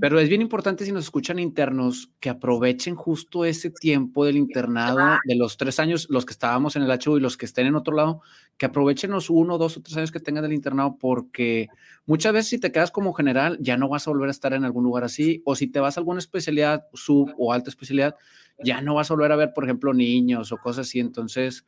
pero 0.00 0.20
es 0.20 0.28
bien 0.28 0.42
importante 0.42 0.84
si 0.84 0.92
nos 0.92 1.04
escuchan 1.04 1.38
internos 1.38 2.10
que 2.20 2.28
aprovechen 2.28 2.94
justo 2.94 3.44
ese 3.44 3.70
tiempo 3.70 4.24
del 4.24 4.36
internado, 4.36 5.18
de 5.24 5.34
los 5.34 5.56
tres 5.56 5.80
años, 5.80 6.06
los 6.10 6.24
que 6.24 6.32
estábamos 6.32 6.76
en 6.76 6.82
el 6.82 6.90
HU 6.90 7.16
y 7.16 7.20
los 7.20 7.36
que 7.36 7.46
estén 7.46 7.66
en 7.66 7.74
otro 7.74 7.94
lado, 7.94 8.20
que 8.58 8.66
aprovechen 8.66 9.10
los 9.10 9.30
uno, 9.30 9.58
dos 9.58 9.76
o 9.76 9.82
tres 9.82 9.96
años 9.96 10.12
que 10.12 10.20
tengan 10.20 10.42
del 10.42 10.52
internado, 10.52 10.96
porque 10.98 11.68
muchas 12.06 12.32
veces 12.32 12.50
si 12.50 12.58
te 12.58 12.72
quedas 12.72 12.90
como 12.90 13.12
general, 13.12 13.58
ya 13.60 13.76
no 13.76 13.88
vas 13.88 14.06
a 14.06 14.10
volver 14.10 14.28
a 14.28 14.32
estar 14.32 14.52
en 14.52 14.64
algún 14.64 14.84
lugar 14.84 15.04
así, 15.04 15.42
o 15.44 15.56
si 15.56 15.66
te 15.66 15.80
vas 15.80 15.96
a 15.96 16.00
alguna 16.00 16.18
especialidad, 16.18 16.84
sub 16.94 17.32
o 17.38 17.52
alta 17.52 17.70
especialidad, 17.70 18.14
ya 18.62 18.80
no 18.80 18.94
vas 18.94 19.10
a 19.10 19.14
volver 19.14 19.32
a 19.32 19.36
ver, 19.36 19.52
por 19.54 19.64
ejemplo, 19.64 19.92
niños 19.92 20.52
o 20.52 20.58
cosas 20.58 20.86
así. 20.86 21.00
Entonces, 21.00 21.66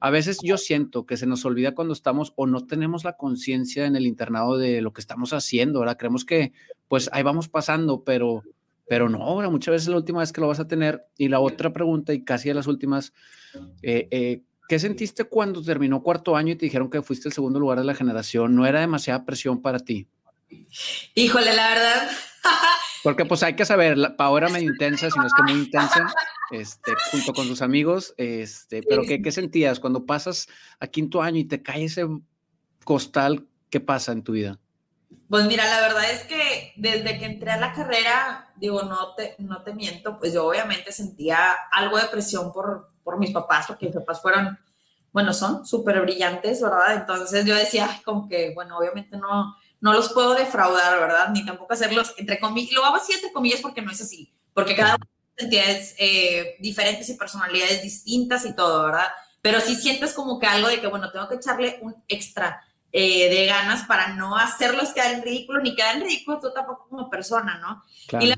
a 0.00 0.10
veces 0.10 0.38
yo 0.42 0.56
siento 0.58 1.06
que 1.06 1.16
se 1.16 1.26
nos 1.26 1.44
olvida 1.44 1.74
cuando 1.74 1.92
estamos 1.94 2.32
o 2.36 2.46
no 2.46 2.66
tenemos 2.66 3.04
la 3.04 3.16
conciencia 3.16 3.86
en 3.86 3.96
el 3.96 4.06
internado 4.06 4.56
de 4.56 4.82
lo 4.82 4.92
que 4.92 5.00
estamos 5.00 5.32
haciendo, 5.32 5.80
¿verdad? 5.80 5.96
Creemos 5.96 6.24
que 6.24 6.52
pues 6.88 7.08
ahí 7.12 7.22
vamos 7.22 7.48
pasando, 7.48 8.04
pero, 8.04 8.42
pero 8.86 9.08
no, 9.08 9.22
ahora 9.22 9.48
muchas 9.48 9.72
veces 9.72 9.88
es 9.88 9.92
la 9.92 9.96
última 9.96 10.20
vez 10.20 10.32
que 10.32 10.40
lo 10.40 10.48
vas 10.48 10.60
a 10.60 10.68
tener. 10.68 11.06
Y 11.16 11.28
la 11.28 11.40
otra 11.40 11.72
pregunta, 11.72 12.12
y 12.12 12.22
casi 12.22 12.48
de 12.48 12.54
las 12.54 12.66
últimas, 12.66 13.12
eh, 13.82 14.08
eh, 14.10 14.42
¿qué 14.68 14.78
sentiste 14.78 15.24
cuando 15.24 15.62
terminó 15.62 16.02
cuarto 16.02 16.36
año 16.36 16.52
y 16.52 16.56
te 16.56 16.66
dijeron 16.66 16.90
que 16.90 17.02
fuiste 17.02 17.28
el 17.28 17.32
segundo 17.32 17.58
lugar 17.58 17.78
de 17.78 17.84
la 17.84 17.94
generación? 17.94 18.54
¿No 18.54 18.66
era 18.66 18.80
demasiada 18.80 19.24
presión 19.24 19.62
para 19.62 19.78
ti? 19.78 20.06
Híjole, 21.14 21.54
la 21.54 21.68
verdad. 21.68 22.10
Porque 23.02 23.24
pues 23.24 23.42
hay 23.42 23.54
que 23.54 23.64
saber, 23.64 23.98
la 23.98 24.14
era 24.36 24.48
medio 24.48 24.70
intensa, 24.70 25.10
si 25.10 25.18
no 25.18 25.26
es 25.26 25.32
que 25.34 25.42
muy 25.42 25.62
intensa, 25.62 26.06
este, 26.50 26.92
junto 27.10 27.32
con 27.32 27.48
tus 27.48 27.62
amigos, 27.62 28.14
este, 28.16 28.82
pero 28.82 29.02
¿qué, 29.02 29.20
¿qué 29.20 29.32
sentías 29.32 29.80
cuando 29.80 30.06
pasas 30.06 30.48
a 30.78 30.86
quinto 30.86 31.20
año 31.20 31.38
y 31.38 31.44
te 31.44 31.62
cae 31.62 31.84
ese 31.84 32.06
costal? 32.84 33.46
¿Qué 33.70 33.80
pasa 33.80 34.12
en 34.12 34.22
tu 34.22 34.32
vida? 34.32 34.60
Pues 35.28 35.46
mira, 35.46 35.64
la 35.64 35.80
verdad 35.80 36.10
es 36.10 36.24
que 36.24 36.72
desde 36.76 37.18
que 37.18 37.24
entré 37.24 37.50
a 37.50 37.56
la 37.56 37.72
carrera, 37.72 38.50
digo, 38.56 38.82
no 38.82 39.14
te, 39.14 39.34
no 39.38 39.62
te 39.62 39.74
miento, 39.74 40.18
pues 40.18 40.34
yo 40.34 40.46
obviamente 40.46 40.92
sentía 40.92 41.54
algo 41.70 41.96
de 41.98 42.04
presión 42.04 42.52
por, 42.52 42.90
por 43.02 43.18
mis 43.18 43.30
papás, 43.30 43.66
porque 43.66 43.86
mis 43.86 43.94
papás 43.94 44.20
fueron, 44.20 44.58
bueno, 45.12 45.32
son 45.32 45.66
súper 45.66 46.00
brillantes, 46.02 46.60
¿verdad? 46.60 46.94
Entonces 46.96 47.44
yo 47.44 47.54
decía, 47.54 48.00
como 48.04 48.28
que, 48.28 48.52
bueno, 48.54 48.78
obviamente 48.78 49.16
no, 49.16 49.56
no 49.82 49.92
los 49.92 50.12
puedo 50.12 50.34
defraudar, 50.34 50.98
¿verdad? 50.98 51.28
Ni 51.30 51.44
tampoco 51.44 51.74
hacerlos 51.74 52.14
entre 52.16 52.38
comillas, 52.38 52.72
lo 52.72 52.84
hago 52.84 52.96
así 52.96 53.12
entre 53.12 53.32
comillas 53.32 53.60
porque 53.60 53.82
no 53.82 53.90
es 53.90 54.00
así, 54.00 54.32
porque 54.54 54.74
cada 54.74 54.94
uno 54.94 55.06
tiene 55.36 55.50
entidades 55.50 55.94
eh, 55.98 56.56
diferentes 56.60 57.08
y 57.10 57.14
personalidades 57.14 57.82
distintas 57.82 58.46
y 58.46 58.54
todo, 58.54 58.84
¿verdad? 58.84 59.08
Pero 59.42 59.60
sí 59.60 59.74
sientes 59.74 60.14
como 60.14 60.38
que 60.38 60.46
algo 60.46 60.68
de 60.68 60.80
que, 60.80 60.86
bueno, 60.86 61.10
tengo 61.10 61.28
que 61.28 61.34
echarle 61.34 61.78
un 61.82 61.96
extra 62.08 62.62
eh, 62.92 63.28
de 63.28 63.46
ganas 63.46 63.84
para 63.86 64.14
no 64.14 64.36
hacerlos 64.36 64.92
quedar 64.92 65.12
en 65.12 65.22
ridículo, 65.22 65.60
ni 65.60 65.74
quedar 65.74 65.96
en 65.96 66.02
ridículo 66.02 66.38
tú 66.40 66.52
tampoco 66.54 66.86
como 66.88 67.10
persona, 67.10 67.58
¿no? 67.58 67.82
Y 68.20 68.26
la 68.26 68.36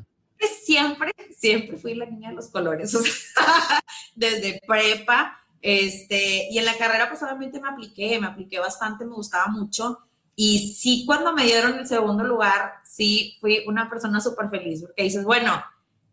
siempre, 0.49 1.13
siempre 1.37 1.77
fui 1.77 1.95
la 1.95 2.07
niña 2.07 2.31
de 2.31 2.37
los 2.37 2.49
colores, 2.49 2.93
desde 4.15 4.61
prepa, 4.67 5.39
este, 5.61 6.49
y 6.51 6.59
en 6.59 6.65
la 6.65 6.77
carrera 6.77 7.09
pues 7.09 7.23
obviamente 7.23 7.61
me 7.61 7.69
apliqué, 7.69 8.19
me 8.19 8.27
apliqué 8.27 8.59
bastante, 8.59 9.05
me 9.05 9.15
gustaba 9.15 9.47
mucho, 9.47 10.01
y 10.37 10.75
sí, 10.75 11.05
cuando 11.07 11.33
me 11.33 11.45
dieron 11.45 11.79
el 11.79 11.87
segundo 11.87 12.25
lugar, 12.25 12.75
sí, 12.85 13.37
fui 13.41 13.65
una 13.67 13.89
persona 13.89 14.21
súper 14.21 14.49
feliz, 14.51 14.83
porque 14.83 15.05
dices, 15.05 15.25
bueno, 15.25 15.63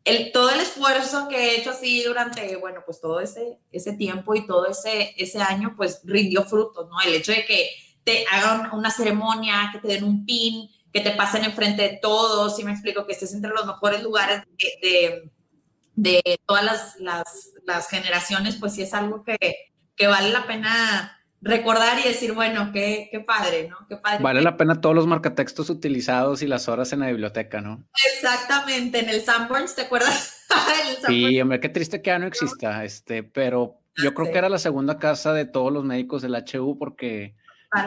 el, 0.03 0.32
todo 0.32 0.49
el 0.49 0.59
esfuerzo 0.59 1.28
que 1.28 1.38
he 1.38 1.59
hecho 1.59 1.72
así 1.72 2.03
durante, 2.03 2.55
bueno, 2.57 2.82
pues 2.86 2.99
todo 3.01 3.19
ese, 3.19 3.59
ese 3.72 3.93
tiempo 3.93 4.36
y 4.36 4.45
todo 4.45 4.67
ese, 4.67 5.13
ese 5.17 5.41
año, 5.41 5.74
pues 5.76 6.01
rindió 6.03 6.43
frutos, 6.43 6.88
¿no? 6.89 6.99
El 7.01 7.15
hecho 7.15 7.32
de 7.32 7.45
que 7.45 7.69
te 8.03 8.26
hagan 8.32 8.72
una 8.74 8.91
ceremonia, 8.91 9.69
que 9.72 9.80
te 9.80 9.88
den 9.88 10.03
un 10.03 10.26
pin, 10.26 10.69
que 10.91 11.01
te 11.01 11.11
pasen 11.11 11.43
enfrente 11.43 11.84
de 11.84 11.99
todos, 12.01 12.55
si 12.55 12.63
me 12.63 12.72
explico, 12.72 13.05
que 13.05 13.13
estés 13.13 13.34
entre 13.34 13.51
los 13.51 13.65
mejores 13.65 14.03
lugares 14.03 14.43
de, 14.82 15.32
de, 15.95 16.39
todas 16.45 16.63
las, 16.63 16.95
las, 16.99 17.49
las, 17.65 17.88
generaciones, 17.88 18.55
pues 18.55 18.74
sí 18.74 18.82
es 18.82 18.93
algo 18.93 19.24
que, 19.24 19.38
que 19.95 20.07
vale 20.07 20.30
la 20.30 20.45
pena 20.47 21.20
recordar 21.42 22.00
y 22.00 22.08
decir, 22.08 22.34
bueno, 22.34 22.72
qué, 22.72 23.10
qué 23.12 23.20
padre, 23.20 23.68
¿no? 23.70 23.78
Qué 23.88 23.98
padre. 23.98 24.24
Vale 24.24 24.42
la 24.42 24.58
pena 24.58 24.80
todos 24.80 24.96
los 24.96 25.08
marcatextos 25.08 25.70
utilizados 25.70 26.42
y 26.44 26.48
las 26.48 26.70
horas 26.70 26.94
en 26.94 27.00
la 27.00 27.08
biblioteca, 27.08 27.62
¿no? 27.62 27.84
Exactamente, 28.14 29.00
en 29.00 29.10
el 29.10 29.22
Sanborns, 29.22 29.76
¿te 29.76 29.82
acuerdas? 29.84 30.46
sí, 31.08 31.42
hombre, 31.42 31.60
qué 31.60 31.70
triste 31.70 32.02
que 32.02 32.10
ya 32.10 32.20
no 32.20 32.28
exista, 32.28 32.86
este, 32.86 33.24
pero 33.24 33.80
yo 33.96 34.14
creo 34.14 34.32
que 34.32 34.38
era 34.38 34.50
la 34.50 34.60
segunda 34.60 35.00
casa 35.00 35.34
de 35.34 35.46
todos 35.46 35.74
los 35.74 35.84
médicos 35.84 36.22
del 36.22 36.36
HU 36.36 36.78
porque, 36.78 37.36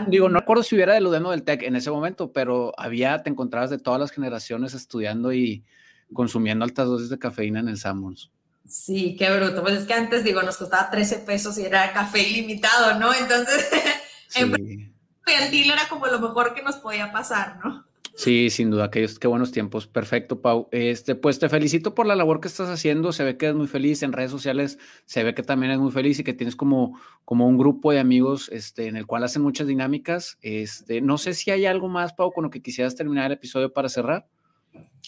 digo, 0.08 0.28
no 0.28 0.40
recuerdo 0.40 0.62
si 0.62 0.74
hubiera 0.74 0.94
del 0.94 1.06
UDEM 1.06 1.30
del 1.30 1.44
TEC 1.44 1.62
en 1.62 1.76
ese 1.76 1.90
momento, 1.90 2.32
pero 2.32 2.72
había, 2.76 3.22
te 3.22 3.30
encontrabas 3.30 3.70
de 3.70 3.78
todas 3.78 4.00
las 4.00 4.10
generaciones 4.10 4.74
estudiando 4.74 5.32
y 5.32 5.64
consumiendo 6.12 6.64
altas 6.64 6.86
dosis 6.86 7.08
de 7.08 7.18
cafeína 7.18 7.60
en 7.60 7.68
el 7.68 7.78
Sanborns. 7.78 8.30
Sí, 8.66 9.16
qué 9.18 9.30
bruto. 9.30 9.62
Pues 9.62 9.74
es 9.78 9.84
que 9.84 9.94
antes, 9.94 10.24
digo, 10.24 10.42
nos 10.42 10.56
costaba 10.56 10.90
13 10.90 11.18
pesos 11.18 11.58
y 11.58 11.64
era 11.64 11.92
café 11.92 12.22
ilimitado, 12.22 12.98
¿no? 12.98 13.12
Entonces, 13.12 13.68
sí. 14.28 14.40
en 14.40 15.70
era 15.70 15.88
como 15.88 16.06
lo 16.06 16.20
mejor 16.20 16.54
que 16.54 16.62
nos 16.62 16.76
podía 16.76 17.12
pasar, 17.12 17.58
¿no? 17.64 17.86
Sí, 18.16 18.48
sin 18.48 18.70
duda, 18.70 18.90
qué, 18.92 19.08
qué 19.20 19.26
buenos 19.26 19.50
tiempos. 19.50 19.88
Perfecto, 19.88 20.40
Pau. 20.40 20.68
Este, 20.70 21.16
pues 21.16 21.40
te 21.40 21.48
felicito 21.48 21.96
por 21.96 22.06
la 22.06 22.14
labor 22.14 22.40
que 22.40 22.46
estás 22.46 22.68
haciendo. 22.68 23.12
Se 23.12 23.24
ve 23.24 23.36
que 23.36 23.46
eres 23.46 23.56
muy 23.56 23.66
feliz 23.66 24.04
en 24.04 24.12
redes 24.12 24.30
sociales. 24.30 24.78
Se 25.04 25.24
ve 25.24 25.34
que 25.34 25.42
también 25.42 25.72
eres 25.72 25.82
muy 25.82 25.90
feliz 25.90 26.20
y 26.20 26.24
que 26.24 26.32
tienes 26.32 26.54
como, 26.54 27.00
como 27.24 27.48
un 27.48 27.58
grupo 27.58 27.90
de 27.90 27.98
amigos 27.98 28.48
este, 28.52 28.86
en 28.86 28.96
el 28.96 29.06
cual 29.06 29.24
hacen 29.24 29.42
muchas 29.42 29.66
dinámicas. 29.66 30.38
Este, 30.42 31.00
no 31.00 31.18
sé 31.18 31.34
si 31.34 31.50
hay 31.50 31.66
algo 31.66 31.88
más, 31.88 32.12
Pau, 32.12 32.32
con 32.32 32.44
lo 32.44 32.50
que 32.50 32.62
quisieras 32.62 32.94
terminar 32.94 33.26
el 33.26 33.32
episodio 33.32 33.72
para 33.72 33.88
cerrar. 33.88 34.28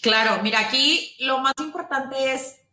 Claro, 0.02 0.42
mira, 0.42 0.58
aquí 0.60 1.14
lo 1.20 1.38
más 1.38 1.54
importante 1.60 2.16
es 2.32 2.65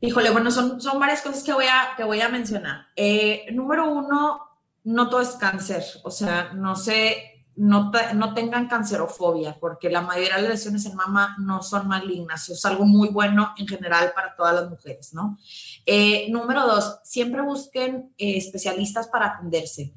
Híjole, 0.00 0.30
bueno, 0.30 0.50
son, 0.50 0.80
son 0.80 1.00
varias 1.00 1.22
cosas 1.22 1.42
que 1.42 1.54
voy 1.54 1.64
a, 1.64 1.96
que 1.96 2.04
voy 2.04 2.20
a 2.20 2.28
mencionar. 2.28 2.88
Eh, 2.94 3.46
número 3.52 3.90
uno, 3.90 4.40
no 4.84 5.08
todo 5.08 5.22
es 5.22 5.30
cáncer, 5.30 5.82
o 6.04 6.10
sea, 6.10 6.52
no 6.52 6.76
sé, 6.76 7.46
no, 7.56 7.90
no 8.14 8.34
tengan 8.34 8.68
cancerofobia, 8.68 9.56
porque 9.58 9.88
la 9.88 10.02
mayoría 10.02 10.36
de 10.36 10.42
las 10.42 10.50
lesiones 10.50 10.84
en 10.84 10.96
mama 10.96 11.34
no 11.38 11.62
son 11.62 11.88
malignas, 11.88 12.46
es 12.50 12.62
algo 12.66 12.84
muy 12.84 13.08
bueno 13.08 13.54
en 13.56 13.66
general 13.66 14.12
para 14.14 14.36
todas 14.36 14.54
las 14.54 14.68
mujeres, 14.68 15.14
¿no? 15.14 15.38
Eh, 15.86 16.26
número 16.30 16.66
dos, 16.66 16.98
siempre 17.02 17.40
busquen 17.40 18.12
eh, 18.18 18.36
especialistas 18.36 19.08
para 19.08 19.28
atenderse. 19.28 19.94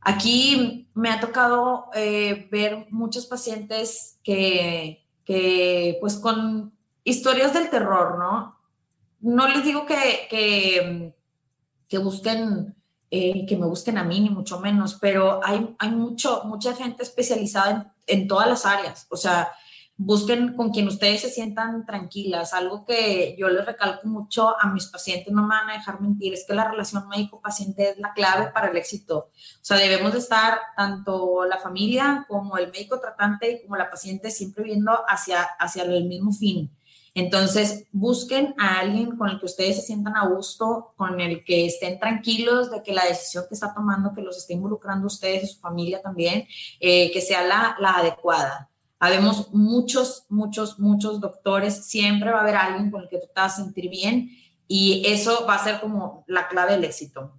Aquí 0.00 0.90
me 0.94 1.10
ha 1.10 1.20
tocado 1.20 1.86
ver 1.94 2.88
muchos 2.90 3.26
pacientes 3.26 4.18
que, 4.24 5.06
que, 5.24 5.96
pues, 6.00 6.16
con 6.16 6.76
historias 7.04 7.54
del 7.54 7.70
terror, 7.70 8.18
¿no? 8.18 8.61
No 9.22 9.48
les 9.48 9.64
digo 9.64 9.86
que, 9.86 11.14
que, 11.88 11.98
busquen, 11.98 12.74
eh, 13.10 13.46
que 13.46 13.56
me 13.56 13.66
busquen 13.66 13.96
a 13.96 14.04
mí, 14.04 14.20
ni 14.20 14.30
mucho 14.30 14.60
menos, 14.60 14.98
pero 15.00 15.40
hay, 15.44 15.74
hay 15.78 15.90
mucho, 15.90 16.42
mucha 16.44 16.74
gente 16.74 17.04
especializada 17.04 17.94
en, 18.06 18.26
todas 18.26 18.48
las 18.48 18.66
áreas. 18.66 19.06
O 19.10 19.16
sea, 19.16 19.52
busquen 19.96 20.56
con 20.56 20.70
quien 20.70 20.88
ustedes 20.88 21.20
se 21.20 21.30
sientan 21.30 21.86
tranquilas. 21.86 22.52
Algo 22.52 22.84
que 22.84 23.36
yo 23.38 23.48
les 23.48 23.64
recalco 23.64 24.08
mucho 24.08 24.56
a 24.60 24.66
mis 24.72 24.86
pacientes, 24.86 25.32
no 25.32 25.42
me 25.42 25.54
van 25.54 25.70
a 25.70 25.74
dejar 25.74 26.00
mentir, 26.00 26.34
es 26.34 26.44
que 26.44 26.54
la 26.54 26.68
relación 26.68 27.06
médico-paciente 27.08 27.90
es 27.90 27.98
la 27.98 28.12
clave 28.14 28.48
para 28.48 28.70
el 28.70 28.76
éxito. 28.76 29.18
O 29.18 29.64
sea, 29.64 29.76
debemos 29.76 30.12
de 30.12 30.18
estar 30.18 30.58
tanto 30.76 31.44
la 31.44 31.58
familia 31.58 32.26
como 32.28 32.58
el 32.58 32.72
médico 32.72 32.98
tratante 32.98 33.52
y 33.52 33.62
como 33.62 33.76
la 33.76 33.88
paciente 33.88 34.32
siempre 34.32 34.64
viendo 34.64 34.92
hacia, 35.06 35.42
hacia 35.60 35.84
el 35.84 36.06
mismo 36.06 36.32
fin. 36.32 36.72
Entonces, 37.14 37.86
busquen 37.92 38.54
a 38.58 38.78
alguien 38.78 39.16
con 39.16 39.28
el 39.28 39.38
que 39.38 39.46
ustedes 39.46 39.76
se 39.76 39.82
sientan 39.82 40.16
a 40.16 40.26
gusto, 40.26 40.94
con 40.96 41.20
el 41.20 41.44
que 41.44 41.66
estén 41.66 41.98
tranquilos 41.98 42.70
de 42.70 42.82
que 42.82 42.94
la 42.94 43.04
decisión 43.04 43.44
que 43.46 43.54
está 43.54 43.74
tomando, 43.74 44.14
que 44.14 44.22
los 44.22 44.38
esté 44.38 44.54
involucrando 44.54 45.06
ustedes 45.06 45.44
y 45.44 45.46
su 45.48 45.60
familia 45.60 46.00
también, 46.00 46.46
eh, 46.80 47.10
que 47.12 47.20
sea 47.20 47.44
la, 47.44 47.76
la 47.78 47.96
adecuada. 47.96 48.70
Habemos 48.98 49.52
muchos, 49.52 50.24
muchos, 50.30 50.78
muchos 50.78 51.20
doctores, 51.20 51.84
siempre 51.84 52.30
va 52.30 52.38
a 52.38 52.42
haber 52.42 52.56
alguien 52.56 52.90
con 52.90 53.02
el 53.02 53.08
que 53.08 53.18
tú 53.18 53.26
te 53.26 53.40
vas 53.40 53.58
a 53.58 53.62
sentir 53.64 53.90
bien 53.90 54.30
y 54.66 55.02
eso 55.06 55.44
va 55.46 55.56
a 55.56 55.64
ser 55.64 55.80
como 55.80 56.24
la 56.26 56.48
clave 56.48 56.72
del 56.72 56.84
éxito. 56.84 57.38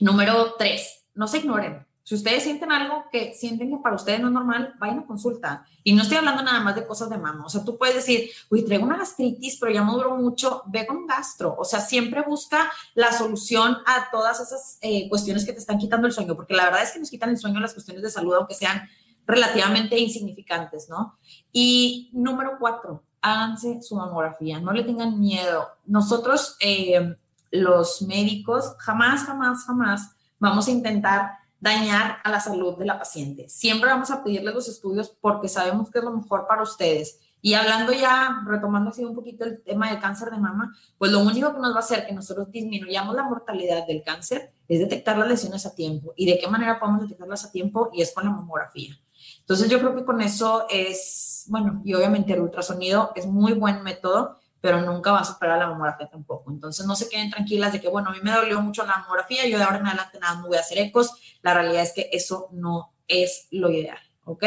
Número 0.00 0.54
tres, 0.58 1.06
no 1.14 1.26
se 1.26 1.38
ignoren. 1.38 1.87
Si 2.08 2.14
ustedes 2.14 2.42
sienten 2.42 2.72
algo 2.72 3.04
que 3.12 3.34
sienten 3.34 3.68
que 3.68 3.76
para 3.82 3.94
ustedes 3.94 4.18
no 4.18 4.28
es 4.28 4.32
normal, 4.32 4.72
vayan 4.78 5.00
a 5.00 5.06
consulta. 5.06 5.66
Y 5.84 5.92
no 5.92 6.00
estoy 6.00 6.16
hablando 6.16 6.42
nada 6.42 6.60
más 6.60 6.74
de 6.74 6.86
cosas 6.86 7.10
de 7.10 7.18
mama. 7.18 7.44
O 7.44 7.50
sea, 7.50 7.62
tú 7.62 7.76
puedes 7.76 7.96
decir, 7.96 8.30
uy, 8.48 8.64
traigo 8.64 8.86
una 8.86 8.96
gastritis, 8.96 9.58
pero 9.60 9.74
ya 9.74 9.84
me 9.84 9.92
duró 9.92 10.16
mucho, 10.16 10.62
ve 10.68 10.86
con 10.86 10.96
un 10.96 11.06
gastro. 11.06 11.54
O 11.58 11.66
sea, 11.66 11.82
siempre 11.82 12.22
busca 12.22 12.72
la 12.94 13.12
solución 13.12 13.76
a 13.84 14.10
todas 14.10 14.40
esas 14.40 14.78
eh, 14.80 15.06
cuestiones 15.10 15.44
que 15.44 15.52
te 15.52 15.58
están 15.58 15.76
quitando 15.76 16.06
el 16.06 16.14
sueño, 16.14 16.34
porque 16.34 16.54
la 16.54 16.64
verdad 16.64 16.82
es 16.82 16.92
que 16.92 16.98
nos 16.98 17.10
quitan 17.10 17.28
el 17.28 17.36
sueño 17.36 17.60
las 17.60 17.74
cuestiones 17.74 18.02
de 18.02 18.08
salud, 18.08 18.36
aunque 18.36 18.54
sean 18.54 18.88
relativamente 19.26 19.98
insignificantes, 19.98 20.88
¿no? 20.88 21.18
Y 21.52 22.08
número 22.14 22.52
cuatro, 22.58 23.02
háganse 23.20 23.82
su 23.82 23.96
mamografía, 23.96 24.60
no 24.60 24.72
le 24.72 24.82
tengan 24.82 25.20
miedo. 25.20 25.68
Nosotros, 25.84 26.56
eh, 26.60 27.16
los 27.50 28.00
médicos, 28.00 28.76
jamás, 28.78 29.24
jamás, 29.24 29.66
jamás 29.66 30.12
vamos 30.38 30.68
a 30.68 30.70
intentar 30.70 31.32
dañar 31.60 32.18
a 32.24 32.30
la 32.30 32.40
salud 32.40 32.76
de 32.76 32.86
la 32.86 32.98
paciente. 32.98 33.48
Siempre 33.48 33.90
vamos 33.90 34.10
a 34.10 34.22
pedirles 34.22 34.54
los 34.54 34.68
estudios 34.68 35.10
porque 35.20 35.48
sabemos 35.48 35.90
que 35.90 35.98
es 35.98 36.04
lo 36.04 36.12
mejor 36.12 36.46
para 36.46 36.62
ustedes. 36.62 37.18
Y 37.40 37.54
hablando 37.54 37.92
ya, 37.92 38.42
retomando 38.46 38.90
así 38.90 39.04
un 39.04 39.14
poquito 39.14 39.44
el 39.44 39.62
tema 39.62 39.90
del 39.90 40.00
cáncer 40.00 40.30
de 40.30 40.38
mama, 40.38 40.76
pues 40.98 41.12
lo 41.12 41.20
único 41.20 41.54
que 41.54 41.60
nos 41.60 41.72
va 41.72 41.76
a 41.76 41.80
hacer 41.80 42.06
que 42.06 42.12
nosotros 42.12 42.50
disminuyamos 42.50 43.14
la 43.14 43.22
mortalidad 43.22 43.86
del 43.86 44.02
cáncer 44.02 44.50
es 44.66 44.80
detectar 44.80 45.16
las 45.16 45.28
lesiones 45.28 45.64
a 45.64 45.74
tiempo. 45.74 46.12
¿Y 46.16 46.26
de 46.26 46.38
qué 46.38 46.48
manera 46.48 46.80
podemos 46.80 47.02
detectarlas 47.02 47.44
a 47.44 47.52
tiempo? 47.52 47.90
Y 47.92 48.02
es 48.02 48.12
con 48.12 48.24
la 48.24 48.30
mamografía. 48.30 48.98
Entonces 49.40 49.70
yo 49.70 49.78
creo 49.78 49.94
que 49.94 50.04
con 50.04 50.20
eso 50.20 50.66
es, 50.68 51.44
bueno, 51.48 51.80
y 51.84 51.94
obviamente 51.94 52.32
el 52.34 52.40
ultrasonido 52.40 53.12
es 53.14 53.26
muy 53.26 53.54
buen 53.54 53.82
método, 53.82 54.38
pero 54.60 54.80
nunca 54.82 55.12
va 55.12 55.20
a 55.20 55.24
superar 55.24 55.58
la 55.58 55.68
mamografía 55.68 56.08
tampoco. 56.08 56.50
Entonces 56.50 56.86
no 56.86 56.96
se 56.96 57.08
queden 57.08 57.30
tranquilas 57.30 57.72
de 57.72 57.80
que, 57.80 57.88
bueno, 57.88 58.10
a 58.10 58.12
mí 58.12 58.18
me 58.22 58.32
dolió 58.32 58.60
mucho 58.60 58.84
la 58.84 58.98
mamografía, 58.98 59.46
yo 59.46 59.58
de 59.58 59.64
ahora 59.64 59.78
en 59.78 59.86
adelante 59.86 60.18
nada 60.18 60.40
me 60.40 60.48
voy 60.48 60.56
a 60.56 60.60
hacer 60.60 60.78
ecos. 60.78 61.12
La 61.42 61.54
realidad 61.54 61.82
es 61.82 61.92
que 61.92 62.08
eso 62.12 62.48
no 62.52 62.92
es 63.06 63.48
lo 63.50 63.70
ideal. 63.70 63.98
¿ok? 64.24 64.44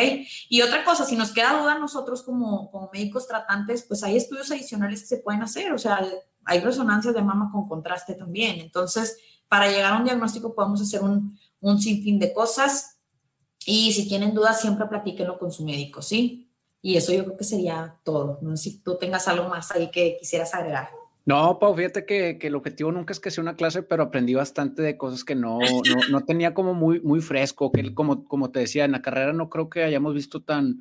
Y 0.48 0.62
otra 0.62 0.84
cosa, 0.84 1.06
si 1.06 1.16
nos 1.16 1.32
queda 1.32 1.60
duda 1.60 1.80
nosotros 1.80 2.22
como, 2.22 2.70
como 2.70 2.90
médicos 2.94 3.28
tratantes, 3.28 3.84
pues 3.84 4.04
hay 4.04 4.16
estudios 4.16 4.52
adicionales 4.52 5.02
que 5.02 5.08
se 5.08 5.18
pueden 5.18 5.42
hacer, 5.42 5.74
o 5.74 5.80
sea, 5.80 6.08
hay 6.46 6.60
resonancias 6.60 7.16
de 7.16 7.22
mama 7.24 7.50
con 7.52 7.68
contraste 7.68 8.14
también. 8.14 8.60
Entonces, 8.60 9.18
para 9.48 9.70
llegar 9.70 9.94
a 9.94 9.98
un 9.98 10.04
diagnóstico 10.04 10.54
podemos 10.54 10.82
hacer 10.82 11.02
un, 11.02 11.38
un 11.62 11.82
sinfín 11.82 12.20
de 12.20 12.32
cosas 12.32 12.98
y 13.66 13.92
si 13.94 14.08
tienen 14.08 14.34
dudas, 14.34 14.62
siempre 14.62 14.86
platíquenlo 14.86 15.40
con 15.40 15.52
su 15.52 15.64
médico, 15.64 16.02
¿sí? 16.02 16.51
Y 16.82 16.98
eso 16.98 17.14
yo 17.14 17.24
creo 17.26 17.38
que 17.38 17.44
sería 17.44 17.96
todo. 18.04 18.40
No 18.42 18.58
sé 18.58 18.72
si 18.72 18.84
tú 18.84 18.98
tengas 18.98 19.28
algo 19.28 19.48
más 19.48 19.72
ahí 19.72 19.92
que 19.92 20.18
quisieras 20.20 20.54
agregar. 20.54 20.90
No, 21.24 21.60
Pau, 21.60 21.76
fíjate 21.76 22.06
que, 22.06 22.40
que, 22.40 22.48
el 22.48 22.56
objetivo 22.56 22.92
nunca 22.92 23.14
es 23.14 23.20
que 23.20 23.30
sea 23.30 23.44
una 23.44 23.56
clase, 23.56 23.84
pero 23.84 24.04
aprendí 24.04 24.34
bastante 24.34 24.82
de 24.82 24.98
cosas 24.98 25.24
que 25.24 25.36
no, 25.36 25.60
no, 25.60 25.96
no, 26.10 26.26
tenía 26.26 26.56
como 26.56 26.74
muy, 26.74 27.00
muy 27.00 27.22
fresco, 27.22 27.72
que 27.72 27.94
como, 27.94 28.26
como 28.26 28.50
te 28.50 28.62
decía, 28.62 28.86
en 28.86 28.94
la 28.94 29.04
carrera 29.04 29.32
no 29.32 29.48
creo 29.48 29.70
que 29.70 29.84
hayamos 29.84 30.16
visto 30.16 30.42
tan, 30.42 30.80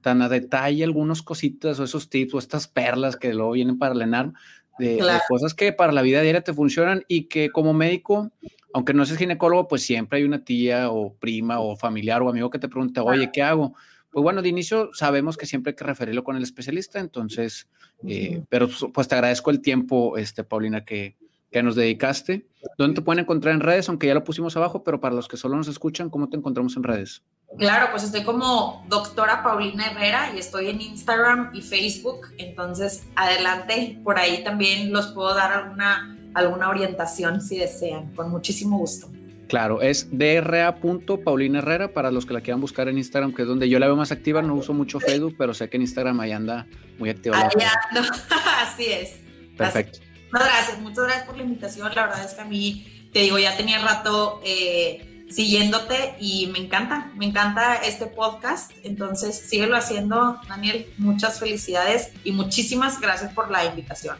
tan 0.00 0.22
a 0.22 0.30
detalle 0.30 0.82
algunas 0.82 1.20
cositas 1.20 1.78
o 1.78 1.84
esos 1.84 2.08
tips 2.08 2.34
o 2.34 2.38
estas 2.38 2.68
perlas 2.68 3.16
que 3.16 3.34
luego 3.34 3.52
vienen 3.52 3.78
para 3.78 3.94
lenar 3.94 4.32
de, 4.78 4.96
de, 4.96 5.20
cosas 5.28 5.54
que 5.54 5.72
para 5.72 5.92
la 5.92 6.02
vida 6.02 6.22
diaria 6.22 6.42
te 6.42 6.54
funcionan 6.54 7.04
y 7.06 7.24
que 7.24 7.50
como 7.50 7.74
médico, 7.74 8.30
aunque 8.72 8.94
no 8.94 9.04
seas 9.04 9.18
ginecólogo, 9.18 9.68
pues 9.68 9.82
siempre 9.82 10.18
hay 10.18 10.24
una 10.24 10.44
tía 10.44 10.90
o 10.90 11.14
prima 11.14 11.60
o 11.60 11.76
familiar 11.76 12.22
o 12.22 12.28
amigo 12.28 12.50
que 12.50 12.58
te 12.58 12.68
pregunta, 12.68 13.02
oye, 13.02 13.30
¿qué 13.32 13.42
hago? 13.42 13.74
Pues 14.16 14.22
bueno, 14.22 14.40
de 14.40 14.48
inicio 14.48 14.88
sabemos 14.94 15.36
que 15.36 15.44
siempre 15.44 15.72
hay 15.72 15.76
que 15.76 15.84
referirlo 15.84 16.24
con 16.24 16.36
el 16.38 16.42
especialista, 16.42 17.00
entonces, 17.00 17.68
eh, 18.08 18.42
pero 18.48 18.66
pues 18.94 19.08
te 19.08 19.14
agradezco 19.14 19.50
el 19.50 19.60
tiempo, 19.60 20.16
este, 20.16 20.42
Paulina, 20.42 20.86
que, 20.86 21.18
que 21.52 21.62
nos 21.62 21.76
dedicaste. 21.76 22.46
¿Dónde 22.78 22.94
te 22.94 23.02
pueden 23.02 23.24
encontrar 23.24 23.54
en 23.54 23.60
redes? 23.60 23.90
Aunque 23.90 24.06
ya 24.06 24.14
lo 24.14 24.24
pusimos 24.24 24.56
abajo, 24.56 24.82
pero 24.82 25.00
para 25.00 25.14
los 25.14 25.28
que 25.28 25.36
solo 25.36 25.54
nos 25.54 25.68
escuchan, 25.68 26.08
¿cómo 26.08 26.30
te 26.30 26.38
encontramos 26.38 26.78
en 26.78 26.84
redes? 26.84 27.24
Claro, 27.58 27.88
pues 27.90 28.04
estoy 28.04 28.24
como 28.24 28.86
doctora 28.88 29.42
Paulina 29.42 29.90
Herrera 29.90 30.32
y 30.34 30.38
estoy 30.38 30.70
en 30.70 30.80
Instagram 30.80 31.50
y 31.52 31.60
Facebook, 31.60 32.28
entonces 32.38 33.06
adelante, 33.16 34.00
por 34.02 34.18
ahí 34.18 34.42
también 34.42 34.94
los 34.94 35.08
puedo 35.08 35.34
dar 35.34 35.52
alguna, 35.52 36.16
alguna 36.32 36.70
orientación 36.70 37.42
si 37.42 37.58
desean, 37.58 38.14
con 38.14 38.30
muchísimo 38.30 38.78
gusto. 38.78 39.10
Claro, 39.48 39.80
es 39.80 40.08
dra.paulina 40.10 41.60
Herrera 41.60 41.92
para 41.92 42.10
los 42.10 42.26
que 42.26 42.34
la 42.34 42.40
quieran 42.40 42.60
buscar 42.60 42.88
en 42.88 42.98
Instagram, 42.98 43.32
que 43.32 43.42
es 43.42 43.48
donde 43.48 43.68
yo 43.68 43.78
la 43.78 43.86
veo 43.86 43.96
más 43.96 44.10
activa. 44.10 44.42
No 44.42 44.54
uso 44.54 44.72
mucho 44.72 44.98
Facebook, 44.98 45.36
pero 45.38 45.54
sé 45.54 45.68
que 45.68 45.76
en 45.76 45.82
Instagram 45.82 46.18
ahí 46.20 46.32
anda 46.32 46.66
muy 46.98 47.10
activa. 47.10 47.38
Ahí 47.38 47.64
anda, 47.90 48.10
así 48.60 48.86
es. 48.86 49.20
Perfecto. 49.56 50.00
Muchas 50.32 50.48
gracias, 50.48 50.78
muchas 50.80 51.04
gracias 51.04 51.26
por 51.26 51.36
la 51.36 51.42
invitación. 51.44 51.92
La 51.94 52.06
verdad 52.06 52.24
es 52.24 52.34
que 52.34 52.40
a 52.40 52.44
mí, 52.44 53.08
te 53.12 53.20
digo, 53.20 53.38
ya 53.38 53.56
tenía 53.56 53.78
rato 53.78 54.40
eh, 54.44 55.24
siguiéndote 55.30 56.16
y 56.18 56.48
me 56.48 56.58
encanta, 56.58 57.12
me 57.14 57.26
encanta 57.26 57.76
este 57.76 58.06
podcast. 58.06 58.72
Entonces, 58.82 59.38
síguelo 59.38 59.76
haciendo, 59.76 60.40
Daniel. 60.48 60.92
Muchas 60.98 61.38
felicidades 61.38 62.10
y 62.24 62.32
muchísimas 62.32 63.00
gracias 63.00 63.32
por 63.32 63.50
la 63.50 63.64
invitación. 63.64 64.16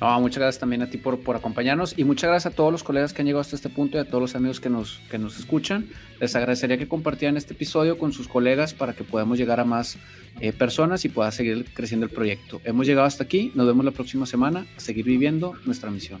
Muchas 0.00 0.38
gracias 0.38 0.60
también 0.60 0.82
a 0.82 0.86
ti 0.88 0.96
por, 0.96 1.20
por 1.20 1.36
acompañarnos 1.36 1.98
y 1.98 2.04
muchas 2.04 2.30
gracias 2.30 2.52
a 2.52 2.56
todos 2.56 2.70
los 2.70 2.84
colegas 2.84 3.12
que 3.12 3.22
han 3.22 3.26
llegado 3.26 3.40
hasta 3.40 3.56
este 3.56 3.68
punto 3.68 3.98
y 3.98 4.00
a 4.00 4.04
todos 4.04 4.20
los 4.20 4.34
amigos 4.36 4.60
que 4.60 4.70
nos, 4.70 5.00
que 5.10 5.18
nos 5.18 5.38
escuchan. 5.38 5.88
Les 6.20 6.34
agradecería 6.36 6.78
que 6.78 6.86
compartieran 6.86 7.36
este 7.36 7.54
episodio 7.54 7.98
con 7.98 8.12
sus 8.12 8.28
colegas 8.28 8.74
para 8.74 8.92
que 8.92 9.04
podamos 9.04 9.38
llegar 9.38 9.60
a 9.60 9.64
más 9.64 9.98
eh, 10.40 10.52
personas 10.52 11.04
y 11.04 11.08
pueda 11.08 11.30
seguir 11.32 11.66
creciendo 11.74 12.06
el 12.06 12.12
proyecto. 12.12 12.60
Hemos 12.64 12.86
llegado 12.86 13.06
hasta 13.06 13.24
aquí, 13.24 13.50
nos 13.54 13.66
vemos 13.66 13.84
la 13.84 13.90
próxima 13.90 14.26
semana 14.26 14.66
a 14.76 14.80
seguir 14.80 15.04
viviendo 15.04 15.54
nuestra 15.64 15.90
misión. 15.90 16.20